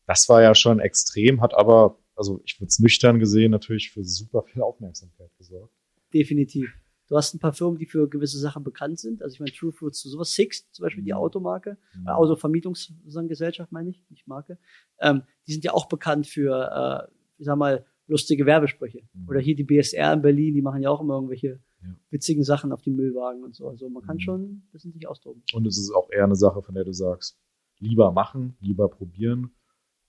Das 0.07 0.29
war 0.29 0.43
ja 0.43 0.55
schon 0.55 0.81
extrem, 0.81 1.41
hat 1.41 1.55
aber, 1.55 1.99
also 2.21 2.43
ich 2.45 2.61
würde 2.61 2.69
es 2.69 2.79
nüchtern 2.79 3.19
gesehen, 3.19 3.51
natürlich 3.51 3.93
für 3.93 4.05
super 4.05 4.43
viel 4.43 4.61
Aufmerksamkeit 4.61 5.31
gesorgt. 5.39 5.73
Definitiv. 6.13 6.71
Du 7.09 7.17
hast 7.17 7.35
ein 7.35 7.39
paar 7.39 7.55
Firmen, 7.55 7.79
die 7.79 7.87
für 7.87 8.11
gewisse 8.11 8.39
Sachen 8.39 8.63
bekannt 8.63 8.99
sind. 8.99 9.23
Also 9.23 9.35
ich 9.35 9.41
meine, 9.41 9.53
True 9.53 9.73
Fruits, 9.73 10.03
sowas, 10.03 10.35
Six, 10.35 10.71
zum 10.71 10.83
Beispiel 10.85 11.03
die 11.03 11.13
mhm. 11.13 11.17
Automarke, 11.17 11.79
mhm. 11.95 12.07
äh, 12.07 12.11
Autovermietungsgesellschaft 12.11 13.73
meine 13.73 13.89
ich, 13.89 14.05
nicht 14.11 14.29
Marke. 14.29 14.59
Ähm, 15.01 15.23
die 15.47 15.53
sind 15.53 15.65
ja 15.65 15.73
auch 15.73 15.89
bekannt 15.89 16.27
für, 16.27 17.09
äh, 17.09 17.13
ich 17.39 17.47
sag 17.47 17.57
mal, 17.57 17.87
lustige 18.07 18.45
Werbesprüche. 18.45 19.01
Mhm. 19.15 19.29
Oder 19.29 19.41
hier 19.41 19.57
die 19.57 19.65
BSR 19.65 20.13
in 20.13 20.21
Berlin, 20.21 20.55
die 20.55 20.63
machen 20.63 20.83
ja 20.83 20.91
auch 20.91 21.01
immer 21.01 21.15
irgendwelche 21.15 21.59
ja. 21.83 21.97
witzigen 22.11 22.45
Sachen 22.45 22.71
auf 22.71 22.83
die 22.83 22.91
Müllwagen 22.91 23.45
und 23.45 23.57
so. 23.57 23.67
Also 23.67 23.89
man 23.89 24.03
kann 24.03 24.17
mhm. 24.17 24.21
schon 24.21 24.43
ein 24.43 24.69
bisschen 24.73 24.93
sich 24.93 25.09
austoben. 25.09 25.43
Und 25.55 25.67
es 25.67 25.79
ist 25.79 25.91
auch 25.93 26.11
eher 26.13 26.25
eine 26.25 26.37
Sache, 26.37 26.61
von 26.61 26.75
der 26.75 26.85
du 26.85 26.93
sagst, 26.93 27.41
lieber 27.79 28.13
machen, 28.13 28.59
lieber 28.61 28.91
probieren. 28.91 29.53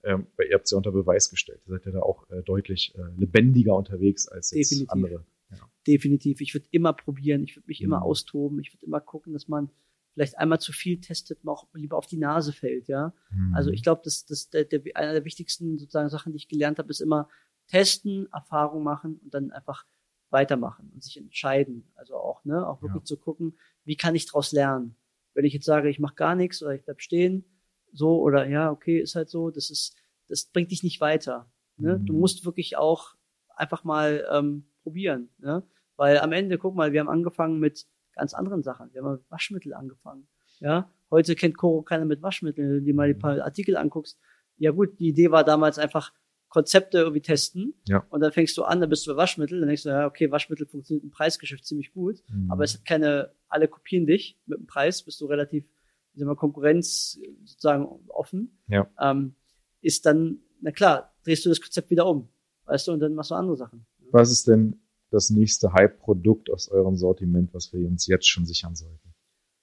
Ähm, 0.04 0.28
weil 0.36 0.48
ihr 0.48 0.56
habt 0.56 0.66
es 0.66 0.72
ja 0.72 0.78
unter 0.78 0.92
Beweis 0.92 1.30
gestellt. 1.30 1.62
Ihr 1.68 1.74
seid 1.74 1.86
ja 1.86 1.92
da 1.92 2.00
auch 2.00 2.28
äh, 2.30 2.42
deutlich 2.42 2.94
äh, 2.96 3.02
lebendiger 3.18 3.76
unterwegs 3.76 4.28
als 4.28 4.52
jetzt 4.52 4.72
Definitiv. 4.72 4.90
andere. 4.92 5.26
Ja. 5.52 5.58
Definitiv. 5.86 6.42
Ich 6.42 6.54
würde 6.54 6.68
immer 6.72 6.94
probieren, 6.94 7.44
ich 7.44 7.56
würde 7.56 7.68
mich 7.68 7.82
mhm. 7.82 7.86
immer 7.86 8.02
austoben, 8.04 8.60
ich 8.60 8.74
würde 8.74 8.86
immer 8.86 9.00
gucken, 9.00 9.34
dass 9.34 9.48
man 9.48 9.70
vielleicht 10.14 10.38
einmal 10.38 10.60
zu 10.60 10.74
viel 10.74 11.00
testet, 11.00 11.44
man 11.44 11.54
auch 11.54 11.68
lieber 11.74 11.98
auf 11.98 12.08
die 12.08 12.18
Nase 12.18 12.52
fällt, 12.52 12.88
ja. 12.88 13.14
Mhm. 13.32 13.54
Also 13.54 13.70
ich 13.70 13.84
glaube, 13.84 14.02
das, 14.04 14.26
das 14.26 14.50
der, 14.50 14.66
der, 14.66 14.82
einer 14.96 15.14
der 15.14 15.26
wichtigsten 15.26 15.78
sozusagen 15.78 16.10
Sachen, 16.10 16.34
die 16.34 16.38
ich 16.38 16.48
gelernt 16.48 16.80
habe, 16.80 16.90
ist 16.90 17.00
immer 17.00 17.30
testen, 17.68 18.28
Erfahrung 18.34 18.84
machen 18.84 19.20
und 19.24 19.34
dann 19.34 19.52
einfach 19.52 19.86
weitermachen 20.30 20.92
und 20.94 21.04
sich 21.04 21.18
entscheiden. 21.18 21.92
Also 21.96 22.16
auch, 22.16 22.44
ne, 22.46 22.68
auch 22.68 22.82
wirklich 22.82 23.02
ja. 23.02 23.06
zu 23.06 23.18
gucken, 23.18 23.58
wie 23.84 23.96
kann 23.96 24.16
ich 24.16 24.26
daraus 24.26 24.52
lernen. 24.52 24.96
Wenn 25.34 25.46
ich 25.46 25.54
jetzt 25.54 25.66
sage, 25.66 25.90
ich 25.90 26.00
mache 26.00 26.16
gar 26.16 26.36
nichts 26.36 26.62
oder 26.62 26.74
ich 26.74 26.84
bleib 26.84 27.02
stehen, 27.02 27.46
so 27.92 28.22
oder 28.22 28.48
ja, 28.48 28.72
okay, 28.72 29.00
ist 29.00 29.16
halt 29.16 29.30
so, 29.30 29.50
das 29.50 29.70
ist, 29.70 29.96
das 30.28 30.46
bringt 30.46 30.72
dich 30.72 30.84
nicht 30.84 31.02
weiter. 31.02 31.52
Ne? 31.78 31.98
Mhm. 31.98 32.06
Du 32.06 32.14
musst 32.14 32.46
wirklich 32.46 32.78
auch 32.78 33.16
einfach 33.56 33.84
mal 33.84 34.26
ähm, 34.32 34.66
probieren. 34.84 35.30
Ne? 35.40 35.64
Weil 35.96 36.20
am 36.20 36.32
Ende, 36.32 36.58
guck 36.58 36.76
mal, 36.76 36.94
wir 36.94 37.00
haben 37.00 37.10
angefangen 37.10 37.60
mit 37.60 37.86
ganz 38.16 38.34
anderen 38.34 38.64
Sachen. 38.64 38.94
Wir 38.94 39.04
haben 39.04 39.14
mit 39.14 39.32
Waschmittel 39.32 39.74
angefangen. 39.74 40.28
Ja, 40.60 40.92
heute 41.10 41.36
kennt 41.36 41.58
Koro 41.58 41.82
keiner 41.82 42.06
mit 42.06 42.22
Waschmittel. 42.22 42.66
Wenn 42.66 42.74
du 42.80 42.82
dir 42.82 42.94
mal 42.94 43.08
die 43.08 43.16
mhm. 43.16 43.20
paar 43.20 43.42
Artikel 43.42 43.78
anguckst, 43.78 44.20
ja 44.58 44.72
gut, 44.72 45.00
die 45.00 45.10
Idee 45.10 45.32
war 45.32 45.44
damals 45.44 45.80
einfach 45.80 46.14
Konzepte 46.52 47.00
irgendwie 47.00 47.22
testen. 47.22 47.74
Ja. 47.88 48.06
Und 48.10 48.20
dann 48.20 48.32
fängst 48.32 48.58
du 48.58 48.64
an, 48.64 48.82
dann 48.82 48.90
bist 48.90 49.08
du 49.08 49.12
bei 49.12 49.18
Waschmittel, 49.18 49.60
dann 49.60 49.68
denkst 49.68 49.84
du, 49.84 49.90
ja, 49.90 50.06
okay, 50.06 50.30
Waschmittel 50.30 50.68
funktioniert 50.68 51.04
im 51.04 51.10
Preisgeschäft 51.10 51.66
ziemlich 51.66 51.94
gut, 51.94 52.22
mhm. 52.28 52.52
aber 52.52 52.64
es 52.64 52.74
hat 52.74 52.86
keine, 52.86 53.32
alle 53.48 53.68
kopieren 53.68 54.06
dich 54.06 54.38
mit 54.46 54.60
dem 54.60 54.68
Preis, 54.68 55.02
bist 55.02 55.20
du 55.22 55.26
relativ, 55.26 55.66
sagen 56.14 56.30
wir, 56.30 56.36
Konkurrenz 56.36 57.20
sozusagen 57.46 57.88
offen. 58.08 58.60
Ja. 58.68 58.88
Ähm, 59.00 59.36
ist 59.82 60.06
dann, 60.06 60.40
na 60.62 60.72
klar, 60.72 61.14
drehst 61.24 61.46
du 61.46 61.50
das 61.50 61.62
Konzept 61.62 61.90
wieder 61.90 62.06
um, 62.06 62.30
weißt 62.66 62.88
du, 62.88 62.94
und 62.94 63.00
dann 63.00 63.14
machst 63.14 63.32
du 63.32 63.36
andere 63.36 63.58
Sachen. 63.58 63.86
Was 64.12 64.32
ist 64.32 64.48
denn 64.48 64.82
das 65.10 65.30
nächste 65.30 65.74
Hype-Produkt 65.74 66.50
aus 66.50 66.70
eurem 66.70 66.96
Sortiment, 66.96 67.54
was 67.54 67.74
wir 67.74 67.88
uns 67.88 68.08
jetzt 68.08 68.28
schon 68.28 68.46
sichern 68.46 68.76
sollten? 68.76 69.14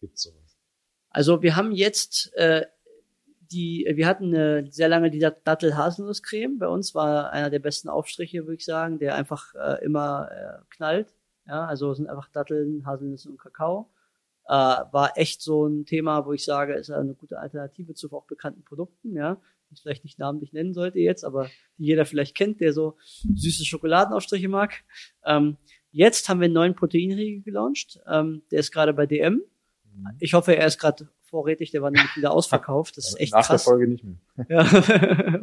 Gibt's 0.01 0.23
sowas? 0.23 0.59
Also 1.11 1.43
wir 1.43 1.57
haben 1.57 1.73
jetzt 1.73 2.33
äh, 2.35 2.67
die, 3.51 3.91
wir 3.95 4.07
hatten 4.07 4.35
eine, 4.35 4.71
sehr 4.71 4.89
lange 4.89 5.11
die 5.11 5.19
Dattel-Haselnuss-Creme. 5.19 6.59
Bei 6.59 6.69
uns 6.69 6.95
war 6.95 7.31
einer 7.31 7.51
der 7.51 7.61
besten 7.61 7.89
Aufstriche, 7.89 8.43
würde 8.43 8.57
ich 8.57 8.65
sagen, 8.65 8.99
der 8.99 9.15
einfach 9.15 9.55
äh, 9.55 9.85
immer 9.85 10.29
äh, 10.31 10.65
knallt. 10.71 11.15
Ja, 11.47 11.65
also 11.65 11.95
sind 11.95 12.09
einfach 12.09 12.29
Datteln, 12.29 12.85
Haselnüsse 12.85 13.31
und 13.31 13.39
Kakao. 13.39 13.91
Äh, 14.49 14.53
war 14.93 15.13
echt 15.17 15.43
so 15.43 15.67
ein 15.67 15.85
Thema, 15.85 16.25
wo 16.25 16.33
ich 16.33 16.43
sage, 16.43 16.73
ist 16.73 16.91
eine 16.91 17.13
gute 17.13 17.39
Alternative 17.39 17.93
zu 17.93 18.11
auch 18.13 18.25
bekannten 18.25 18.65
Produkten, 18.65 19.15
ja. 19.15 19.39
Die 19.69 19.75
ich 19.75 19.83
vielleicht 19.83 20.05
nicht 20.05 20.19
namentlich 20.19 20.55
nennen 20.55 20.73
sollte 20.73 20.99
jetzt, 20.99 21.23
aber 21.23 21.51
die 21.77 21.85
jeder 21.85 22.07
vielleicht 22.07 22.35
kennt, 22.35 22.63
der 22.63 22.73
so 22.73 22.97
süße 23.35 23.67
Schokoladenaufstriche 23.67 24.49
mag. 24.49 24.85
Ähm, 25.27 25.59
jetzt 25.91 26.31
haben 26.31 26.41
wir 26.41 26.47
einen 26.47 26.55
neuen 26.55 26.75
Proteinriegel 26.75 27.43
gelauncht. 27.43 28.01
Ähm, 28.07 28.41
der 28.51 28.61
ist 28.61 28.73
gerade 28.73 28.95
bei 28.95 29.05
DM. 29.05 29.35
Mhm. 29.35 30.07
Ich 30.19 30.33
hoffe, 30.33 30.57
er 30.57 30.67
ist 30.67 30.79
gerade 30.79 31.11
vorrätig, 31.21 31.71
der 31.71 31.83
war 31.83 31.91
nämlich 31.91 32.17
wieder 32.17 32.31
ausverkauft. 32.33 32.97
Das 32.97 33.09
ist 33.09 33.21
echt 33.21 33.35
Nach 33.35 33.47
krass. 33.47 33.65
der 33.65 33.71
Folge 33.71 33.87
nicht 33.89 34.05
mehr. 34.05 34.17
ja. 34.49 35.43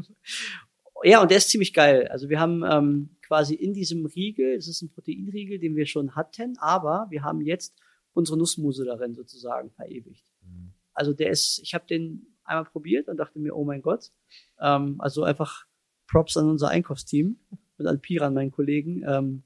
ja, 1.03 1.21
und 1.21 1.29
der 1.29 1.37
ist 1.37 1.49
ziemlich 1.49 1.73
geil. 1.73 2.07
Also 2.07 2.29
wir 2.29 2.39
haben 2.39 2.63
ähm, 2.67 3.09
quasi 3.21 3.53
in 3.53 3.73
diesem 3.75 4.05
Riegel, 4.07 4.55
es 4.55 4.67
ist 4.67 4.81
ein 4.81 4.89
Proteinriegel, 4.89 5.59
den 5.59 5.75
wir 5.75 5.85
schon 5.85 6.15
hatten, 6.15 6.57
aber 6.57 7.05
wir 7.11 7.21
haben 7.21 7.41
jetzt 7.41 7.75
unsere 8.15 8.37
Nussmuse 8.37 8.85
darin 8.85 9.13
sozusagen 9.13 9.69
verewigt. 9.71 10.25
Mhm. 10.41 10.73
Also 10.93 11.13
der 11.13 11.29
ist, 11.29 11.59
ich 11.61 11.73
habe 11.73 11.85
den 11.85 12.35
einmal 12.43 12.65
probiert 12.65 13.07
und 13.07 13.17
dachte 13.17 13.39
mir, 13.39 13.55
oh 13.55 13.65
mein 13.65 13.81
Gott. 13.81 14.11
Ähm, 14.59 14.95
also 14.99 15.23
einfach 15.23 15.65
Props 16.07 16.37
an 16.37 16.49
unser 16.49 16.69
Einkaufsteam 16.69 17.39
und 17.77 17.87
an 17.87 18.01
Piran, 18.01 18.33
meinen 18.33 18.51
Kollegen. 18.51 19.03
Ähm, 19.07 19.43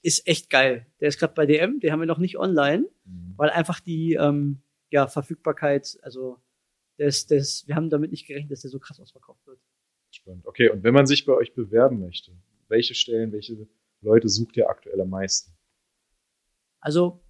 ist 0.00 0.26
echt 0.26 0.50
geil. 0.50 0.86
Der 1.00 1.08
ist 1.08 1.18
gerade 1.18 1.34
bei 1.34 1.46
DM, 1.46 1.78
den 1.78 1.92
haben 1.92 2.00
wir 2.00 2.06
noch 2.06 2.18
nicht 2.18 2.38
online, 2.38 2.88
mhm. 3.04 3.34
weil 3.36 3.50
einfach 3.50 3.78
die 3.78 4.14
ähm, 4.14 4.62
ja, 4.90 5.06
Verfügbarkeit, 5.06 5.98
also 6.02 6.38
das, 6.98 7.26
das, 7.26 7.66
wir 7.66 7.76
haben 7.76 7.90
damit 7.90 8.10
nicht 8.10 8.26
gerechnet, 8.26 8.50
dass 8.50 8.62
der 8.62 8.70
so 8.70 8.78
krass 8.78 9.00
ausverkauft 9.00 9.46
wird. 9.46 9.60
Spannend. 10.10 10.46
Okay, 10.46 10.70
und 10.70 10.82
wenn 10.82 10.94
man 10.94 11.06
sich 11.06 11.24
bei 11.24 11.34
euch 11.34 11.54
bewerben 11.54 12.00
möchte, 12.00 12.32
welche 12.68 12.94
Stellen, 12.94 13.32
welche 13.32 13.68
Leute 14.00 14.28
sucht 14.28 14.56
ihr 14.56 14.68
aktuell 14.68 15.00
am 15.00 15.10
meisten? 15.10 15.52
Also 16.80 17.22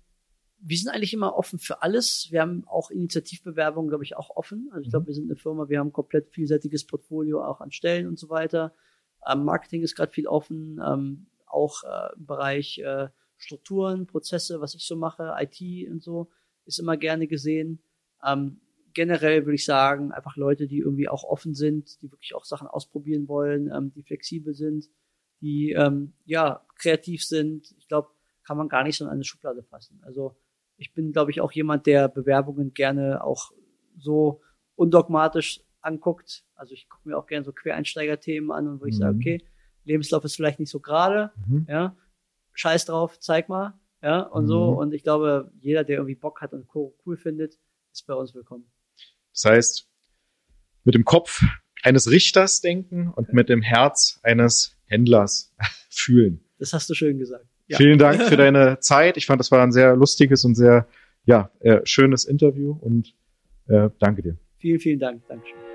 wir 0.64 0.76
sind 0.76 0.90
eigentlich 0.90 1.12
immer 1.12 1.34
offen 1.36 1.58
für 1.58 1.82
alles. 1.82 2.28
Wir 2.30 2.40
haben 2.40 2.64
auch 2.68 2.90
Initiativbewerbungen, 2.90 3.88
glaube 3.88 4.04
ich, 4.04 4.16
auch 4.16 4.30
offen. 4.30 4.68
Also 4.72 4.84
ich 4.84 4.90
glaube, 4.90 5.04
mhm. 5.04 5.06
wir 5.08 5.14
sind 5.14 5.24
eine 5.24 5.36
Firma, 5.36 5.68
wir 5.68 5.80
haben 5.80 5.88
ein 5.88 5.92
komplett 5.92 6.30
vielseitiges 6.30 6.86
Portfolio 6.86 7.44
auch 7.44 7.60
an 7.60 7.72
Stellen 7.72 8.06
und 8.06 8.18
so 8.18 8.28
weiter. 8.28 8.72
Ähm, 9.26 9.44
Marketing 9.44 9.82
ist 9.82 9.96
gerade 9.96 10.12
viel 10.12 10.28
offen, 10.28 10.80
ähm, 10.84 11.26
auch 11.46 11.82
äh, 11.82 12.14
im 12.16 12.26
Bereich 12.26 12.78
äh, 12.78 13.08
Strukturen, 13.36 14.06
Prozesse, 14.06 14.60
was 14.60 14.74
ich 14.74 14.84
so 14.86 14.96
mache, 14.96 15.34
IT 15.38 15.90
und 15.90 16.00
so, 16.00 16.30
ist 16.64 16.78
immer 16.78 16.96
gerne 16.96 17.26
gesehen. 17.26 17.82
Ähm, 18.24 18.60
generell 18.94 19.44
würde 19.44 19.56
ich 19.56 19.64
sagen, 19.64 20.12
einfach 20.12 20.36
Leute, 20.36 20.68
die 20.68 20.78
irgendwie 20.78 21.08
auch 21.08 21.24
offen 21.24 21.54
sind, 21.54 22.00
die 22.02 22.12
wirklich 22.12 22.34
auch 22.36 22.44
Sachen 22.44 22.68
ausprobieren 22.68 23.26
wollen, 23.26 23.68
ähm, 23.74 23.92
die 23.92 24.04
flexibel 24.04 24.54
sind, 24.54 24.88
die 25.40 25.72
ähm, 25.72 26.12
ja 26.24 26.64
kreativ 26.76 27.24
sind. 27.24 27.74
Ich 27.78 27.88
glaube, 27.88 28.10
kann 28.44 28.56
man 28.56 28.68
gar 28.68 28.84
nicht 28.84 28.96
so 28.96 29.04
in 29.04 29.10
eine 29.10 29.24
Schublade 29.24 29.64
fassen. 29.64 30.00
Also 30.04 30.36
ich 30.76 30.94
bin, 30.94 31.12
glaube 31.12 31.30
ich, 31.30 31.40
auch 31.40 31.52
jemand, 31.52 31.86
der 31.86 32.08
Bewerbungen 32.08 32.74
gerne 32.74 33.22
auch 33.24 33.52
so 33.98 34.40
undogmatisch 34.74 35.60
anguckt. 35.80 36.44
Also 36.54 36.74
ich 36.74 36.88
gucke 36.88 37.08
mir 37.08 37.16
auch 37.16 37.26
gerne 37.26 37.44
so 37.44 37.52
Quereinsteiger-Themen 37.52 38.50
an 38.50 38.68
und 38.68 38.80
wo 38.80 38.86
ich 38.86 38.94
mhm. 38.94 38.98
sage, 38.98 39.16
okay, 39.16 39.44
Lebenslauf 39.84 40.24
ist 40.24 40.36
vielleicht 40.36 40.60
nicht 40.60 40.70
so 40.70 40.80
gerade, 40.80 41.32
mhm. 41.46 41.66
ja, 41.68 41.96
scheiß 42.52 42.84
drauf, 42.84 43.18
zeig 43.18 43.48
mal, 43.48 43.78
ja, 44.02 44.20
und 44.20 44.44
mhm. 44.44 44.48
so. 44.48 44.68
Und 44.70 44.94
ich 44.94 45.02
glaube, 45.02 45.52
jeder, 45.60 45.84
der 45.84 45.96
irgendwie 45.96 46.14
Bock 46.14 46.40
hat 46.40 46.52
und 46.52 46.66
cool 46.74 47.16
findet, 47.16 47.58
ist 47.92 48.06
bei 48.06 48.14
uns 48.14 48.34
willkommen. 48.34 48.70
Das 49.32 49.44
heißt, 49.44 49.88
mit 50.84 50.94
dem 50.94 51.04
Kopf 51.04 51.42
eines 51.82 52.10
Richters 52.10 52.60
denken 52.60 53.08
und 53.08 53.32
mit 53.32 53.48
dem 53.48 53.62
Herz 53.62 54.20
eines 54.22 54.76
Händlers 54.86 55.54
fühlen. 55.90 56.44
Das 56.58 56.72
hast 56.72 56.88
du 56.90 56.94
schön 56.94 57.18
gesagt. 57.18 57.46
Ja. 57.72 57.78
Vielen 57.78 57.98
Dank 57.98 58.22
für 58.22 58.36
deine 58.36 58.78
Zeit. 58.80 59.16
Ich 59.16 59.26
fand, 59.26 59.40
das 59.40 59.50
war 59.50 59.62
ein 59.62 59.72
sehr 59.72 59.96
lustiges 59.96 60.44
und 60.44 60.54
sehr 60.54 60.86
ja, 61.24 61.50
äh, 61.60 61.80
schönes 61.84 62.24
Interview 62.24 62.76
und 62.80 63.14
äh, 63.68 63.88
danke 63.98 64.22
dir. 64.22 64.36
Vielen, 64.58 64.78
vielen 64.78 64.98
Dank. 64.98 65.22
Dankeschön. 65.26 65.71